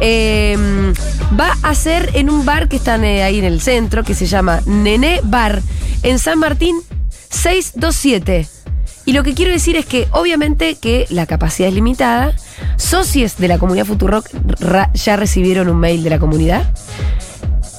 Eh, 0.00 0.92
va 1.38 1.56
a 1.62 1.74
ser 1.74 2.10
en 2.14 2.28
un 2.28 2.44
bar 2.44 2.68
que 2.68 2.76
están 2.76 3.04
eh, 3.04 3.22
ahí 3.22 3.38
en 3.38 3.44
el 3.44 3.60
centro, 3.62 4.04
que 4.04 4.14
se 4.14 4.26
llama 4.26 4.60
Nené 4.66 5.20
Bar, 5.24 5.62
en 6.02 6.18
San 6.18 6.38
Martín 6.38 6.76
627. 7.30 8.46
Y 9.06 9.12
lo 9.14 9.22
que 9.22 9.32
quiero 9.34 9.50
decir 9.50 9.76
es 9.76 9.86
que 9.86 10.08
obviamente 10.10 10.74
que 10.74 11.06
la 11.08 11.24
capacidad 11.26 11.68
es 11.68 11.74
limitada. 11.74 12.34
Socios 12.90 13.36
de 13.36 13.46
la 13.46 13.56
comunidad 13.60 13.86
Futurock 13.86 14.28
ya 14.94 15.14
recibieron 15.14 15.68
un 15.68 15.76
mail 15.78 16.02
de 16.02 16.10
la 16.10 16.18
comunidad 16.18 16.74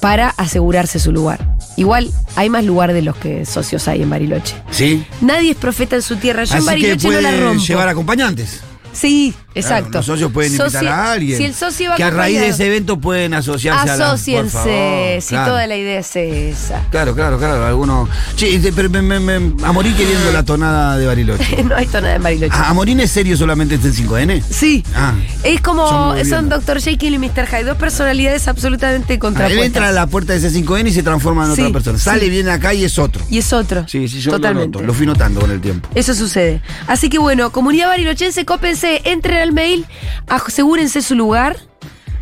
para 0.01 0.29
asegurarse 0.29 0.99
su 0.99 1.11
lugar. 1.11 1.57
Igual 1.75 2.09
hay 2.37 2.49
más 2.49 2.63
lugar 2.63 2.93
de 2.93 3.01
los 3.01 3.17
que 3.17 3.45
socios 3.45 3.89
hay 3.89 4.03
en 4.03 4.09
Bariloche. 4.09 4.55
Sí. 4.69 5.05
Nadie 5.19 5.51
es 5.51 5.57
profeta 5.57 5.97
en 5.97 6.01
su 6.01 6.15
tierra. 6.15 6.45
Yo 6.45 6.53
en 6.55 6.59
que 6.61 6.65
Bariloche 6.65 7.09
no 7.09 7.19
la 7.19 7.29
puede 7.29 7.43
rompo. 7.43 7.61
llevar 7.61 7.89
acompañantes. 7.89 8.61
Sí, 8.93 9.33
Claro, 9.53 9.67
exacto. 9.77 9.97
los 9.99 10.05
socios 10.05 10.31
pueden 10.31 10.53
invitar 10.55 10.87
a 10.87 11.11
alguien. 11.11 11.37
Si 11.37 11.43
el 11.45 11.53
socio 11.53 11.89
va 11.91 11.95
Que 11.97 12.03
a 12.03 12.09
raíz 12.09 12.39
de 12.39 12.47
ese 12.49 12.67
evento 12.67 12.97
pueden 12.99 13.33
asociarse 13.33 13.89
a 13.89 13.95
la. 13.97 14.05
por 14.05 14.13
Asociense, 14.15 15.17
si 15.21 15.27
claro. 15.29 15.51
toda 15.51 15.67
la 15.67 15.75
idea 15.77 15.99
es 15.99 16.15
esa. 16.15 16.81
Claro, 16.89 17.13
claro, 17.15 17.37
claro. 17.37 17.65
Algunos. 17.65 18.09
Este, 18.41 18.71
pero 18.73 18.89
me, 18.89 19.01
me, 19.01 19.19
me- 19.19 19.63
a 19.65 19.71
morir 19.71 19.95
queriendo 19.95 20.31
la 20.31 20.43
tonada 20.43 20.97
de 20.97 21.05
Bariloche. 21.05 21.63
no 21.65 21.75
hay 21.75 21.85
tonada 21.87 22.15
en 22.15 22.23
Bariloche. 22.23 22.53
¿A, 22.55 22.71
a 22.71 22.83
es 23.01 23.11
serio 23.11 23.35
solamente 23.37 23.75
este 23.75 23.89
5N? 23.89 24.41
Sí. 24.41 24.83
Ah. 24.95 25.13
Es 25.43 25.61
como, 25.61 25.87
Son 25.87 26.25
son. 26.25 26.49
Dr. 26.49 26.81
Jekyll 26.81 27.13
y 27.13 27.17
Mr. 27.19 27.47
Hyde, 27.47 27.63
dos 27.65 27.77
personalidades 27.77 28.47
absolutamente 28.47 29.13
Ah, 29.13 29.15
Él 29.15 29.19
contrapuestas. 29.19 29.65
entra 29.65 29.87
a 29.89 29.91
la 29.91 30.07
puerta 30.07 30.33
de 30.33 30.39
ese 30.39 30.51
5N 30.51 30.87
y 30.87 30.91
se 30.93 31.03
transforma 31.03 31.45
en 31.45 31.55
Sí, 31.55 31.61
otra 31.61 31.73
persona. 31.73 31.97
sí. 31.97 32.03
Sale, 32.05 32.29
viene 32.29 32.51
acá 32.51 32.73
y 32.73 32.83
es 32.83 32.97
otro. 32.97 33.23
Y 33.29 33.37
es 33.39 33.51
otro. 33.53 33.85
Sí, 33.87 34.07
sí, 34.07 34.19
yo 34.21 34.31
Totalmente. 34.31 34.77
lo 34.77 34.81
noto. 34.81 34.87
Lo 34.87 34.93
fui 34.93 35.05
notando 35.05 35.41
con 35.41 35.51
el 35.51 35.59
tiempo. 35.61 35.89
Eso 35.95 36.13
sucede. 36.13 36.61
Así 36.87 37.09
que 37.09 37.17
bueno, 37.19 37.51
comunidad 37.51 37.87
barilochense, 37.87 38.45
cópense, 38.45 39.01
entren 39.05 39.40
al 39.41 39.51
mail, 39.51 39.85
asegúrense 40.27 41.01
su 41.01 41.15
lugar, 41.15 41.57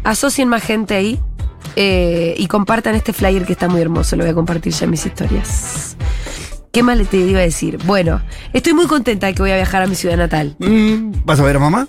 asocien 0.03 0.47
más 0.47 0.63
gente 0.63 0.95
ahí 0.95 1.19
eh, 1.75 2.35
y 2.37 2.47
compartan 2.47 2.95
este 2.95 3.13
flyer 3.13 3.45
que 3.45 3.53
está 3.53 3.67
muy 3.67 3.81
hermoso. 3.81 4.15
Lo 4.15 4.23
voy 4.23 4.31
a 4.31 4.35
compartir 4.35 4.73
ya 4.73 4.85
en 4.85 4.91
mis 4.91 5.05
historias. 5.05 5.95
¿Qué 6.71 6.83
más 6.83 6.97
le 6.97 7.05
te 7.05 7.17
iba 7.17 7.39
a 7.39 7.43
decir? 7.43 7.77
Bueno, 7.85 8.21
estoy 8.53 8.73
muy 8.73 8.85
contenta 8.85 9.27
de 9.27 9.33
que 9.33 9.41
voy 9.41 9.51
a 9.51 9.55
viajar 9.55 9.81
a 9.81 9.87
mi 9.87 9.95
ciudad 9.95 10.17
natal. 10.17 10.55
Mm, 10.59 11.11
¿Vas 11.25 11.39
a 11.39 11.43
ver 11.43 11.55
a 11.55 11.59
mamá? 11.59 11.87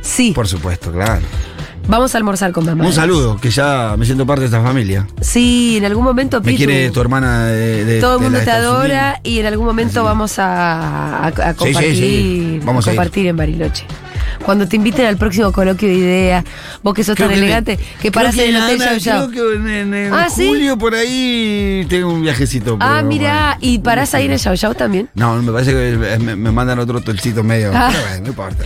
Sí, 0.00 0.32
Por 0.32 0.48
supuesto, 0.48 0.90
claro. 0.90 1.22
Vamos 1.88 2.14
a 2.14 2.18
almorzar 2.18 2.52
con 2.52 2.64
mamá. 2.64 2.84
Un 2.86 2.92
saludo, 2.92 3.36
que 3.38 3.50
ya 3.50 3.94
me 3.98 4.04
siento 4.06 4.26
parte 4.26 4.40
de 4.42 4.46
esta 4.46 4.62
familia. 4.62 5.06
Sí, 5.20 5.76
en 5.78 5.84
algún 5.84 6.04
momento 6.04 6.40
Me 6.40 6.46
Pitu, 6.52 6.56
quiere 6.64 6.90
tu 6.90 7.00
hermana 7.00 7.46
de, 7.46 7.84
de- 7.84 8.00
todo 8.00 8.14
el 8.16 8.20
de 8.20 8.24
mundo 8.30 8.44
te 8.44 8.50
adora 8.50 9.20
y 9.22 9.38
en 9.40 9.46
algún 9.46 9.66
momento 9.66 10.04
vamos 10.04 10.38
a, 10.38 11.24
a- 11.24 11.26
a 11.28 11.30
Sí, 11.32 11.36
sí, 11.38 11.54
compartir, 11.56 11.94
sí. 11.96 12.60
Vamos 12.64 12.86
a 12.86 12.90
ir. 12.90 12.96
compartir 12.96 13.26
en 13.26 13.36
Bariloche. 13.36 13.84
Cuando 14.44 14.66
te 14.66 14.74
inviten 14.76 15.06
al 15.06 15.16
próximo 15.16 15.52
coloquio 15.52 15.88
de 15.88 15.94
idea, 15.94 16.44
vos 16.82 16.94
que 16.94 17.04
sos 17.04 17.14
Creo 17.14 17.28
tan 17.28 17.34
que 17.36 17.42
elegante, 17.42 17.76
que 17.76 18.10
creo 18.10 18.12
parás 18.12 18.36
en 18.38 18.54
el 18.54 18.62
Hotel 18.62 18.82
Ana, 18.82 18.96
Yao 18.96 18.98
Yao. 18.98 19.30
Creo 19.30 19.50
que 19.62 19.80
en, 19.82 20.12
Ah, 20.12 20.26
julio 20.34 20.78
por 20.78 20.94
ahí 20.94 21.86
tengo 21.88 22.12
un 22.12 22.22
viajecito. 22.22 22.76
Ah, 22.80 23.02
mira. 23.04 23.58
¿y 23.60 23.78
parás 23.80 24.14
ahí 24.14 24.24
en 24.26 24.32
el 24.32 24.38
Yao 24.38 24.54
Yao 24.54 24.74
también? 24.74 25.08
No, 25.14 25.40
me 25.42 25.52
parece 25.52 25.72
que 25.72 26.18
me, 26.18 26.34
me 26.36 26.50
mandan 26.50 26.78
otro 26.80 26.98
hotelcito 26.98 27.44
medio. 27.44 27.70
Ah. 27.74 27.88
Pero 27.92 28.02
bueno, 28.04 28.20
no 28.22 28.28
importa. 28.28 28.64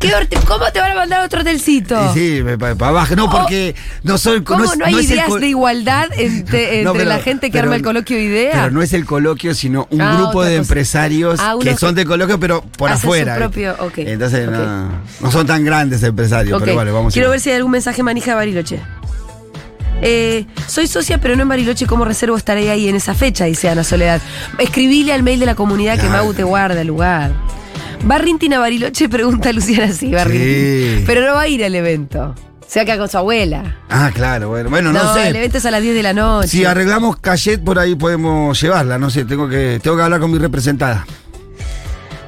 ¿Qué 0.00 0.08
orte- 0.14 0.38
¿Cómo 0.48 0.64
te 0.72 0.80
van 0.80 0.92
a 0.92 0.94
mandar 0.94 1.22
otro 1.26 1.42
hotelcito? 1.42 2.10
Y 2.10 2.18
sí, 2.18 2.42
para 2.58 2.88
abajo. 2.88 3.14
No, 3.16 3.28
porque 3.30 3.74
no 4.02 4.16
soy. 4.16 4.42
¿Cómo 4.42 4.64
no, 4.64 4.86
es- 4.86 4.94
hay 4.96 5.04
ideas 5.04 5.28
de 5.38 5.46
igualdad 5.46 6.08
entre, 6.16 6.82
No, 6.82 6.90
entre 6.92 7.04
pero- 7.04 7.08
la 7.16 7.18
gente 7.18 7.48
que 7.48 7.52
pero- 7.52 7.64
arma 7.64 7.76
el 7.76 7.82
coloquio 7.82 8.16
de 8.16 8.22
idea? 8.22 8.50
Pero 8.52 8.70
no 8.70 8.80
es 8.82 8.94
el 8.94 9.04
coloquio, 9.04 9.54
sino 9.54 9.86
un 9.90 10.00
Ah, 10.00 10.16
grupo 10.16 10.42
de 10.42 10.56
cosa. 10.56 10.62
empresarios 10.62 11.38
Ah, 11.40 11.54
que 11.60 11.76
son 11.76 11.94
de 11.94 12.06
coloquio, 12.06 12.40
pero 12.40 12.62
por 12.78 12.88
hacen 12.90 13.02
su 13.02 13.06
afuera. 13.08 13.36
propio- 13.36 13.72
¿viste? 13.72 13.84
ok, 14.02 14.08
Entonces. 14.08 14.48
No, 15.20 15.30
son 15.30 15.46
tan 15.46 15.64
grandes 15.66 16.02
empresarios, 16.02 16.60
pero 16.62 16.76
vale, 16.76 16.90
vamos 16.90 17.12
Quiero 17.12 17.28
a 17.28 17.32
ver 17.32 17.40
si 17.40 17.50
hay 17.50 17.56
algún 17.56 17.72
mensaje 17.72 18.02
manija 18.02 18.30
de 18.30 18.34
Bariloche. 18.36 18.80
Eh, 20.02 20.46
soy 20.66 20.86
socia, 20.86 21.18
pero 21.20 21.36
no 21.36 21.42
en 21.42 21.48
Bariloche. 21.50 21.84
¿Cómo 21.86 22.06
reservo 22.06 22.34
estaré 22.38 22.70
ahí 22.70 22.88
en 22.88 22.96
esa 22.96 23.14
fecha? 23.14 23.44
Dice 23.44 23.68
Ana 23.68 23.84
Soledad. 23.84 24.22
Escribile 24.58 25.12
al 25.12 25.22
mail 25.22 25.38
de 25.40 25.44
la 25.44 25.54
comunidad 25.54 26.00
que. 26.00 26.08
Mau 26.08 26.32
te 26.32 26.42
guarda 26.42 26.80
el 26.80 26.86
lugar. 26.88 27.32
¿Va 28.08 28.18
Rintin 28.18 28.54
a 28.54 28.58
Bariloche? 28.58 29.08
Pregunta 29.08 29.52
Luciana. 29.52 29.92
Sí, 29.92 30.10
va 30.10 30.24
Sí. 30.24 30.30
Rintin. 30.30 31.04
Pero 31.06 31.26
no 31.26 31.34
va 31.34 31.42
a 31.42 31.48
ir 31.48 31.64
al 31.64 31.74
evento. 31.74 32.34
Se 32.66 32.78
va 32.78 32.82
a 32.82 32.84
quedar 32.86 32.98
con 32.98 33.08
su 33.08 33.18
abuela. 33.18 33.78
Ah, 33.88 34.10
claro, 34.14 34.48
bueno, 34.50 34.70
bueno, 34.70 34.92
no, 34.92 35.16
el 35.16 35.22
sé. 35.32 35.38
evento 35.38 35.58
es 35.58 35.66
a 35.66 35.72
las 35.72 35.82
10 35.82 35.92
de 35.94 36.02
la 36.04 36.12
noche. 36.12 36.48
Si 36.48 36.64
arreglamos 36.64 37.16
cachet 37.16 37.62
por 37.64 37.78
ahí 37.80 37.96
podemos 37.96 38.60
llevarla, 38.62 38.96
no 38.96 39.10
sé, 39.10 39.24
tengo 39.24 39.48
que, 39.48 39.80
tengo 39.82 39.96
que 39.96 40.02
hablar 40.04 40.20
con 40.20 40.30
mi 40.30 40.38
representada. 40.38 41.04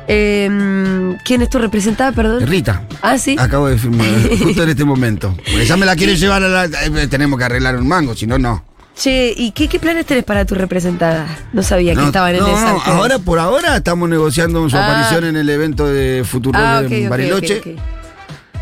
Eh, 0.09 1.17
¿Quién 1.25 1.43
es 1.43 1.49
tu 1.49 1.59
representada, 1.59 2.11
perdón? 2.11 2.45
Rita. 2.47 2.83
Ah, 3.03 3.17
sí. 3.19 3.37
Acabo 3.39 3.69
de 3.69 3.79
firmar 3.79 4.07
justo 4.43 4.65
en 4.65 4.69
este 4.71 4.85
momento. 4.85 5.33
Porque 5.37 5.65
ya 5.65 5.77
me 5.77 5.87
la 5.87 5.95
quieren 5.95 6.17
llevar 6.17 6.43
a 6.43 6.49
la. 6.49 6.65
eh, 6.65 7.07
tenemos 7.09 7.39
que 7.39 7.45
arreglar 7.45 7.77
un 7.77 7.87
mango, 7.87 8.15
si 8.17 8.27
no, 8.27 8.37
no. 8.37 8.65
Che, 8.97 9.33
¿y 9.37 9.53
qué, 9.53 9.69
qué 9.69 9.79
planes 9.79 10.05
tenés 10.07 10.23
para 10.25 10.45
tu 10.45 10.55
representada? 10.55 11.27
No 11.53 11.63
sabía 11.63 11.95
que 11.95 12.01
No, 12.01 12.07
estaban 12.07 12.35
en 12.35 12.41
no, 12.41 12.47
esa. 12.49 12.73
no, 12.73 12.83
ahora 12.83 13.19
por 13.19 13.39
ahora 13.39 13.77
estamos 13.77 14.09
negociando 14.09 14.69
su 14.69 14.77
Ah. 14.77 14.85
aparición 14.87 15.25
en 15.25 15.37
el 15.37 15.49
evento 15.49 15.87
de 15.87 16.25
Futuro 16.25 16.59
Ah, 16.63 16.83
en 16.89 17.09
Bariloche, 17.09 17.77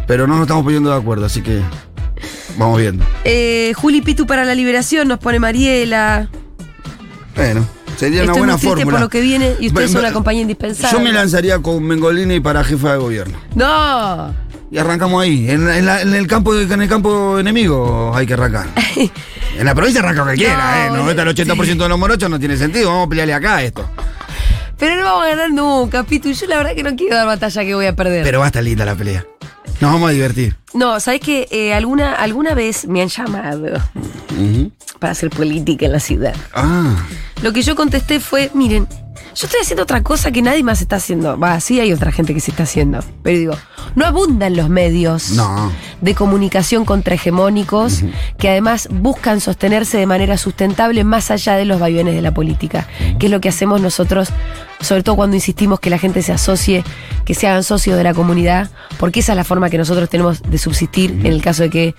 pero 0.07 0.27
no 0.27 0.35
nos 0.35 0.43
estamos 0.43 0.63
poniendo 0.65 0.91
de 0.91 0.97
acuerdo, 0.97 1.27
así 1.27 1.43
que 1.43 1.61
vamos 2.57 2.79
viendo. 2.81 3.05
Eh, 3.25 3.73
Juli 3.77 4.01
Pitu 4.03 4.27
para 4.27 4.45
la 4.45 4.55
liberación, 4.55 5.09
nos 5.09 5.19
pone 5.19 5.41
Mariela. 5.41 6.29
Bueno, 7.35 7.67
sería 7.97 8.23
una 8.23 8.33
buena 8.33 8.53
muy 8.57 8.63
fórmula. 8.63 8.91
por 8.93 9.01
lo 9.01 9.09
que 9.09 9.21
viene 9.21 9.57
y 9.59 9.67
ustedes 9.67 9.91
son 9.91 10.01
una 10.03 10.13
compañía 10.13 10.43
indispensable. 10.43 10.97
Yo 10.97 11.05
me 11.05 11.13
lanzaría 11.13 11.59
con 11.59 11.83
Mengolini 11.83 12.39
para 12.41 12.63
jefa 12.63 12.93
de 12.93 12.99
gobierno. 12.99 13.37
No. 13.57 14.33
Y 14.71 14.79
arrancamos 14.79 15.21
ahí. 15.23 15.51
En, 15.51 15.67
la- 15.67 15.77
en 15.79 15.87
la- 15.87 16.01
en 16.03 16.15
el 16.15 16.29
campo 16.29 16.55
en 16.57 16.81
el 16.81 16.89
campo 16.89 17.39
enemigo 17.41 18.13
hay 18.15 18.27
que 18.27 18.35
arrancar. 18.35 18.67
En 19.59 19.65
la 19.65 19.75
provincia 19.75 20.01
arranca 20.01 20.23
cualquiera, 20.23 20.89
No, 20.89 20.97
¿eh? 20.97 21.03
No, 21.05 21.11
está 21.11 21.23
el 21.23 21.29
80% 21.29 21.77
de 21.79 21.89
los 21.89 21.99
morochos, 21.99 22.31
no 22.31 22.39
tiene 22.39 22.57
sentido. 22.57 22.89
Vamos 22.91 23.07
a 23.07 23.11
pelearle 23.11 23.35
acá 23.35 23.57
a 23.57 23.63
esto. 23.63 23.89
Pero 24.79 24.97
no 24.97 25.05
vamos 25.05 25.25
a 25.27 25.29
ganar 25.29 25.51
nunca, 25.51 26.05
Pitu. 26.05 26.33
Yo 26.33 26.47
la 26.47 26.57
verdad 26.57 26.75
que 26.75 26.83
no 26.83 26.97
quiero 26.97 27.17
dar 27.17 27.27
batalla 27.27 27.63
que 27.63 27.75
voy 27.75 27.87
a 27.87 27.95
perder. 27.95 28.25
Pero 28.25 28.39
va 28.39 28.47
a 28.47 28.49
estar 28.49 28.63
linda 28.63 28.85
la 28.85 28.95
pelea. 28.95 29.27
Nos 29.81 29.93
vamos 29.93 30.09
a 30.11 30.13
divertir. 30.13 30.57
No, 30.75 31.01
¿sabes 31.01 31.21
que 31.21 31.73
alguna, 31.75 32.15
alguna 32.15 32.55
vez 32.55 32.87
me 32.87 33.03
han 33.03 33.09
llamado 33.09 33.73
para 34.99 35.13
hacer 35.13 35.31
política 35.31 35.87
en 35.87 35.93
la 35.93 36.01
ciudad? 36.01 36.35
Ah. 36.55 36.95
Lo 37.43 37.53
que 37.53 37.63
yo 37.63 37.75
contesté 37.75 38.21
fue, 38.21 38.51
miren, 38.55 38.87
yo 39.35 39.47
estoy 39.47 39.61
haciendo 39.61 39.83
otra 39.85 40.03
cosa 40.03 40.31
que 40.31 40.43
nadie 40.43 40.63
más 40.63 40.81
está 40.81 40.97
haciendo. 40.97 41.39
Va, 41.39 41.59
sí 41.61 41.79
hay 41.81 41.93
otra 41.93 42.11
gente 42.13 42.35
que 42.35 42.41
se 42.41 42.51
está 42.51 42.65
haciendo. 42.65 43.01
Pero 43.23 43.39
digo, 43.39 43.55
no 43.95 44.05
abundan 44.07 44.57
los 44.57 44.69
medios 44.69 45.31
No. 45.31 45.71
de 46.01 46.15
comunicación 46.15 46.85
contrahegemónicos 46.85 48.03
que 48.39 48.49
además 48.49 48.89
buscan 48.91 49.41
sostenerse 49.41 49.99
de 49.99 50.07
manera 50.07 50.37
sustentable 50.39 51.05
más 51.05 51.31
allá 51.31 51.55
de 51.57 51.65
los 51.65 51.79
vaivenes 51.81 52.15
de 52.15 52.23
la 52.23 52.33
política, 52.35 52.87
que 53.19 53.27
es 53.27 53.33
lo 53.33 53.41
que 53.41 53.49
hacemos 53.49 53.81
nosotros, 53.81 54.31
sobre 54.81 55.03
todo 55.03 55.17
cuando 55.17 55.37
insistimos 55.37 55.81
que 55.81 55.91
la 55.91 55.99
gente 55.99 56.23
se 56.23 56.33
asocie, 56.33 56.83
que 57.25 57.35
se 57.35 57.47
hagan 57.47 57.63
socios 57.65 57.97
de 57.97 58.05
la 58.05 58.15
comunidad, 58.15 58.71
porque 58.99 59.21
esa 59.21 59.33
es 59.33 59.37
la 59.37 59.45
forma 59.45 59.71
que 59.71 59.79
nosotros 59.79 60.09
tenemos 60.09 60.43
de 60.43 60.59
subsistir 60.59 61.11
en 61.13 61.27
el 61.27 61.43
caso 61.43 61.63
de 61.65 61.71
que, 61.71 61.95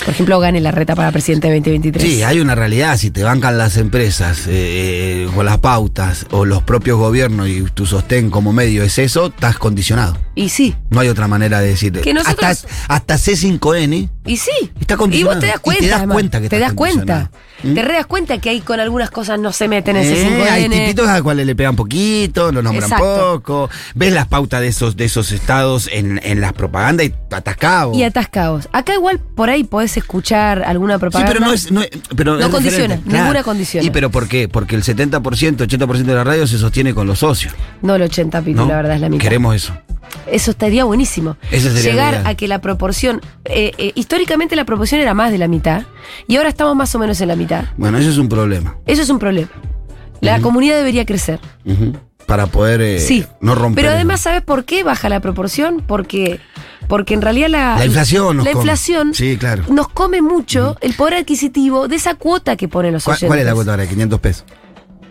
por 0.00 0.10
ejemplo, 0.10 0.38
gane 0.40 0.60
la 0.60 0.70
reta 0.70 0.94
para 0.94 1.10
presidente 1.12 1.48
de 1.48 1.54
2023. 1.60 2.02
Sí, 2.02 2.22
hay 2.22 2.40
una 2.40 2.54
realidad. 2.54 2.96
Si 2.98 3.10
te 3.10 3.22
bancan 3.22 3.56
las 3.58 3.76
empresas 3.76 4.46
eh, 4.46 5.24
eh, 5.24 5.28
con 5.34 5.46
las 5.46 5.58
pautas 5.58 6.26
o 6.30 6.44
los 6.44 6.62
propios 6.62 6.98
gobiernos 6.98 7.48
y 7.48 7.62
tu 7.62 7.86
sostén 7.86 8.30
como 8.30 8.52
medio 8.52 8.82
es 8.82 8.98
eso, 8.98 9.26
estás 9.26 9.56
condicionado. 9.58 10.16
Y 10.34 10.48
sí, 10.48 10.74
No 10.90 11.00
hay 11.00 11.08
otra 11.08 11.28
manera 11.28 11.60
de 11.60 11.68
decir. 11.68 11.92
Que 12.00 12.12
nosotros- 12.12 12.66
hasta, 12.88 13.14
hasta 13.14 13.14
C5N. 13.16 14.08
Y 14.26 14.36
sí. 14.38 14.50
Está 14.80 14.96
y 15.10 15.22
vos 15.22 15.38
te 15.38 15.46
das 15.46 15.56
Y 15.56 15.58
te 15.58 15.60
cuenta. 15.60 15.86
das 15.88 15.96
además. 15.98 16.14
cuenta 16.14 16.40
que 16.40 16.48
Te 16.48 16.58
das 16.58 16.72
cuenta. 16.72 16.96
condicionado. 16.98 17.28
¿Mm? 17.62 17.74
Te 17.74 17.82
re 17.82 17.94
das 17.94 18.06
cuenta 18.06 18.38
que 18.38 18.50
ahí 18.50 18.60
con 18.60 18.80
algunas 18.80 19.10
cosas 19.10 19.38
no 19.38 19.52
se 19.52 19.68
meten 19.68 19.96
en 19.96 20.02
ese 20.02 20.20
Eh, 20.22 20.30
5N. 20.30 20.50
hay 20.50 20.68
tipitos 20.68 21.08
a 21.08 21.14
los 21.14 21.22
cuales 21.22 21.46
le 21.46 21.54
pegan 21.54 21.76
poquito, 21.76 22.52
lo 22.52 22.62
nombran 22.62 22.84
Exacto. 22.90 23.32
poco. 23.42 23.70
Ves 23.94 24.12
las 24.12 24.26
pautas 24.26 24.60
de 24.60 24.68
esos, 24.68 24.96
de 24.96 25.04
esos 25.06 25.30
estados 25.32 25.88
en, 25.92 26.20
en 26.24 26.40
las 26.40 26.52
propagandas 26.52 27.06
y 27.06 27.14
atascados. 27.30 27.96
Y 27.96 28.02
atascados. 28.02 28.68
Acá 28.72 28.94
igual 28.94 29.18
por 29.18 29.50
ahí 29.50 29.64
podés 29.64 29.96
escuchar 29.96 30.62
alguna 30.64 30.94
Sí, 30.94 31.00
propaganda. 31.00 31.32
pero 31.32 31.44
no 31.44 31.52
es. 31.52 31.70
No, 31.70 31.82
es- 31.82 31.90
pero 32.16 32.34
No 32.36 32.40
es 32.46 32.48
condiciona, 32.48 32.96
ninguna 33.04 33.42
condiciona. 33.42 33.86
¿Y 33.86 33.90
pero 33.90 34.10
por 34.10 34.26
qué? 34.28 34.48
Porque 34.48 34.74
el 34.76 34.82
70%, 34.82 35.64
80% 35.66 36.04
de 36.04 36.14
la 36.14 36.24
radio 36.24 36.46
se 36.46 36.58
sostiene 36.58 36.92
con 36.94 37.06
los 37.06 37.18
socios. 37.20 37.54
No 37.82 37.94
el 37.94 38.02
80 38.02 38.40
pitu, 38.42 38.56
¿no? 38.62 38.66
la 38.68 38.76
verdad 38.76 38.94
es 38.96 39.00
la 39.00 39.08
mitad. 39.08 39.22
Queremos 39.22 39.54
eso. 39.54 39.74
Eso 40.30 40.50
estaría 40.52 40.84
buenísimo. 40.84 41.36
Sería 41.50 41.68
el 41.70 41.82
Llegar 41.82 42.22
a 42.26 42.34
que 42.34 42.48
la 42.48 42.60
proporción. 42.60 43.20
eh, 43.44 43.72
eh, 43.78 43.92
históricamente 43.94 44.56
la 44.56 44.64
proporción 44.64 45.00
era 45.00 45.14
más 45.14 45.30
de 45.32 45.38
la 45.38 45.48
mitad. 45.48 45.82
Y 46.26 46.36
ahora 46.36 46.48
estamos 46.48 46.74
más 46.76 46.94
o 46.94 46.98
menos 46.98 47.20
en 47.20 47.28
la 47.28 47.36
mitad. 47.36 47.64
Bueno, 47.76 47.98
eso 47.98 48.10
es 48.10 48.18
un 48.18 48.28
problema. 48.28 48.76
Eso 48.86 49.02
es 49.02 49.10
un 49.10 49.18
problema. 49.18 49.50
La 50.20 50.40
comunidad 50.40 50.76
debería 50.76 51.04
crecer. 51.04 51.38
Para 52.26 52.46
poder 52.46 52.80
eh, 52.80 53.00
sí. 53.00 53.26
no 53.40 53.54
romper. 53.54 53.82
Pero 53.82 53.88
eso. 53.88 53.96
además, 53.96 54.20
¿sabes 54.22 54.40
por 54.42 54.64
qué 54.64 54.82
baja 54.82 55.10
la 55.10 55.20
proporción? 55.20 55.82
Porque, 55.86 56.40
porque 56.88 57.12
en 57.12 57.20
realidad 57.20 57.48
la, 57.50 57.76
La 57.78 57.84
inflación 57.84 58.38
nos 58.38 58.46
la 58.46 58.52
come. 58.52 58.62
inflación 58.62 59.12
Sí, 59.12 59.36
claro. 59.36 59.64
nos 59.68 59.88
come 59.88 60.22
mucho 60.22 60.76
el 60.80 60.94
poder 60.94 61.14
adquisitivo 61.14 61.86
de 61.86 61.96
esa 61.96 62.14
cuota 62.14 62.56
que 62.56 62.66
ponen 62.66 62.94
los 62.94 63.04
¿Cuál, 63.04 63.16
oyentes. 63.16 63.26
cuál 63.28 63.38
es 63.40 63.44
la 63.44 63.52
cuota 63.52 63.70
ahora? 63.72 63.86
500 63.86 64.20
pesos. 64.20 64.44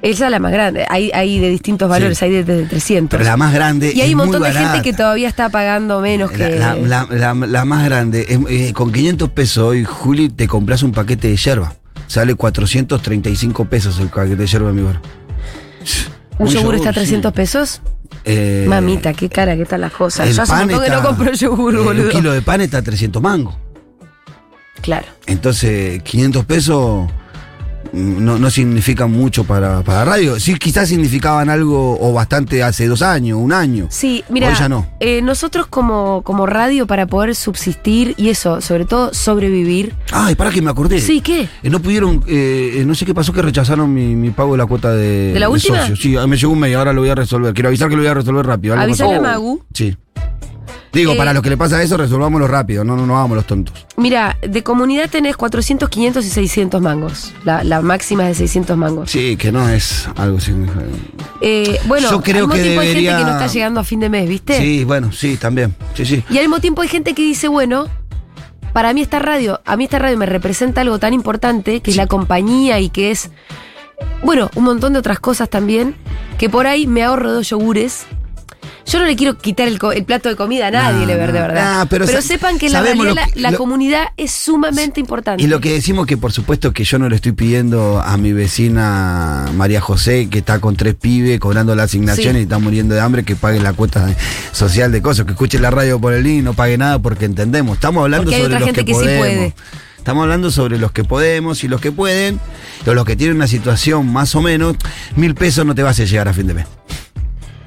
Esa 0.04 0.26
es 0.26 0.32
la 0.32 0.40
más 0.40 0.52
grande. 0.52 0.86
Hay, 0.90 1.10
hay 1.14 1.40
de 1.40 1.50
distintos 1.50 1.88
valores, 1.90 2.18
Sí. 2.18 2.26
hay 2.26 2.32
de, 2.32 2.44
de 2.44 2.66
300. 2.66 3.10
Pero 3.18 3.24
la 3.24 3.38
más 3.38 3.54
grande 3.54 3.94
y 3.96 4.02
hay 4.02 4.10
es 4.10 4.14
un 4.14 4.18
muy 4.18 4.26
montón 4.28 4.44
de 4.44 4.52
gente 4.52 4.82
que 4.82 4.92
todavía 4.94 5.30
está 5.30 5.48
pagando 5.50 6.02
menos 6.02 6.30
La, 6.38 6.38
que. 6.50 6.56
la- 6.60 7.08
la- 7.10 7.34
la- 7.34 7.66
más 7.66 7.86
grande, 7.86 8.26
eh, 8.50 8.74
con 8.74 8.92
500 8.92 9.30
pesos 9.30 9.64
hoy, 9.64 9.86
Juli, 9.86 10.28
te 10.30 10.46
compras 10.48 10.84
un 10.84 10.92
paquete 10.92 11.30
de 11.30 11.38
yerba. 11.38 11.74
Sale 12.08 12.36
435 12.36 13.66
pesos 13.66 13.98
el 14.00 14.10
paquete 14.10 14.36
de 14.36 14.46
yerba 14.48 14.70
en 14.72 14.76
mi 14.76 14.82
bar. 14.84 15.00
¿Un 16.38 16.48
yogur 16.48 16.76
está 16.76 16.90
a 16.90 16.94
sí. 16.94 17.00
300 17.00 17.32
pesos? 17.32 17.82
Eh, 18.26 18.66
Mamita, 18.68 19.14
qué 19.14 19.30
cara, 19.30 19.56
qué 19.56 19.66
tal 19.66 19.82
las 19.82 19.94
cosas. 19.94 20.36
Yo 20.36 20.42
hace 20.44 20.52
un 20.52 20.58
montón 20.60 20.80
que 20.82 20.86
está- 20.88 21.02
no 21.02 21.08
compro 21.08 21.32
yogur, 21.34 21.82
boludo. 21.84 22.06
Un 22.08 22.10
kilo 22.12 22.34
de 22.34 22.42
pan 22.42 22.60
está 22.62 22.80
a 22.80 22.82
300 22.82 23.22
mangos. 23.22 23.56
Claro. 24.82 25.06
Entonces, 25.28 26.04
500 26.04 26.44
pesos 26.46 27.10
no, 27.92 28.40
no 28.40 28.50
significan 28.50 29.12
mucho 29.12 29.44
para, 29.44 29.82
para 29.82 30.06
radio. 30.06 30.40
Sí, 30.40 30.56
quizás 30.56 30.90
significaban 30.90 31.50
algo 31.50 31.98
o 32.00 32.14
bastante 32.14 32.64
hace 32.64 32.88
dos 32.88 33.02
años, 33.02 33.38
un 33.42 33.52
año. 33.54 33.88
Sí, 33.90 34.24
mira, 34.30 34.50
Hoy 34.50 34.56
ya 34.58 34.70
no. 34.70 34.88
eh, 35.00 35.22
nosotros 35.22 35.68
como, 35.68 36.22
como 36.24 36.46
radio 36.46 36.88
para 36.88 37.06
poder 37.08 37.36
subsistir 37.36 38.14
y 38.18 38.30
eso, 38.30 38.62
sobre 38.62 38.86
todo 38.86 39.14
sobrevivir. 39.14 39.94
Ay, 40.12 40.36
para 40.36 40.50
que 40.52 40.62
me 40.62 40.70
acordé. 40.72 41.00
Sí, 41.02 41.22
¿qué? 41.22 41.50
Eh, 41.64 41.70
no 41.70 41.80
pudieron, 41.82 42.24
eh, 42.28 42.76
eh, 42.78 42.86
no 42.86 42.96
sé 42.96 43.06
qué 43.06 43.14
pasó 43.14 43.34
que 43.34 43.42
rechazaron 43.42 43.94
mi, 43.94 44.16
mi 44.16 44.30
pago 44.32 44.54
de 44.54 44.58
la 44.60 44.66
cuota 44.66 44.92
de, 44.94 45.34
¿De 45.34 45.40
la 45.40 45.50
última? 45.50 45.80
socio. 45.82 45.96
Sí, 45.96 46.16
ah, 46.18 46.26
me 46.28 46.38
llegó 46.38 46.54
un 46.54 46.60
mail, 46.60 46.76
ahora 46.76 46.94
lo 46.94 47.02
voy 47.02 47.10
a 47.10 47.16
resolver. 47.16 47.54
Quiero 47.54 47.70
avisar 47.70 47.90
que 47.90 47.96
lo 47.96 48.02
voy 48.02 48.10
a 48.10 48.14
resolver 48.14 48.46
rápido. 48.46 48.80
Avisale 48.80 49.18
pasó. 49.18 49.26
a 49.26 49.32
Magu. 49.32 49.64
Sí. 49.74 49.96
Digo, 50.94 51.14
Eh, 51.14 51.18
para 51.18 51.34
los 51.34 51.42
que 51.42 51.50
le 51.50 51.58
pasa 51.58 51.82
eso, 51.82 51.98
resolvámoslo 51.98 52.48
rápido, 52.48 52.84
no, 52.84 52.96
no, 52.96 53.06
no 53.08 53.18
hagamos 53.18 53.36
los 53.36 53.48
tontos. 53.48 53.86
Mira, 53.98 54.38
de 54.48 54.62
comunidad 54.64 55.10
tenés 55.10 55.36
400, 55.36 55.90
500 55.90 56.24
y 56.26 56.30
600 56.30 56.82
mangos. 56.82 57.34
La, 57.44 57.64
la 57.64 57.82
máxima 57.82 58.30
es 58.30 58.38
de 58.38 58.44
600 58.46 58.78
mangos. 58.78 59.10
Sí, 59.12 59.36
que 59.36 59.52
no 59.52 59.68
es 59.70 60.08
algo 60.16 60.40
significativo. 60.40 60.96
Eh, 61.42 61.80
bueno, 61.88 62.12
Yo 62.12 62.22
creo 62.22 62.44
al 62.46 62.48
mismo 62.50 62.54
que 62.56 62.62
tiempo 62.62 62.82
hay 62.82 62.88
gente 62.94 63.18
que 63.18 63.24
no 63.24 63.32
está 63.32 63.48
llegando 63.48 63.80
a 63.80 63.84
fin 63.84 64.00
de 64.02 64.10
mes, 64.10 64.30
¿viste? 64.30 64.60
Sí, 64.60 64.84
bueno, 64.84 65.12
sí, 65.12 65.36
también. 65.38 65.76
Sí, 65.96 66.06
sí. 66.06 66.24
Y 66.30 66.38
al 66.38 66.44
mismo 66.44 66.60
tiempo 66.60 66.82
hay 66.84 66.88
gente 66.90 67.14
que 67.16 67.24
dice, 67.24 67.48
bueno, 67.48 67.88
para 68.72 68.94
mí 68.94 69.02
esta 69.02 69.18
radio, 69.20 69.62
a 69.66 69.76
mí 69.76 69.86
esta 69.86 69.98
radio 70.00 70.18
me 70.18 70.26
representa 70.28 70.82
algo 70.82 71.00
tan 71.00 71.14
importante, 71.14 71.82
que 71.82 71.92
es 71.92 71.98
la 71.98 72.06
compañía 72.08 72.80
y 72.80 72.90
que 72.90 73.10
es, 73.12 73.32
bueno, 74.24 74.50
un 74.56 74.64
montón 74.64 74.94
de 74.94 75.00
otras 75.00 75.20
cosas 75.20 75.50
también, 75.50 75.96
que 76.38 76.50
por 76.50 76.68
ahí 76.68 76.86
me 76.88 77.04
ahorro 77.04 77.32
dos 77.34 77.50
yogures. 77.50 78.06
Yo 78.86 79.00
no 79.00 79.06
le 79.06 79.16
quiero 79.16 79.38
quitar 79.38 79.68
el, 79.68 79.80
el 79.96 80.04
plato 80.04 80.28
de 80.30 80.36
comida 80.36 80.68
a 80.68 80.72
nadie, 80.72 81.02
No, 81.02 81.08
de 81.08 81.16
verdad. 81.16 81.88
Pero 81.90 82.06
sepan 82.22 82.60
que 82.60 82.70
la 82.70 82.82
realidad 82.82 83.26
que- 83.34 83.40
la, 83.40 83.50
la 83.50 83.52
lo- 83.52 83.58
comunidad 83.58 84.08
es 84.18 84.32
sumamente 84.32 85.00
importante. 85.00 85.42
Y 85.42 85.48
lo 85.48 85.60
que 85.62 85.72
decimos 85.74 86.06
que 86.06 86.18
por 86.18 86.32
supuesto 86.34 86.74
que 86.74 86.84
yo 86.84 87.00
no 87.00 87.08
le 87.10 87.16
estoy 87.16 87.32
pidiendo 87.32 88.02
a 88.02 88.18
mi 88.18 88.34
vecina 88.34 89.46
María 89.56 89.80
José, 89.82 90.28
que 90.30 90.40
está 90.40 90.60
con 90.60 90.76
tres 90.76 90.96
pibes 90.96 91.40
cobrando 91.40 91.76
la 91.76 91.84
asignación 91.84 92.34
Sí. 92.34 92.40
y 92.40 92.44
está 92.44 92.60
muriendo 92.60 92.94
de 92.94 93.02
hambre, 93.02 93.24
que 93.24 93.36
pague 93.36 93.60
la 93.60 93.74
cuota 93.74 94.14
social 94.52 94.92
de 94.92 95.02
cosas, 95.02 95.26
que 95.26 95.32
escuche 95.32 95.60
la 95.60 95.72
radio 95.72 96.00
por 96.00 96.14
el 96.14 96.24
link 96.24 96.40
y 96.40 96.42
no 96.42 96.54
pague 96.54 96.78
nada 96.78 97.00
porque 97.00 97.26
entendemos. 97.26 97.76
Estamos 97.76 98.04
hablando 98.04 98.26
Porque 98.32 98.42
sobre 98.44 98.54
los 98.60 98.66
gente 98.66 98.82
que, 98.82 98.86
que 98.86 98.94
sí 98.94 99.00
podemos. 99.00 99.26
puede. 99.26 99.54
Estamos 99.98 100.24
hablando 100.24 100.52
sobre 100.52 100.78
los 100.78 100.92
que 100.92 101.06
podemos 101.06 101.64
y 101.64 101.70
los 101.70 101.80
que 101.80 101.94
pueden, 101.94 102.38
o 102.86 102.94
los 102.94 103.06
que 103.06 103.16
tienen 103.16 103.38
una 103.38 103.48
situación 103.48 104.12
más 104.12 104.36
o 104.36 104.42
menos, 104.42 104.76
mil 105.16 105.34
pesos 105.36 105.66
no 105.66 105.74
te 105.74 105.84
vas 105.84 105.98
a 106.02 106.04
llegar 106.04 106.28
a 106.28 106.34
fin 106.34 106.48
de 106.48 106.54
mes. 106.56 106.66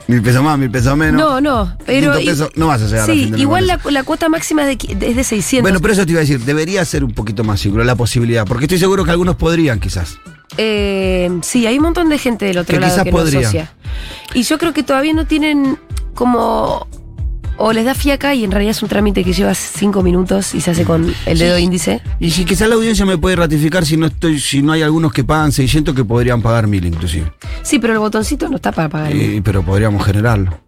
Mil 0.09 0.23
pesos 0.23 0.43
más, 0.43 0.57
mil 0.59 0.71
pesos 0.71 0.97
menos. 0.97 1.21
no, 1.21 1.41
no, 1.41 1.77
pero... 1.85 2.13
500 2.17 2.25
pesos 2.25 2.51
no 2.55 2.69
vas 2.69 2.81
a 2.83 2.87
llegar 2.87 3.01
a 3.11 3.13
Sí, 3.13 3.31
de 3.31 3.39
igual 3.41 3.67
la, 3.67 3.81
la 3.91 4.03
cuota 4.05 4.29
máxima 4.29 4.63
es 4.63 4.69
de, 4.69 4.79
qui- 4.79 5.03
es 5.03 5.17
de 5.17 5.25
600. 5.25 5.63
Bueno, 5.63 5.81
pero 5.81 5.95
eso 5.95 6.05
te 6.07 6.13
iba 6.13 6.21
a 6.21 6.23
decir, 6.23 6.39
debería 6.41 6.85
ser 6.85 7.03
un 7.03 7.13
poquito 7.13 7.43
más 7.43 7.61
seguro 7.61 7.83
la 7.83 7.97
posibilidad, 7.97 8.47
porque 8.47 8.67
estoy 8.67 8.79
seguro 8.79 9.05
que 9.05 9.11
algunos 9.11 9.35
podrían 9.37 9.81
quizás. 9.81 10.19
Eh, 10.59 11.31
sí, 11.43 11.67
hay 11.67 11.77
un 11.79 11.83
montón 11.83 12.09
de 12.09 12.19
gente 12.19 12.45
del 12.45 12.59
otro 12.59 12.75
Que 12.75 12.81
lado 12.81 12.93
quizás 12.93 13.05
que 13.05 13.11
no 13.11 13.17
podría. 13.19 13.41
asocia. 13.41 13.73
Y 14.35 14.43
yo 14.45 14.59
creo 14.59 14.73
que 14.73 14.83
todavía 14.85 15.13
no 15.13 15.27
tienen 15.27 15.77
como. 16.15 16.87
O 17.59 17.73
les 17.73 17.85
da 17.85 17.95
fiaca 17.95 18.35
y 18.35 18.45
en 18.45 18.51
realidad 18.51 18.73
es 18.73 18.83
un 18.83 18.89
trámite 18.89 19.25
que 19.25 19.33
lleva 19.33 19.55
cinco 19.55 20.03
minutos 20.03 20.55
y 20.55 20.61
se 20.61 20.73
hace 20.73 20.85
con 20.85 21.13
el 21.25 21.39
dedo 21.39 21.59
índice. 21.59 22.03
Y 22.21 22.31
si 22.31 22.45
quizás 22.45 22.69
la 22.69 22.75
audiencia 22.75 23.07
me 23.07 23.17
puede 23.17 23.37
ratificar 23.37 23.87
si 23.87 23.97
no 23.97 24.07
estoy, 24.07 24.39
si 24.41 24.63
no 24.63 24.73
hay 24.73 24.83
algunos 24.83 25.13
que 25.13 25.25
pagan 25.25 25.53
600 25.53 25.95
que 25.95 26.05
podrían 26.05 26.43
pagar 26.43 26.67
1000 26.67 26.85
inclusive. 26.85 27.33
Sí, 27.63 27.79
pero 27.79 27.95
el 27.95 27.99
botoncito 27.99 28.49
no 28.49 28.57
está 28.57 28.73
para 28.73 28.89
pagar. 28.89 29.13
Eh, 29.13 29.41
pero 29.43 29.63
podríamos 29.63 30.05
generarlo. 30.05 30.66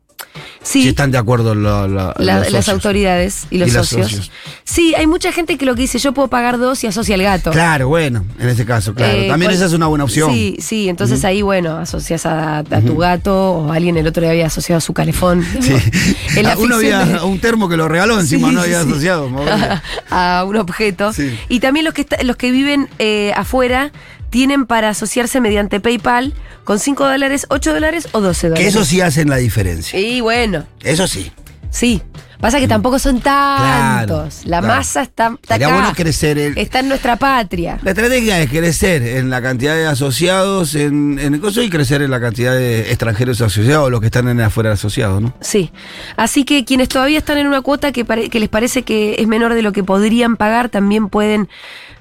Sí. 0.63 0.83
Si 0.83 0.89
están 0.89 1.11
de 1.11 1.19
acuerdo 1.19 1.55
lo- 1.55 1.89
lo- 1.89 2.15
La- 2.19 2.39
los 2.41 2.53
las 2.53 2.69
autoridades 2.69 3.47
y 3.51 3.59
los 3.59 3.69
Y 3.69 3.71
socios. 3.73 4.07
socios. 4.11 4.31
Sí, 4.65 4.95
hay 4.95 5.07
mucha 5.07 5.33
gente 5.33 5.57
que 5.57 5.65
lo 5.65 5.75
que 5.75 5.83
dice, 5.83 5.99
yo 5.99 6.13
puedo 6.13 6.29
pagar 6.29 6.59
dos 6.59 6.85
y 6.85 6.87
asocia 6.87 7.15
al 7.15 7.23
gato. 7.23 7.51
Claro, 7.51 7.89
bueno, 7.89 8.25
en 8.39 8.49
ese 8.49 8.65
caso, 8.67 8.95
claro. 8.95 9.13
Eh, 9.19 9.29
También 9.29 9.49
cual- 9.51 9.57
esa 9.57 9.67
es 9.67 9.73
una 9.73 9.87
buena 9.87 10.05
opción. 10.05 10.31
Sí, 10.33 10.57
sí, 10.61 10.89
entonces 10.89 11.25
ahí, 11.25 11.43
bueno, 11.43 11.77
asocias 11.79 12.27
a, 12.27 12.59
a 12.59 12.81
tu 12.83 12.97
gato 12.97 13.53
o 13.53 13.73
alguien 13.73 13.97
el 13.97 14.07
otro 14.07 14.21
día 14.23 14.31
había 14.33 14.47
asociado 14.47 14.79
a 14.79 14.81
su 14.83 14.93
calefón. 14.93 15.45
Sí. 15.61 15.75
Uno 16.59 16.77
había 16.77 17.05
de- 17.05 17.21
un 17.23 17.39
termo 17.41 17.69
que 17.69 17.77
lo 17.77 17.89
regaló 17.89 18.19
encima, 18.21 18.49
Sí, 18.49 18.55
no 18.55 18.61
había 18.63 18.81
asociado. 18.81 19.29
acuerdo. 19.31 19.81
a 20.11 20.45
un 20.47 20.57
objeto. 20.57 21.13
Y 21.49 21.61
también 21.61 21.85
los 21.85 21.95
que, 21.95 22.03
está- 22.03 22.23
los 22.23 22.37
que 22.37 22.51
viven 22.51 22.89
eh, 22.99 23.33
afuera 23.37 23.93
tienen 24.31 24.67
para 24.67 24.91
asociarse 24.91 25.41
mediante 25.41 25.81
PayPal 25.81 26.35
con 26.65 26.79
5 26.79 27.07
dólares, 27.09 27.47
8 27.51 27.73
dólares 27.75 28.09
o 28.13 28.21
12 28.21 28.41
que 28.41 28.49
dólares. 28.51 28.69
eso 28.69 28.85
sí 28.85 29.01
hacen 29.01 29.29
la 29.31 29.37
diferencia. 29.37 29.99
Y 29.99 30.21
bueno, 30.21 30.67
Eso 30.83 31.07
sí. 31.07 31.33
sí. 31.71 32.03
Pasa 32.41 32.61
que 32.61 32.69
tampoco 32.69 33.01
son 33.01 33.21
tantos. 33.21 34.43
la 34.45 34.61
claro. 34.61 34.75
masa 34.77 35.03
está, 35.03 35.37
está 35.43 35.57
acá. 35.57 35.69
bueno 35.73 35.93
crecer 35.93 36.39
el- 36.39 36.57
Está 36.57 36.79
en 36.79 36.89
nuestra 36.89 37.17
patria. 37.17 37.81
La 37.83 37.91
estrategia 37.91 38.41
es 38.41 38.49
crecer 38.49 39.03
en 39.03 39.29
la 39.29 39.43
cantidad 39.43 39.75
de 39.75 39.87
asociados 39.89 40.77
en, 40.77 41.19
en 41.19 41.35
el 41.35 41.41
coso 41.41 41.63
y 41.63 41.69
crecer 41.69 42.01
en 42.01 42.13
la 42.13 42.21
cantidad 42.21 42.53
de 42.55 42.91
extranjeros 42.91 43.41
asociados, 43.41 43.91
los 43.91 43.99
que 44.01 44.07
están 44.07 44.29
en 44.29 44.41
afuera 44.41 44.71
asociados, 44.71 45.21
¿no? 45.21 45.35
Sí. 45.41 45.73
Así 46.17 46.45
que 46.45 46.65
quienes 46.65 46.89
todavía 46.89 47.19
están 47.19 47.39
en 47.39 47.49
una 47.49 47.61
cuota 47.61 47.91
que, 47.91 48.05
pare- 48.05 48.31
que 48.31 48.39
les 48.39 48.49
parece 48.49 48.83
que 48.85 49.17
es 49.19 49.27
menor 49.27 49.55
de 49.55 49.63
lo 49.63 49.73
que 49.73 49.83
podrían 49.83 50.37
pagar, 50.37 50.69
también 50.69 51.09
pueden 51.09 51.49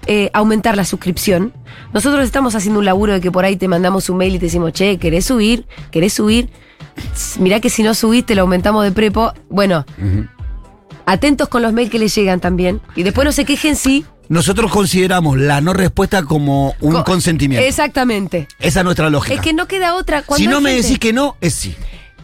eh, 0.07 0.29
aumentar 0.33 0.75
la 0.75 0.85
suscripción. 0.85 1.53
Nosotros 1.93 2.23
estamos 2.25 2.55
haciendo 2.55 2.79
un 2.79 2.85
laburo 2.85 3.13
de 3.13 3.21
que 3.21 3.31
por 3.31 3.45
ahí 3.45 3.55
te 3.55 3.67
mandamos 3.67 4.09
un 4.09 4.17
mail 4.17 4.35
y 4.35 4.39
te 4.39 4.45
decimos, 4.45 4.73
che, 4.73 4.97
¿querés 4.97 5.25
subir? 5.25 5.65
¿Querés 5.91 6.13
subir? 6.13 6.49
Mirá 7.39 7.59
que 7.59 7.69
si 7.69 7.83
no 7.83 7.93
subís 7.93 8.25
te 8.25 8.33
lo 8.35 8.41
aumentamos 8.43 8.83
de 8.83 8.91
prepo. 8.91 9.33
Bueno, 9.49 9.85
atentos 11.05 11.47
con 11.49 11.61
los 11.61 11.73
mails 11.73 11.91
que 11.91 11.99
les 11.99 12.13
llegan 12.15 12.39
también. 12.39 12.81
Y 12.95 13.03
después 13.03 13.25
no 13.25 13.31
se 13.31 13.45
quejen 13.45 13.75
si... 13.75 14.05
Nosotros 14.29 14.69
consideramos 14.71 15.37
la 15.37 15.61
no 15.61 15.71
respuesta 15.73 16.23
como 16.23 16.75
un 16.81 16.91
co- 16.91 17.03
consentimiento. 17.05 17.65
Exactamente. 17.65 18.47
Esa 18.59 18.79
es 18.81 18.83
nuestra 18.83 19.09
lógica. 19.09 19.35
Es 19.35 19.41
que 19.41 19.53
no 19.53 19.67
queda 19.69 19.95
otra. 19.95 20.21
Cuando 20.23 20.43
si 20.43 20.47
no 20.49 20.59
me 20.59 20.73
decís 20.73 20.99
que 20.99 21.13
no, 21.13 21.37
es 21.39 21.53
sí. 21.53 21.75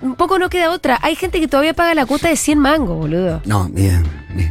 Un 0.03 0.15
poco 0.15 0.37
no 0.37 0.49
queda 0.49 0.69
otra. 0.71 0.99
Hay 1.01 1.15
gente 1.15 1.39
que 1.39 1.47
todavía 1.47 1.73
paga 1.73 1.95
la 1.95 2.05
cuota 2.05 2.27
de 2.27 2.35
100 2.35 2.59
mangos, 2.59 2.97
boludo. 2.97 3.41
No, 3.45 3.69
bien. 3.69 4.03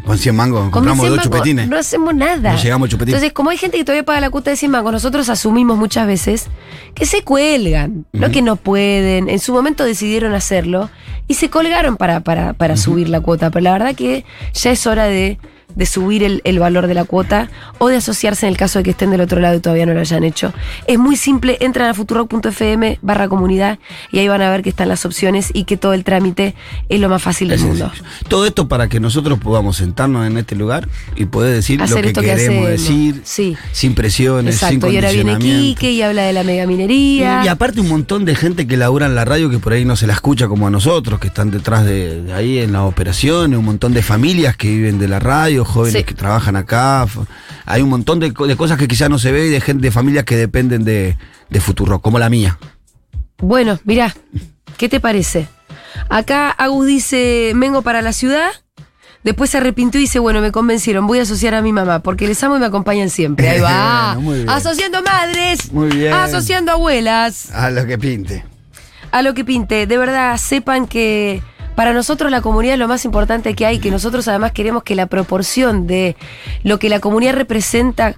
Con 0.07 0.16
100 0.16 0.34
mangos 0.34 0.70
compramos 0.70 1.00
100 1.00 1.16
dos 1.16 1.24
chupetines. 1.24 1.68
No 1.68 1.76
hacemos 1.76 2.14
nada. 2.14 2.53
No 2.53 2.59
llegamos 2.59 2.86
al 2.86 2.90
chupetín. 2.90 3.14
Entonces, 3.14 3.34
como 3.34 3.50
hay 3.50 3.59
gente 3.59 3.76
que 3.76 3.84
todavía 3.84 4.03
paga 4.03 4.20
la 4.20 4.30
cuota 4.30 4.50
de 4.50 4.57
100 4.57 4.70
mangos, 4.70 4.92
nosotros 4.92 5.28
asumimos 5.28 5.76
muchas 5.76 6.07
veces 6.07 6.46
que 6.94 7.05
se 7.05 7.22
cuelgan. 7.22 8.07
No 8.12 8.30
que 8.30 8.40
no 8.40 8.57
pueden. 8.57 9.28
En 9.28 9.40
su 9.40 9.53
momento 9.53 9.84
decidieron 9.84 10.32
hacerlo 10.32 10.88
y 11.28 11.34
se 11.34 11.50
colgaron 11.50 11.98
para, 11.98 12.20
para, 12.20 12.55
para 12.55 12.78
subir 12.78 13.11
la 13.11 13.20
cuota. 13.20 13.50
Pero 13.50 13.64
la 13.64 13.72
verdad 13.72 13.94
que 13.94 14.24
ya 14.55 14.70
es 14.70 14.86
hora 14.86 15.05
de, 15.05 15.38
de 15.75 15.87
subir 15.87 16.23
el, 16.23 16.41
el 16.45 16.59
valor 16.59 16.87
de 16.87 16.95
la 16.95 17.05
cuota 17.05 17.49
o 17.79 17.89
de 17.89 17.97
asociarse 17.97 18.47
en 18.47 18.53
el 18.53 18.57
caso 18.59 18.79
de 18.79 18.85
que 18.85 18.91
estén 18.91 19.11
del 19.11 19.20
otro 19.20 19.41
lado 19.41 19.57
y 19.57 19.61
todavía 19.61 19.87
no 19.87 19.95
lo 19.95 20.01
hayan 20.01 20.25
hecho. 20.25 20.53
Es 20.87 20.99
muy 20.99 21.16
simple. 21.16 21.57
Entran 21.61 21.89
a 21.89 21.95
futurock.fm 21.95 22.99
barra 23.03 23.29
comunidad 23.29 23.79
y 24.11 24.18
ahí 24.18 24.29
van 24.29 24.43
a 24.43 24.51
ver 24.51 24.62
que 24.62 24.68
están 24.70 24.89
las 24.89 25.05
opciones 25.05 25.51
y 25.53 25.64
que 25.64 25.77
todo 25.77 25.93
el 25.93 26.05
trámite 26.05 26.55
es 26.89 27.01
lo 27.01 27.09
más 27.09 27.23
fácil 27.23 27.49
del 27.49 27.59
Es 27.61 27.64
mundo. 27.64 27.87
sencillo. 27.95 28.09
Todo 28.29 28.47
esto 28.47 28.68
para 28.68 28.89
que 28.89 29.01
nosotros 29.01 29.39
podamos 29.39 29.77
sentarnos 29.77 30.27
en 30.27 30.37
este 30.39 30.55
lugar 30.57 30.89
y 31.16 31.27
poder 31.27 31.55
decir 31.55 31.81
Hacer 31.83 31.97
lo 31.97 32.03
que 32.03 32.09
esto 32.09 32.20
que 32.20 32.27
queremos 32.29 32.66
hacemos. 32.68 32.70
decir, 32.70 33.20
Sí. 33.25 33.57
sin 33.73 33.95
presiones, 33.95 34.57
sin 34.59 34.68
Exacto, 34.68 34.91
y 34.93 34.97
ahora 34.97 35.11
viene 35.12 35.33
condicionamiento. 35.33 35.81
Quique 35.81 35.93
y 35.93 36.03
habla 36.03 36.23
de 36.23 36.33
la 36.33 36.43
megaminería. 36.45 37.43
Y, 37.43 37.47
y 37.47 37.49
aparte 37.49 37.81
un 37.81 37.89
montón 37.89 38.25
de 38.25 38.35
gente 38.35 38.66
que 38.66 38.77
labura 38.77 39.07
en 39.07 39.14
la 39.14 39.25
radio 39.25 39.51
que 39.51 39.59
por 39.59 39.73
ahí 39.73 39.85
no 39.85 39.97
se 39.97 40.07
la 40.07 40.12
escucha 40.14 40.49
como 40.49 40.66
a 40.66 40.70
nosotros, 40.70 41.18
que 41.20 41.29
están 41.29 41.51
detrás 41.51 41.85
de, 41.85 42.23
de 42.23 42.33
ahí 42.33 42.59
en 42.59 42.73
las 42.73 42.83
operaciones, 42.83 43.59
un 43.59 43.64
montón 43.64 43.93
de 43.93 44.03
familias 44.03 44.57
que 44.57 44.68
viven 44.68 44.99
de 44.99 45.09
la 45.09 45.18
radio, 45.18 45.61
jóvenes 45.68 45.94
Sí. 46.00 46.04
que 46.04 46.14
trabajan 46.14 46.56
acá. 46.56 47.06
Hay 47.66 47.82
un 47.82 47.88
montón 47.88 48.20
de, 48.20 48.32
co- 48.32 48.46
de 48.46 48.56
cosas 48.56 48.78
que 48.78 48.88
quizás 48.88 49.08
no 49.10 49.18
se 49.18 49.32
ve 49.32 49.46
y 49.46 49.50
de 49.50 49.60
gente, 49.60 49.82
de 49.82 49.90
familias 49.90 50.24
que 50.24 50.36
dependen 50.36 50.84
de, 50.84 51.16
de 51.50 51.60
Futuro, 51.60 52.00
como 52.00 52.18
la 52.18 52.28
mía. 52.30 52.58
Bueno, 53.38 53.78
mirá, 53.84 54.14
¿qué 54.76 54.88
te 54.88 55.00
parece? 55.00 55.48
Acá 56.08 56.50
Agus 56.50 56.86
dice, 56.86 57.52
vengo 57.56 57.82
para 57.82 58.02
la 58.02 58.12
ciudad. 58.12 58.50
Después 59.24 59.50
se 59.50 59.58
arrepintió 59.58 60.00
y 60.00 60.04
dice, 60.04 60.18
bueno, 60.18 60.40
me 60.40 60.50
convencieron, 60.50 61.06
voy 61.06 61.20
a 61.20 61.22
asociar 61.22 61.54
a 61.54 61.62
mi 61.62 61.72
mamá, 61.72 62.00
porque 62.00 62.26
les 62.26 62.42
amo 62.42 62.56
y 62.56 62.58
me 62.58 62.66
acompañan 62.66 63.08
siempre. 63.08 63.48
Ahí 63.48 63.60
va. 63.62 64.16
Bueno. 64.20 64.50
Asociando 64.52 65.00
madres. 65.02 65.72
Muy 65.72 65.88
bien. 65.90 66.12
Asociando 66.12 66.72
abuelas. 66.72 67.50
A 67.52 67.70
lo 67.70 67.86
que 67.86 67.98
pinte. 67.98 68.44
A 69.12 69.22
lo 69.22 69.32
que 69.34 69.44
pinte. 69.44 69.86
De 69.86 69.96
verdad, 69.98 70.36
sepan 70.38 70.88
que 70.88 71.40
para 71.75 71.93
nosotros 71.93 72.31
la 72.31 72.41
comunidad 72.41 72.75
es 72.75 72.79
lo 72.81 72.89
más 72.89 73.05
importante 73.05 73.55
que 73.55 73.66
hay, 73.66 73.79
que 73.79 73.91
nosotros 73.91 74.29
además 74.29 74.53
queremos 74.53 74.83
que 74.83 74.95
la 74.95 75.07
proporción 75.07 75.87
de 75.87 76.16
lo 76.62 76.79
que 76.79 76.89
la 76.89 77.01
comunidad 77.01 77.35
representa 77.35 78.14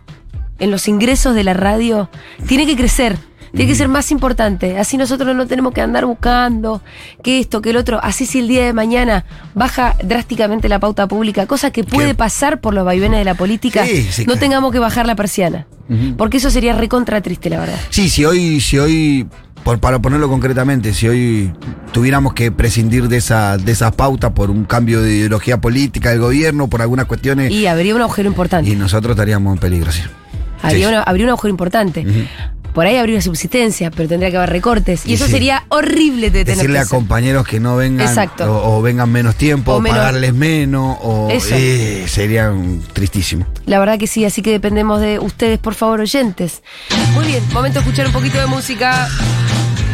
en 0.58 0.70
los 0.70 0.88
ingresos 0.88 1.34
de 1.34 1.44
la 1.44 1.54
radio 1.54 2.08
tiene 2.46 2.66
que 2.66 2.76
crecer. 2.76 3.16
Tiene 3.54 3.70
que 3.70 3.76
ser 3.76 3.86
más 3.86 4.10
importante. 4.10 4.78
Así 4.80 4.96
nosotros 4.96 5.32
no 5.36 5.46
tenemos 5.46 5.72
que 5.72 5.80
andar 5.80 6.06
buscando 6.06 6.82
que 7.22 7.38
esto, 7.38 7.62
que 7.62 7.70
el 7.70 7.76
otro. 7.76 8.00
Así 8.02 8.26
si 8.26 8.40
el 8.40 8.48
día 8.48 8.64
de 8.64 8.72
mañana 8.72 9.24
baja 9.54 9.94
drásticamente 10.02 10.68
la 10.68 10.80
pauta 10.80 11.06
pública, 11.06 11.46
cosa 11.46 11.70
que 11.70 11.84
puede 11.84 12.16
pasar 12.16 12.60
por 12.60 12.74
los 12.74 12.84
vaivenes 12.84 13.20
de 13.20 13.24
la 13.24 13.34
política, 13.34 13.86
Sí, 13.86 14.02
sí, 14.10 14.22
no 14.22 14.32
claro. 14.32 14.40
tengamos 14.40 14.72
que 14.72 14.80
bajar 14.80 15.06
la 15.06 15.14
persiana. 15.14 15.68
Porque 16.16 16.38
eso 16.38 16.50
sería 16.50 16.72
recontra 16.72 17.20
triste, 17.20 17.48
la 17.48 17.60
verdad. 17.60 17.78
Sí, 17.90 18.08
si 18.08 18.24
hoy, 18.24 18.60
si 18.60 18.76
hoy, 18.78 19.28
por, 19.64 19.80
para 19.80 19.98
ponerlo 20.00 20.28
concretamente, 20.28 20.92
si 20.92 21.08
hoy 21.08 21.52
tuviéramos 21.92 22.34
que 22.34 22.52
prescindir 22.52 23.08
de 23.08 23.16
esa, 23.16 23.56
de 23.56 23.72
esas 23.72 23.92
pautas 23.92 24.32
por 24.32 24.50
un 24.50 24.64
cambio 24.64 25.00
de 25.02 25.14
ideología 25.14 25.60
política 25.60 26.10
del 26.10 26.20
gobierno, 26.20 26.68
por 26.68 26.82
algunas 26.82 27.06
cuestiones, 27.06 27.50
y, 27.50 27.60
Y 27.60 27.66
habría 27.66 27.94
un 27.94 28.02
agujero 28.02 28.28
importante. 28.28 28.74
nosotros 28.76 29.12
estaríamos 29.12 29.54
en 29.54 29.58
peligro, 29.60 29.90
sí. 29.90 30.02
Habría, 30.62 30.88
Sí. 30.88 30.92
una- 30.94 31.02
habría 31.02 31.24
un 31.26 31.30
agujero 31.30 31.50
importante. 31.50 32.06
Por 32.74 32.86
ahí 32.86 32.96
habría 32.96 33.14
una 33.14 33.22
subsistencia, 33.22 33.90
pero 33.92 34.08
tendría 34.08 34.30
que 34.32 34.36
haber 34.36 34.50
recortes. 34.50 35.06
Y, 35.06 35.12
Y 35.12 35.14
eso 35.14 35.26
sí. 35.26 35.30
sería 35.32 35.64
horrible 35.68 36.30
de 36.30 36.44
tener 36.44 36.56
Decirle 36.56 36.72
que 36.74 36.78
a 36.78 36.82
hacer. 36.82 36.90
compañeros 36.98 37.46
que 37.46 37.60
no 37.60 37.76
vengan 37.76 38.06
Exacto. 38.06 38.44
o, 38.52 38.78
o 38.78 38.82
vengan 38.82 39.10
menos 39.12 39.36
tiempo, 39.36 39.72
O 39.72 39.76
o, 39.76 39.80
menos- 39.80 39.96
pagarles 39.98 40.34
menos, 40.34 40.98
o 41.00 41.28
Eso. 41.30 41.54
eh, 41.56 42.04
sería 42.08 42.52
tristísimo. 42.92 43.46
La 43.66 43.78
verdad 43.78 43.96
que 43.96 44.08
sí, 44.08 44.24
así 44.24 44.42
que 44.42 44.50
dependemos 44.50 45.00
de 45.00 45.20
ustedes, 45.20 45.60
por 45.60 45.74
favor, 45.74 46.00
oyentes. 46.00 46.62
Muy 47.12 47.26
bien, 47.26 47.42
momento 47.52 47.78
de 47.78 47.84
escuchar 47.84 48.06
un 48.08 48.12
poquito 48.12 48.38
de 48.40 48.46
música. 48.46 49.08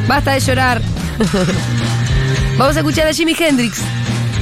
Basta 0.08 0.32
de 0.32 0.40
llorar. 0.40 0.80
Vamos 2.56 2.76
a 2.76 2.80
escuchar 2.80 3.06
a 3.06 3.12
Jimi 3.12 3.34
Hendrix. 3.38 3.78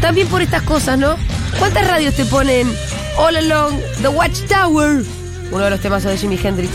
También 0.01 0.28
por 0.28 0.43
estas 0.43 0.62
cosas, 0.62 0.99
¿no? 0.99 1.16
¿Cuántas 1.59 1.86
radios 1.89 2.14
te 2.14 2.24
ponen 2.24 2.68
All 3.16 3.36
Along 3.36 3.74
the 4.01 4.09
Watchtower? 4.09 5.03
Uno 5.51 5.64
de 5.64 5.70
los 5.70 5.80
temas 5.80 6.05
de 6.05 6.16
Jimi 6.16 6.39
Hendrix. 6.43 6.70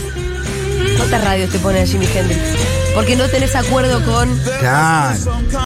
¿Cuántas 0.96 1.24
radios 1.24 1.50
te 1.50 1.58
ponen 1.58 1.82
a 1.82 1.86
Jimi 1.86 2.06
Hendrix? 2.06 2.40
Porque 2.94 3.16
no 3.16 3.28
tenés 3.28 3.54
acuerdo 3.56 4.04
con 4.04 4.38
Claro. 4.60 5.18